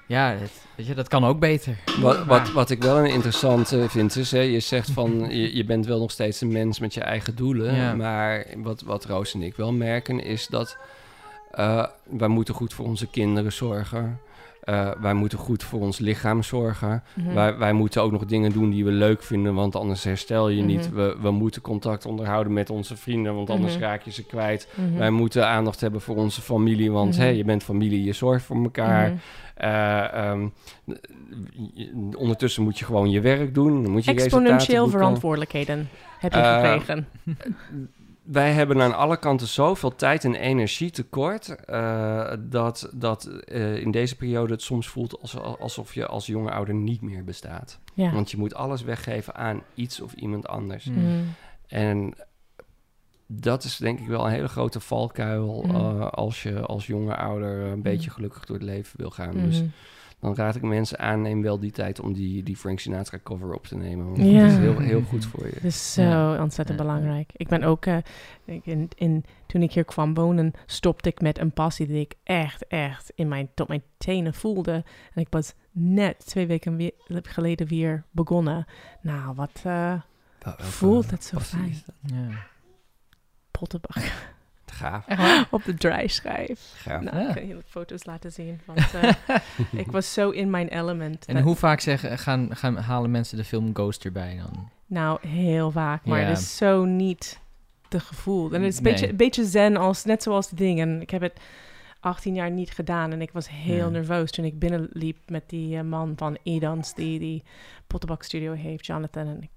ja, 0.07 0.29
het- 0.39 0.65
weet 0.75 0.87
je, 0.87 0.95
dat 0.95 1.07
kan 1.07 1.25
ook 1.25 1.39
beter. 1.39 1.77
wat, 2.01 2.25
wat, 2.25 2.51
wat 2.51 2.69
ik 2.69 2.83
wel 2.83 2.97
een 2.97 3.11
interessante 3.13 3.85
vind 3.89 4.15
is, 4.15 4.31
hè, 4.31 4.39
je 4.39 4.59
zegt 4.59 4.91
van 4.91 5.25
je, 5.29 5.55
je 5.55 5.65
bent 5.65 5.85
wel 5.85 5.99
nog 5.99 6.11
steeds 6.11 6.41
een 6.41 6.51
mens 6.51 6.79
met 6.79 6.93
je 6.93 7.01
eigen 7.01 7.35
doelen. 7.35 7.75
Ja. 7.75 7.95
Maar 7.95 8.45
wat, 8.57 8.81
wat 8.81 9.05
Roos 9.05 9.33
en 9.33 9.41
ik 9.41 9.55
wel 9.55 9.71
merken 9.73 10.23
is 10.23 10.47
dat 10.47 10.77
eh, 11.51 11.85
wij 12.03 12.27
moeten 12.27 12.53
goed 12.53 12.73
voor 12.73 12.85
onze 12.85 13.07
kinderen 13.07 13.51
zorgen. 13.53 14.19
Eh, 14.63 14.91
wij 15.01 15.13
moeten 15.13 15.37
goed 15.37 15.63
voor 15.63 15.79
ons 15.81 15.99
lichaam 15.99 16.43
zorgen. 16.43 17.03
Mhm. 17.13 17.33
Wij, 17.33 17.57
wij 17.57 17.73
moeten 17.73 18.01
ook 18.01 18.11
nog 18.11 18.25
dingen 18.25 18.51
doen 18.51 18.69
die 18.69 18.85
we 18.85 18.91
leuk 18.91 19.23
vinden, 19.23 19.53
want 19.53 19.75
anders 19.75 20.03
herstel 20.03 20.49
je 20.49 20.61
niet. 20.61 20.87
Mhm. 20.91 20.95
We, 20.95 21.15
we 21.21 21.31
moeten 21.31 21.61
contact 21.61 22.05
onderhouden 22.05 22.53
met 22.53 22.69
onze 22.69 22.95
vrienden, 22.97 23.35
want 23.35 23.49
anders 23.49 23.73
Mhm. 23.73 23.81
raak 23.83 24.01
je 24.01 24.11
ze 24.11 24.23
kwijt. 24.25 24.67
Wij 24.97 25.09
moeten 25.09 25.47
aandacht 25.47 25.81
hebben 25.81 26.01
voor 26.01 26.15
onze 26.15 26.41
familie, 26.41 26.91
want 26.91 27.17
hè, 27.17 27.27
je 27.27 27.43
bent 27.43 27.63
familie, 27.63 28.03
je 28.03 28.13
zorgt 28.13 28.45
voor 28.45 28.63
elkaar. 28.63 29.13
Eh, 29.55 30.13
ehm, 30.13 30.47
ondertussen 32.17 32.63
moet 32.63 32.79
je 32.79 32.85
gewoon 32.85 33.09
je 33.09 33.21
werk 33.21 33.53
doen. 33.53 33.83
Dan 33.83 33.91
moet 33.91 34.05
je 34.05 34.11
Exponentieel 34.11 34.89
verantwoordelijkheden 34.89 35.89
heb 36.19 36.33
je 36.33 36.39
Eh, 36.39 36.71
gekregen. 36.71 37.07
Wij 38.23 38.51
hebben 38.51 38.81
aan 38.81 38.95
alle 38.95 39.17
kanten 39.17 39.47
zoveel 39.47 39.95
tijd 39.95 40.23
en 40.23 40.35
energie 40.35 40.89
tekort... 40.89 41.55
eh, 41.65 42.31
dat, 42.39 42.89
dat 42.93 43.25
eh, 43.25 43.77
in 43.77 43.91
deze 43.91 44.15
periode 44.15 44.53
het 44.53 44.61
soms 44.61 44.87
voelt 44.87 45.21
als, 45.21 45.37
alsof 45.37 45.93
je 45.93 46.05
als 46.05 46.25
jonge 46.25 46.51
ouder 46.51 46.73
niet 46.73 47.01
meer 47.01 47.23
bestaat. 47.23 47.79
Ja. 47.93 48.11
Want 48.11 48.31
je 48.31 48.37
moet 48.37 48.55
alles 48.55 48.81
weggeven 48.83 49.35
aan 49.35 49.61
iets 49.73 50.01
of 50.01 50.13
iemand 50.13 50.47
anders. 50.47 50.85
Mm. 50.85 50.95
Mhm. 50.95 51.23
En 51.67 52.13
dat 53.27 53.63
is 53.63 53.77
denk 53.77 53.99
ik 53.99 54.07
wel 54.07 54.25
een 54.25 54.31
hele 54.31 54.47
grote 54.47 54.79
valkuil... 54.79 55.63
Mm. 55.67 55.75
eh, 55.75 56.07
als 56.11 56.43
je 56.43 56.59
als 56.61 56.87
jonge 56.87 57.15
ouder 57.15 57.59
een 57.65 57.81
beetje 57.81 58.09
gelukkig 58.09 58.45
door 58.45 58.55
het 58.55 58.65
leven 58.65 58.97
wil 58.99 59.09
gaan. 59.09 59.33
Dus 59.33 59.59
Mhm. 59.59 59.69
dan 60.19 60.35
raad 60.35 60.55
ik 60.55 60.61
mensen 60.61 60.99
aan, 60.99 61.21
neem 61.21 61.41
wel 61.41 61.59
die 61.59 61.71
tijd 61.71 61.99
om 61.99 62.13
die, 62.13 62.43
die 62.43 62.55
Frank 62.57 62.79
Sinatra 62.79 63.19
cover 63.23 63.53
op 63.53 63.65
te 63.67 63.75
nemen. 63.75 64.05
Want 64.05 64.17
Ja. 64.17 64.41
dat 64.41 64.51
is 64.51 64.57
heel, 64.57 64.77
heel 64.79 65.01
goed 65.01 65.25
voor 65.25 65.45
je. 65.45 65.53
Dat 65.53 65.63
is 65.63 65.93
zo 65.93 66.01
Ja. 66.01 66.41
ontzettend 66.41 66.79
Ja. 66.79 66.85
belangrijk. 66.85 67.29
Ik 67.35 67.47
ben 67.47 67.63
ook, 67.63 67.85
eh, 67.85 67.97
in, 68.45 68.89
in, 68.95 69.25
toen 69.45 69.61
ik 69.61 69.71
hier 69.73 69.85
kwam 69.85 70.13
wonen, 70.13 70.53
stopte 70.65 71.09
ik 71.09 71.21
met 71.21 71.39
een 71.39 71.51
passie 71.51 71.87
die 71.87 71.99
ik 71.99 72.13
echt, 72.23 72.67
echt 72.67 73.11
in 73.15 73.27
mijn, 73.27 73.49
tot 73.53 73.67
mijn 73.67 73.83
tenen 73.97 74.33
voelde. 74.33 74.71
En 75.13 75.21
ik 75.21 75.27
was 75.29 75.53
net 75.71 76.25
twee 76.25 76.47
weken 76.47 76.75
weer, 76.75 76.91
geleden 77.21 77.67
weer 77.67 78.03
begonnen. 78.11 78.65
Nou, 79.01 79.35
wat 79.35 79.61
eh, 79.63 79.93
voelt 80.57 81.11
het 81.11 81.23
zo 81.23 81.39
fijn. 81.39 81.69
is 81.69 81.83
dat? 81.85 81.95
Ja. 82.01 82.27
Pottenbak 83.59 84.11
Gaaf, 84.65 85.05
op 85.51 85.63
de 85.63 85.73
draaischijf. 85.73 86.73
gaaf. 86.75 87.01
Nou, 87.01 87.17
Ja. 87.17 87.27
ik 87.29 87.35
kan 87.35 87.47
je 87.47 87.57
foto's 87.67 88.05
laten 88.05 88.31
zien. 88.31 88.59
Want 88.65 88.93
eh, 88.93 89.11
ik 89.81 89.91
was 89.91 90.13
zo 90.13 90.29
in 90.29 90.49
mijn 90.49 90.67
element. 90.67 91.25
En 91.25 91.35
dat- 91.35 91.43
hoe 91.43 91.55
vaak 91.55 91.79
zeggen, 91.79 92.17
gaan, 92.17 92.55
gaan, 92.55 92.77
halen 92.77 93.11
mensen 93.11 93.37
de 93.37 93.43
film 93.43 93.69
Ghost 93.73 94.05
erbij 94.05 94.37
dan? 94.37 94.69
Nou, 94.85 95.27
heel 95.27 95.71
vaak. 95.71 96.05
Maar 96.05 96.27
het 96.27 96.37
is 96.37 96.57
zo 96.57 96.85
niet 96.85 97.39
te 97.89 97.99
gevoel. 97.99 98.51
En 98.53 98.61
het 98.61 98.71
is 98.71 98.77
een 98.77 98.83
Nee. 98.83 98.91
beetje, 98.93 99.09
een 99.09 99.15
beetje 99.15 99.45
zen, 99.45 99.77
als, 99.77 100.03
net 100.05 100.23
zoals 100.23 100.49
de 100.49 100.55
dingen. 100.55 101.01
Ik 101.01 101.09
heb 101.09 101.21
het 101.21 101.39
18 101.99 102.33
jaar 102.35 102.51
niet 102.51 102.71
gedaan 102.71 103.11
en 103.11 103.21
ik 103.21 103.31
was 103.31 103.49
heel 103.49 103.89
nerveus 103.89 104.31
toen 104.31 104.45
ik 104.45 104.59
binnenliep 104.59 105.17
met 105.27 105.43
die 105.49 105.77
eh, 105.77 105.83
man 105.83 106.13
van 106.15 106.37
Edans, 106.43 106.93
die 106.93 107.19
die 107.19 107.43
Pottenbak 107.87 108.23
Studio 108.23 108.53
heeft, 108.53 108.85
Jonathan. 108.85 109.27
En 109.27 109.41
ik, 109.43 109.49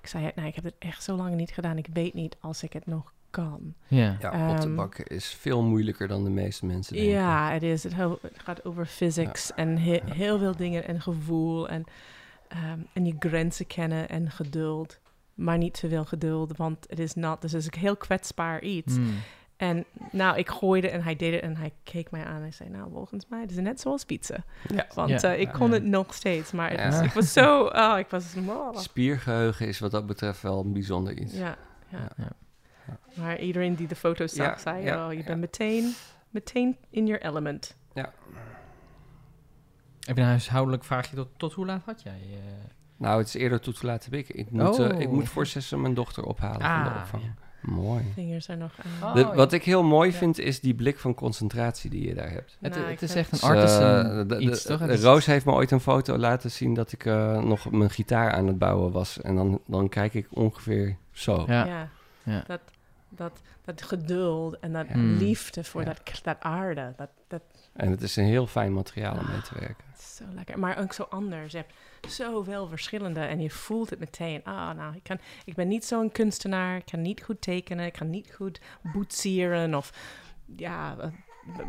ik 0.00 0.06
zei, 0.06 0.30
nou, 0.34 0.48
ik 0.48 0.54
heb 0.54 0.64
het 0.64 0.74
echt 0.78 1.02
zo 1.02 1.16
lang 1.16 1.34
niet 1.34 1.50
gedaan. 1.50 1.78
Ik 1.78 1.88
weet 1.92 2.14
niet 2.14 2.36
als 2.40 2.62
ik 2.62 2.72
het 2.72 2.86
nog 2.86 3.12
kan. 3.44 3.74
Ja. 3.88 4.16
Ja, 4.20 4.32
Ehm, 4.32 4.46
pottenbakken 4.46 5.06
is 5.06 5.26
veel 5.28 5.62
moeilijker 5.62 6.08
dan 6.08 6.24
de 6.24 6.30
meeste 6.30 6.66
mensen 6.66 6.94
denken. 6.96 7.12
Ja, 7.12 7.50
het 7.52 7.62
is. 7.62 7.82
Het, 7.82 7.94
gaat 8.36 8.64
over 8.64 8.86
physics 8.86 9.54
en 9.54 9.78
he- 9.78 9.92
Ja. 10.06 10.12
heel 10.14 10.38
veel 10.38 10.56
dingen 10.56 10.86
en 10.86 11.00
gevoel 11.00 11.68
en, 11.68 11.84
ehm, 12.48 12.78
en 12.92 13.04
je 13.06 13.14
grenzen 13.18 13.66
kennen 13.66 14.08
en 14.08 14.30
geduld. 14.30 14.98
Maar 15.34 15.58
niet 15.58 15.80
te 15.80 15.88
veel 15.88 16.04
geduld, 16.04 16.56
want 16.56 16.86
het 16.88 16.98
is 16.98 17.14
not. 17.14 17.40
Dus 17.40 17.52
het 17.52 17.60
is 17.60 17.66
een 17.72 17.78
heel 17.80 17.96
kwetsbaar 17.96 18.62
iets. 18.62 18.96
Mm. 18.98 19.14
En 19.56 19.84
nou, 20.12 20.36
ik 20.38 20.48
gooide 20.48 20.90
en 20.90 21.02
hij 21.02 21.16
deed 21.16 21.32
het 21.32 21.42
en 21.42 21.56
hij 21.56 21.72
keek 21.82 22.10
mij 22.10 22.24
aan 22.24 22.42
en 22.42 22.52
zei, 22.52 22.68
nou, 22.68 22.90
volgens 22.92 23.26
mij, 23.28 23.40
het 23.40 23.50
is 23.50 23.56
net 23.56 23.80
zoals 23.80 24.04
pizza. 24.04 24.36
Ja. 24.74 24.86
Want 24.94 25.20
Ja. 25.20 25.32
eh, 25.34 25.40
ik 25.40 25.48
kon 25.52 25.68
Ja. 25.68 25.74
het 25.74 25.84
nog 25.84 26.14
steeds, 26.14 26.52
maar 26.52 26.70
het 26.70 26.78
Ja. 26.80 26.90
was, 26.90 27.00
ik 27.00 27.12
was 27.12 27.32
zo, 27.32 27.64
oh, 27.64 27.98
ik 27.98 28.06
was, 28.08 28.34
oh. 28.48 28.76
Spiergeheugen 28.76 29.66
is 29.68 29.78
wat 29.78 29.90
dat 29.90 30.06
betreft 30.06 30.42
wel 30.42 30.60
een 30.60 30.72
bijzonder 30.72 31.18
iets. 31.18 31.34
ja, 31.36 31.56
ja. 31.88 32.08
Ja. 32.86 32.98
Ja. 33.14 33.22
Maar 33.22 33.38
iedereen 33.38 33.74
die 33.74 33.86
de 33.88 33.96
foto's 33.96 34.32
zag, 34.32 34.46
Ja, 34.46 34.58
zei, 34.58 34.84
ja, 34.84 35.06
oh, 35.06 35.12
je 35.12 35.18
ja. 35.18 35.24
bent 35.24 35.40
meteen, 35.40 35.94
meteen 36.30 36.76
in 36.90 37.06
your 37.06 37.22
element. 37.24 37.76
Even 40.08 40.22
een 40.22 40.28
huishoudelijk 40.28 40.84
vraagje. 40.84 41.16
Tot, 41.16 41.28
tot 41.36 41.52
hoe 41.52 41.66
laat 41.66 41.82
had 41.84 42.02
jij? 42.02 42.12
eh? 42.32 42.38
Nou, 42.96 43.18
het 43.18 43.26
is 43.26 43.34
eerder 43.34 43.60
toe 43.60 43.72
te 43.72 43.86
laten 43.86 44.12
ik. 44.12 44.28
Ik 44.28 44.50
moet, 44.50 44.78
eh, 44.78 44.88
Oh. 44.94 45.00
ik 45.00 45.10
moet 45.10 45.28
voor 45.28 45.46
zessen 45.46 45.80
mijn 45.80 45.94
dochter 45.94 46.24
ophalen 46.24 46.60
van 46.60 46.82
de 46.84 46.90
Ah, 46.90 46.96
opvang. 47.00 47.22
ja. 47.22 47.34
Mooi. 47.60 48.04
Vingers 48.14 48.48
er 48.48 48.56
nog 48.56 48.72
aan. 49.02 49.08
Oh, 49.08 49.14
De- 49.14 49.20
ja. 49.20 49.34
wat 49.34 49.52
ik 49.52 49.64
heel 49.64 49.82
mooi 49.82 50.10
Ja. 50.10 50.16
vind, 50.16 50.38
is 50.38 50.60
die 50.60 50.74
blik 50.74 50.98
van 50.98 51.14
concentratie 51.14 51.90
die 51.90 52.06
je 52.08 52.14
daar 52.14 52.30
hebt. 52.30 52.56
Het, 52.60 52.74
Nou, 52.74 52.86
het 52.90 53.02
is 53.02 53.14
echt 53.14 53.32
een 53.42 53.48
artisan 53.48 54.06
eh, 54.06 54.16
de- 54.16 54.26
de- 54.26 54.38
iets, 54.40 54.62
toch? 54.62 54.78
Het 54.78 54.88
de- 54.88 54.94
is- 54.94 55.02
Roos 55.02 55.26
heeft 55.26 55.44
me 55.44 55.52
ooit 55.52 55.70
een 55.70 55.80
foto 55.80 56.16
laten 56.16 56.50
zien 56.50 56.74
dat 56.74 56.92
ik 56.92 57.04
eh, 57.06 57.42
nog 57.42 57.70
mijn 57.70 57.90
gitaar 57.90 58.32
aan 58.32 58.46
het 58.46 58.58
bouwen 58.58 58.92
was. 58.92 59.20
En 59.20 59.34
dan, 59.36 59.60
dan 59.66 59.88
kijk 59.88 60.14
ik 60.14 60.26
ongeveer 60.30 60.96
zo. 61.12 61.44
Ja. 61.46 61.64
Ja. 61.66 61.88
Ja. 62.22 62.44
Dat, 62.46 62.60
dat, 63.08 63.40
dat 63.64 63.82
geduld 63.82 64.58
en 64.58 64.72
dat 64.72 64.86
Hmm. 64.86 65.16
liefde 65.16 65.64
voor 65.64 65.80
Ja. 65.80 65.86
dat, 65.86 66.20
dat 66.22 66.36
aarde. 66.40 66.92
Dat, 66.96 67.10
dat 67.28 67.42
En 67.72 67.90
het 67.90 68.02
is 68.02 68.16
een 68.16 68.24
heel 68.24 68.46
fijn 68.46 68.72
materiaal 68.72 69.18
om 69.18 69.26
mee 69.30 69.42
te 69.42 69.54
werken. 69.58 69.84
is 69.98 70.16
zo 70.16 70.24
lekker. 70.34 70.58
Maar 70.58 70.78
ook 70.78 70.92
zo 70.92 71.02
anders. 71.02 71.52
Je 71.52 71.58
hebt 71.58 71.74
zoveel 72.14 72.66
verschillende 72.68 73.20
en 73.20 73.40
je 73.40 73.50
voelt 73.50 73.90
het 73.90 73.98
meteen. 73.98 74.44
Ah, 74.44 74.70
nou, 74.76 74.94
ik, 74.94 75.02
kan, 75.02 75.18
ik 75.44 75.54
ben 75.54 75.68
niet 75.68 75.84
zo'n 75.84 76.12
kunstenaar. 76.12 76.76
Ik 76.76 76.84
kan 76.86 77.02
niet 77.02 77.22
goed 77.22 77.40
tekenen. 77.40 77.86
Ik 77.86 77.92
kan 77.92 78.10
niet 78.10 78.32
goed 78.34 78.60
boetsieren 78.92 79.74
of 79.74 79.92
ja, 80.56 80.96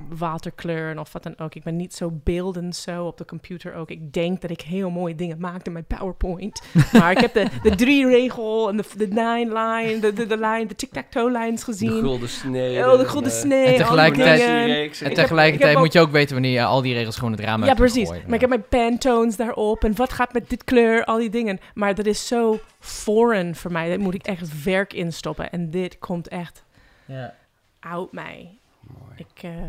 waterkleuren 0.09 0.99
of 0.99 1.13
wat 1.13 1.23
dan 1.23 1.37
ook. 1.37 1.55
Ik 1.55 1.63
ben 1.63 1.75
niet 1.75 1.93
zo 1.93 2.11
beeldend 2.23 2.75
zo 2.75 3.05
op 3.05 3.17
de 3.17 3.25
computer 3.25 3.73
ook. 3.73 3.89
Ik 3.89 4.13
denk 4.13 4.41
dat 4.41 4.49
ik 4.51 4.61
heel 4.61 4.89
mooie 4.89 5.15
dingen 5.15 5.39
maak 5.39 5.65
in 5.65 5.71
mijn 5.71 5.85
PowerPoint. 5.85 6.61
maar 6.99 7.11
ik 7.11 7.17
heb 7.17 7.33
de, 7.33 7.47
de 7.63 7.75
drie 7.75 8.07
regel 8.07 8.69
en 8.69 8.77
de, 8.77 8.83
de 8.97 9.07
nine 9.07 9.45
line, 9.59 9.99
de, 9.99 10.13
de, 10.13 10.25
de 10.25 10.37
lijn, 10.37 10.67
de 10.67 10.75
tic-tac-toe 10.75 11.31
lines 11.31 11.59
De 11.59 11.65
gezien. 11.65 11.91
gulden 11.99 12.29
snee. 12.29 12.85
Oh, 12.91 12.97
de 12.99 13.05
gulden 13.05 13.31
snee. 13.31 13.65
En 13.65 13.75
tegelijkertijd-. 13.75 15.01
En 15.01 15.13
tegelijkertijd 15.13 15.71
heb 15.73 15.79
moet 15.83 15.93
je 15.93 15.99
ook 15.99 16.11
weten 16.11 16.33
wanneer 16.33 16.51
je 16.51 16.63
al 16.65 16.81
die 16.81 16.93
regels 16.93 17.15
gewoon 17.15 17.31
het 17.31 17.41
raam 17.41 17.59
uit 17.61 17.69
Ja, 17.69 17.75
precies. 17.75 18.07
gooien. 18.07 18.23
Maar 18.25 18.33
ik 18.35 18.41
heb 18.41 18.49
mijn 18.49 18.67
pantones 18.69 19.35
daarop 19.35 19.83
en 19.83 19.95
wat 19.95 20.13
gaat 20.13 20.33
met 20.33 20.49
dit 20.49 20.63
kleur, 20.63 21.05
al 21.05 21.17
die 21.17 21.29
dingen. 21.29 21.59
Maar 21.73 21.95
dat 21.95 22.05
is 22.05 22.27
zo 22.27 22.59
foreign 22.79 23.55
voor 23.55 23.71
mij. 23.71 23.89
Daar 23.89 23.99
moet 23.99 24.13
ik 24.13 24.25
echt 24.25 24.63
werk 24.63 24.93
in 24.93 25.13
stoppen. 25.13 25.51
En 25.51 25.69
dit 25.69 25.97
komt 25.99 26.27
echt 26.27 26.63
Ja. 27.05 27.33
uit 27.79 28.11
mij. 28.11 28.57
Mooi, 28.87 29.15
Ik, 29.15 29.43
eh, 29.43 29.63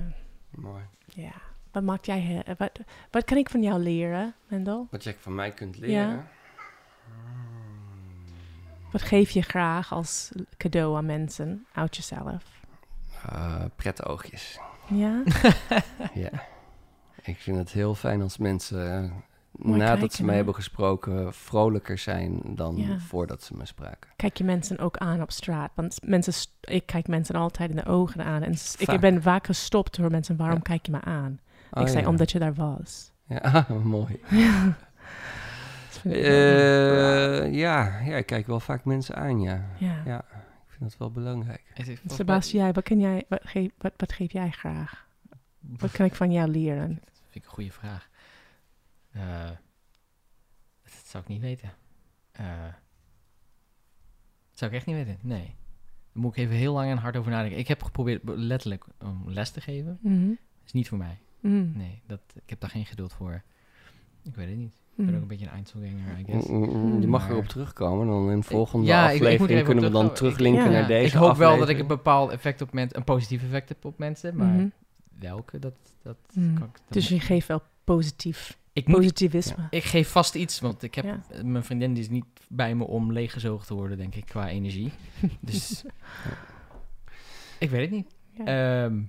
mooi. 0.51 0.83
ja. 1.07 1.33
Wat 1.73 1.83
maakt 1.83 2.07
jij, 2.07 2.43
eh, 2.45 2.55
wat, 2.59 2.81
wat 3.11 3.25
kan 3.25 3.37
ik 3.37 3.51
van 3.51 3.63
jou 3.63 3.81
leren, 3.81 4.35
Mendel? 4.49 4.87
Wat 4.91 5.05
jij 5.05 5.15
van 5.19 5.35
mij 5.35 5.53
kunt 5.53 5.79
leren. 5.79 6.09
Ja. 6.09 6.27
Wat 8.93 9.03
geef 9.03 9.31
je 9.31 9.43
graag 9.43 9.93
als 9.93 10.31
cadeau 10.57 10.97
aan 10.97 11.07
mensen 11.07 11.67
uit 11.73 11.97
jezelf? 11.97 12.45
Uh, 13.33 13.65
pret 13.77 14.05
oogjes. 14.05 14.59
Ja? 14.89 15.23
ja. 16.15 16.31
Ik 17.23 17.37
vind 17.37 17.57
het 17.57 17.71
heel 17.73 17.95
fijn 17.95 18.23
als 18.23 18.39
mensen, 18.39 19.13
uh, 19.59 19.75
nadat 19.75 19.99
kijken, 19.99 20.17
ze 20.17 20.25
mij 20.25 20.37
hebben 20.37 20.55
gesproken, 20.55 21.35
vrolijker 21.35 21.99
zijn 21.99 22.41
dan 22.45 22.77
Ja. 22.77 22.99
voordat 22.99 23.43
ze 23.43 23.55
me 23.55 23.67
spraken. 23.67 24.11
Kijk 24.17 24.37
je 24.37 24.45
mensen 24.45 24.79
ook 24.79 24.97
aan 24.97 25.23
op 25.23 25.31
straat? 25.31 25.71
Want 25.75 25.99
mensen, 26.07 26.33
ik 26.61 26.87
kijk 26.87 27.09
mensen 27.09 27.35
altijd 27.35 27.71
in 27.71 27.77
de 27.77 27.87
ogen 27.87 28.25
aan. 28.25 28.43
En 28.43 28.55
ik 28.79 29.01
ben 29.01 29.23
vaak 29.23 29.47
gestopt 29.47 29.97
door 29.97 30.11
mensen, 30.11 30.37
waarom 30.37 30.57
Ja. 30.57 30.63
kijk 30.63 30.87
je 30.87 30.93
me 30.93 31.01
aan? 31.01 31.39
Oh, 31.71 31.83
ik 31.83 31.89
zei, 31.89 32.03
ja. 32.03 32.09
omdat 32.09 32.31
je 32.31 32.39
daar 32.39 32.55
was. 32.55 33.11
Ja, 33.27 33.39
ah, 33.69 33.71
mooi. 33.85 34.21
Eh, 36.05 37.55
ja, 37.55 37.99
ja, 38.05 38.17
ik 38.17 38.27
kijk 38.27 38.47
wel 38.47 38.61
vaak 38.61 38.85
mensen 38.85 39.15
aan, 39.17 39.41
ja. 39.41 39.65
ja. 39.79 40.03
Ja, 40.05 40.19
ik 40.19 40.67
vind 40.69 40.81
dat 40.91 40.97
wel 40.99 41.11
belangrijk. 41.11 41.63
Sebastian, 42.07 42.63
jij, 42.65 42.73
wat, 42.73 42.85
kan 42.85 42.99
jij, 43.01 43.25
wat, 43.29 43.41
geef, 43.43 43.71
wat, 43.79 43.93
wat 43.97 44.13
geef 44.13 44.33
jij 44.33 44.51
graag? 44.51 45.07
Wat 45.61 45.91
kan 45.91 46.07
ik 46.07 46.15
van 46.15 46.33
jou 46.33 46.49
leren? 46.51 46.89
Dat 46.89 47.21
vind 47.31 47.35
ik 47.35 47.45
een 47.45 47.51
goede 47.51 47.73
vraag. 47.73 48.08
Eh, 49.13 49.51
dat 50.83 50.93
zou 51.07 51.23
ik 51.23 51.29
niet 51.29 51.41
weten. 51.41 51.71
Eh, 52.33 52.63
dat 54.51 54.59
zou 54.59 54.71
ik 54.71 54.77
echt 54.77 54.87
niet 54.87 54.97
weten, 54.97 55.19
nee. 55.23 55.55
Daar 56.13 56.23
moet 56.23 56.37
ik 56.37 56.43
even 56.45 56.57
heel 56.57 56.73
lang 56.73 56.91
en 56.91 56.97
hard 56.99 57.17
over 57.17 57.31
nadenken. 57.31 57.59
Ik 57.59 57.69
heb 57.69 57.83
geprobeerd 57.83 58.23
be- 58.23 58.37
letterlijk 58.37 58.85
om 59.01 59.23
les 59.27 59.51
te 59.51 59.61
geven. 59.61 59.99
Mhm. 60.03 60.29
Dat 60.29 60.67
is 60.67 60.73
niet 60.73 60.89
voor 60.89 60.99
mij. 60.99 61.19
Mm. 61.41 61.73
Nee, 61.77 62.03
dat, 62.07 62.21
ik 62.35 62.51
heb 62.51 62.61
daar 62.61 62.71
geen 62.71 62.87
geduld 62.87 63.13
voor. 63.13 63.43
Ik 64.23 64.35
weet 64.35 64.49
het 64.49 64.57
niet. 64.57 64.73
Ik 64.73 64.81
Mm. 64.95 65.07
ben 65.07 65.15
ook 65.15 65.21
een 65.23 65.29
beetje 65.29 65.47
een 65.47 65.53
Einzelganger, 65.53 66.19
I 66.19 66.25
guess. 66.25 66.47
Mm, 66.49 66.69
mm, 66.69 67.01
Je 67.01 67.07
mag 67.07 67.21
Maar- 67.23 67.31
erop 67.31 67.45
terugkomen. 67.47 68.07
Dan 68.07 68.31
in 68.31 68.41
de 68.41 68.47
volgende 68.47 68.87
ja, 68.87 69.11
ik- 69.11 69.15
ik 69.15 69.21
moet 69.21 69.27
er 69.29 69.33
aflevering 69.35 69.65
kunnen 69.67 69.85
we 69.85 69.91
dan 69.91 70.15
teruglinken 70.15 70.65
Ik- 70.65 70.71
naar 70.71 70.87
deze 70.87 71.17
ik 71.17 71.23
hoop 71.23 71.37
wel 71.37 71.59
dat 71.59 71.69
ik 71.69 71.79
een 71.79 71.87
bepaald 71.87 72.31
effect 72.31 72.61
op 72.61 72.73
mensen, 72.73 72.99
een 72.99 73.05
positief 73.05 73.43
effect 73.43 73.69
heb 73.69 73.85
op 73.85 73.99
mensen, 73.99 74.37
maar 74.37 74.47
Mhm. 74.53 74.69
welke, 75.19 75.59
dat, 75.59 75.75
dat 76.03 76.17
Mm. 76.33 76.55
kan 76.59 76.67
ik... 76.69 76.79
Dus 76.89 77.09
je 77.09 77.21
geeft 77.21 77.47
wel 77.49 77.63
positief, 77.85 78.58
ik, 78.79 78.87
moet, 78.87 78.97
positivisme. 78.97 79.67
ik 79.71 79.85
geef 79.85 80.09
vast 80.09 80.35
iets, 80.35 80.61
want 80.61 80.83
ik 80.83 80.95
heb, 80.95 81.19
mijn 81.43 81.65
vriendin 81.65 81.95
die 81.95 82.03
is 82.03 82.09
niet 82.09 82.25
bij 82.49 82.75
me 82.75 82.85
om 82.85 83.13
leeggezoogd 83.13 83.67
te 83.67 83.75
worden, 83.75 83.99
denk 83.99 84.15
ik, 84.15 84.27
qua 84.27 84.49
energie. 84.49 84.93
Dus 85.41 85.85
ik 87.59 87.71
weet 87.71 87.81
het 87.81 87.91
niet. 87.91 88.15
Ja. 88.31 88.85
Ehm, 88.85 89.03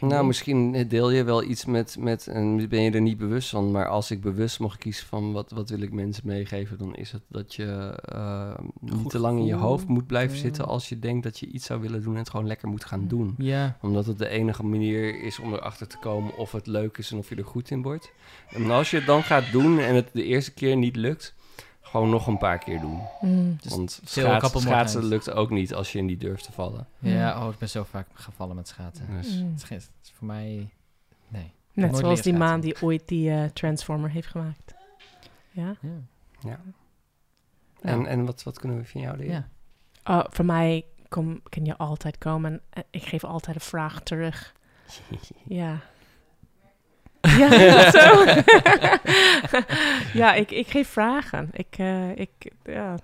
Nou, 0.00 0.26
misschien 0.26 0.88
deel 0.88 1.10
je 1.10 1.24
wel 1.24 1.42
iets 1.42 1.64
met, 1.64 1.96
met, 1.98 2.26
en 2.26 2.68
ben 2.68 2.82
je 2.82 2.90
er 2.90 3.00
niet 3.00 3.18
bewust 3.18 3.48
van, 3.48 3.70
maar 3.70 3.88
als 3.88 4.10
ik 4.10 4.20
bewust 4.20 4.60
mag 4.60 4.78
kiezen 4.78 5.06
van 5.06 5.32
wat, 5.32 5.50
wat 5.50 5.70
wil 5.70 5.80
ik 5.80 5.92
mensen 5.92 6.26
meegeven, 6.26 6.78
dan 6.78 6.94
is 6.94 7.12
het 7.12 7.22
dat 7.28 7.54
je 7.54 8.00
eh, 8.04 8.58
niet 8.80 9.10
te 9.10 9.18
lang 9.18 9.38
in 9.38 9.44
je 9.44 9.54
hoofd 9.54 9.88
moet 9.88 10.06
blijven 10.06 10.38
zitten 10.38 10.66
als 10.66 10.88
je 10.88 10.98
denkt 10.98 11.22
dat 11.22 11.38
je 11.38 11.46
iets 11.46 11.66
zou 11.66 11.80
willen 11.80 12.02
doen 12.02 12.12
en 12.12 12.18
het 12.18 12.30
gewoon 12.30 12.46
lekker 12.46 12.68
moet 12.68 12.84
gaan 12.84 13.08
doen. 13.08 13.34
Ja, 13.38 13.78
Omdat 13.80 14.06
het 14.06 14.18
de 14.18 14.28
enige 14.28 14.64
manier 14.64 15.22
is 15.22 15.38
om 15.38 15.52
erachter 15.52 15.86
te 15.86 15.98
komen 15.98 16.36
of 16.36 16.52
het 16.52 16.66
leuk 16.66 16.98
is 16.98 17.10
en 17.10 17.18
of 17.18 17.28
je 17.28 17.34
er 17.34 17.44
goed 17.44 17.70
in 17.70 17.82
wordt. 17.82 18.12
En 18.48 18.70
als 18.70 18.90
je 18.90 18.96
het 18.96 19.06
dan 19.06 19.22
gaat 19.22 19.52
doen 19.52 19.78
en 19.78 19.94
het 19.94 20.10
de 20.12 20.24
eerste 20.24 20.52
keer 20.52 20.76
niet 20.76 20.96
lukt, 20.96 21.34
gewoon 21.94 22.10
nog 22.10 22.26
een 22.26 22.38
paar 22.38 22.58
keer 22.58 22.80
doen. 22.80 23.00
Mm. 23.20 23.56
Dus 23.60 23.70
Want 23.72 24.00
couple 24.38 24.60
schaatsen, 24.60 25.04
lukt 25.04 25.30
ook 25.30 25.50
niet 25.50 25.74
als 25.74 25.92
je 25.92 26.02
niet 26.02 26.20
durft 26.20 26.44
te 26.44 26.52
vallen. 26.52 26.86
ja, 26.98 27.44
oh, 27.46 27.52
ik 27.52 27.58
ben 27.58 27.68
zo 27.68 27.84
vaak 27.84 28.06
gevallen 28.14 28.56
met 28.56 28.68
schaatsen. 28.68 29.06
Dus, 29.16 29.40
Mm. 29.40 29.54
Het 29.54 29.70
is, 29.70 30.12
voor 30.12 30.26
mij, 30.26 30.68
nee. 31.28 31.52
Net 31.72 31.96
zoals 31.96 32.22
die 32.22 32.32
man 32.32 32.60
die 32.60 32.82
ooit 32.82 33.08
die 33.08 33.30
eh, 33.30 33.44
Transformer 33.44 34.10
heeft 34.10 34.28
gemaakt. 34.28 34.74
Ja? 35.50 35.76
Ja. 35.80 35.90
ja. 36.40 36.60
En, 37.80 38.06
en 38.06 38.24
wat, 38.24 38.42
wat 38.42 38.58
kunnen 38.58 38.78
we 38.78 38.84
van 38.84 39.00
jou 39.00 39.16
leren? 39.16 39.32
ja. 40.04 40.18
Oh, 40.18 40.24
voor 40.30 40.44
mij 40.44 40.84
kom, 41.08 41.42
kan 41.48 41.64
je 41.64 41.76
altijd 41.76 42.18
komen. 42.18 42.60
en 42.70 42.84
Ik 42.90 43.02
geef 43.02 43.24
altijd 43.24 43.56
een 43.56 43.62
vraag 43.62 44.00
terug. 44.02 44.54
Ja. 45.44 45.80
Ja, 47.42 47.90
zo. 47.90 48.24
ja, 50.20 50.34
ik, 50.34 50.50
ik 50.50 50.66
geef 50.66 50.88
vragen. 50.88 51.48
Ik, 51.52 51.74
eh, 51.78 52.16
ik, 52.16 52.30
ja. 52.64 52.98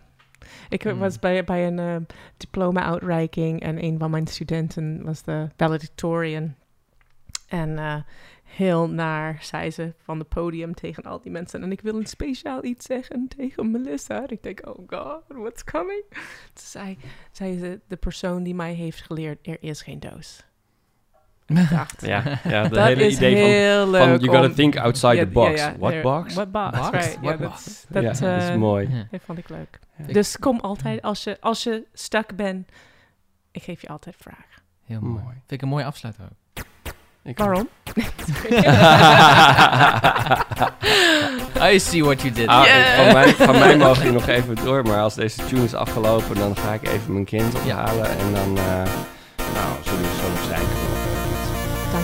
ik 0.68 0.82
Hmm. 0.82 0.98
was 0.98 1.18
bij, 1.18 1.44
bij 1.44 1.66
een 1.66 1.78
eh, 1.78 1.96
diploma-uitreiking 2.36 3.62
en 3.62 3.84
een 3.84 3.98
van 3.98 4.10
mijn 4.10 4.26
studenten 4.26 5.04
was 5.04 5.22
de 5.22 5.48
valedictorian. 5.56 6.54
En 7.48 7.78
eh, 7.78 7.96
heel 8.44 8.88
naar 8.88 9.38
zei 9.40 9.70
ze 9.70 9.92
van 9.98 10.18
het 10.18 10.28
podium 10.28 10.74
tegen 10.74 11.02
al 11.02 11.20
die 11.20 11.32
mensen. 11.32 11.62
En 11.62 11.72
ik 11.72 11.80
wil 11.80 11.96
een 11.96 12.06
speciaal 12.06 12.64
iets 12.64 12.86
zeggen 12.86 13.28
tegen 13.36 13.70
Melissa. 13.70 14.22
En 14.22 14.30
ik 14.30 14.42
denk, 14.42 14.66
oh 14.68 14.78
god, 14.86 15.22
what's 15.28 15.64
coming? 15.64 16.04
Toen 16.52 16.64
zei, 16.64 16.98
zei 17.32 17.58
ze, 17.58 17.80
de 17.86 17.96
persoon 17.96 18.42
die 18.42 18.54
mij 18.54 18.72
heeft 18.72 19.02
geleerd, 19.02 19.46
er 19.46 19.56
is 19.60 19.82
geen 19.82 20.00
doos. 20.00 20.48
Ja, 22.00 22.22
ja 22.44 22.62
de 22.62 22.68
dat 22.68 22.84
hele 22.86 23.06
is 23.06 23.14
idee 23.16 23.36
van, 23.40 23.50
heel 23.50 23.80
van 23.82 23.90
leuk 23.90 24.20
you 24.20 24.30
gotta 24.32 24.46
om- 24.48 24.54
think 24.54 24.76
outside 24.76 25.14
Ja, 25.14 25.22
the 25.24 25.28
box. 25.30 25.60
ja, 25.60 25.66
ja, 25.66 25.74
What 25.78 26.02
box? 26.02 26.34
What 26.34 26.52
box, 26.52 26.78
Box? 26.78 26.90
right. 26.90 27.12
Ja, 27.12 27.18
What 27.20 27.38
dat, 27.38 27.48
box? 27.50 27.84
dat, 27.88 28.02
ja, 28.02 28.08
dat 28.08 28.42
is 28.42 28.48
eh, 28.48 28.54
mooi. 28.54 28.88
Ja. 28.92 29.06
dat 29.10 29.20
vond 29.24 29.38
ik 29.38 29.48
leuk. 29.48 29.78
Ja. 30.06 30.12
Dus 30.12 30.38
kom 30.38 30.60
altijd, 30.60 31.02
als 31.02 31.24
je, 31.24 31.36
als 31.40 31.62
je 31.62 31.84
stuck 31.94 32.36
bent, 32.36 32.68
ik 33.50 33.62
geef 33.62 33.80
je 33.80 33.88
altijd 33.88 34.16
vragen. 34.18 34.44
Heel 34.86 35.00
mooi. 35.00 35.12
Mooi. 35.22 35.34
Vind 35.34 35.52
ik 35.52 35.62
een 35.62 35.68
mooie 35.68 35.84
afsluiter 35.84 36.24
ook. 36.24 36.64
Ik- 37.22 37.38
Waarom? 37.38 37.68
I 41.72 41.78
see 41.78 42.02
what 42.04 42.20
you 42.22 42.32
did. 42.34 42.46
Ah, 42.48 42.64
Yeah. 42.64 42.96
van, 43.04 43.12
mij, 43.12 43.34
van 43.34 43.58
mij 43.58 43.76
mogen 43.76 44.04
je 44.04 44.12
nog 44.12 44.26
even 44.26 44.54
door, 44.64 44.82
maar 44.82 45.00
als 45.00 45.14
deze 45.14 45.44
tune 45.46 45.64
is 45.64 45.74
afgelopen, 45.74 46.34
dan 46.36 46.56
ga 46.56 46.72
ik 46.72 46.88
even 46.88 47.12
mijn 47.12 47.24
kind 47.24 47.54
ophalen 47.54 48.18
en 48.18 48.32
dan, 48.32 48.58
eh 48.58 48.64
nou, 49.54 49.76
zullen 49.84 50.00
we 50.02 50.09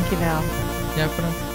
zo 0.08 0.14
nog 0.14 0.18
zijn. 0.18 0.34
Dankjewel. 0.34 0.42
Ja, 0.96 1.08
bedankt. 1.16 1.45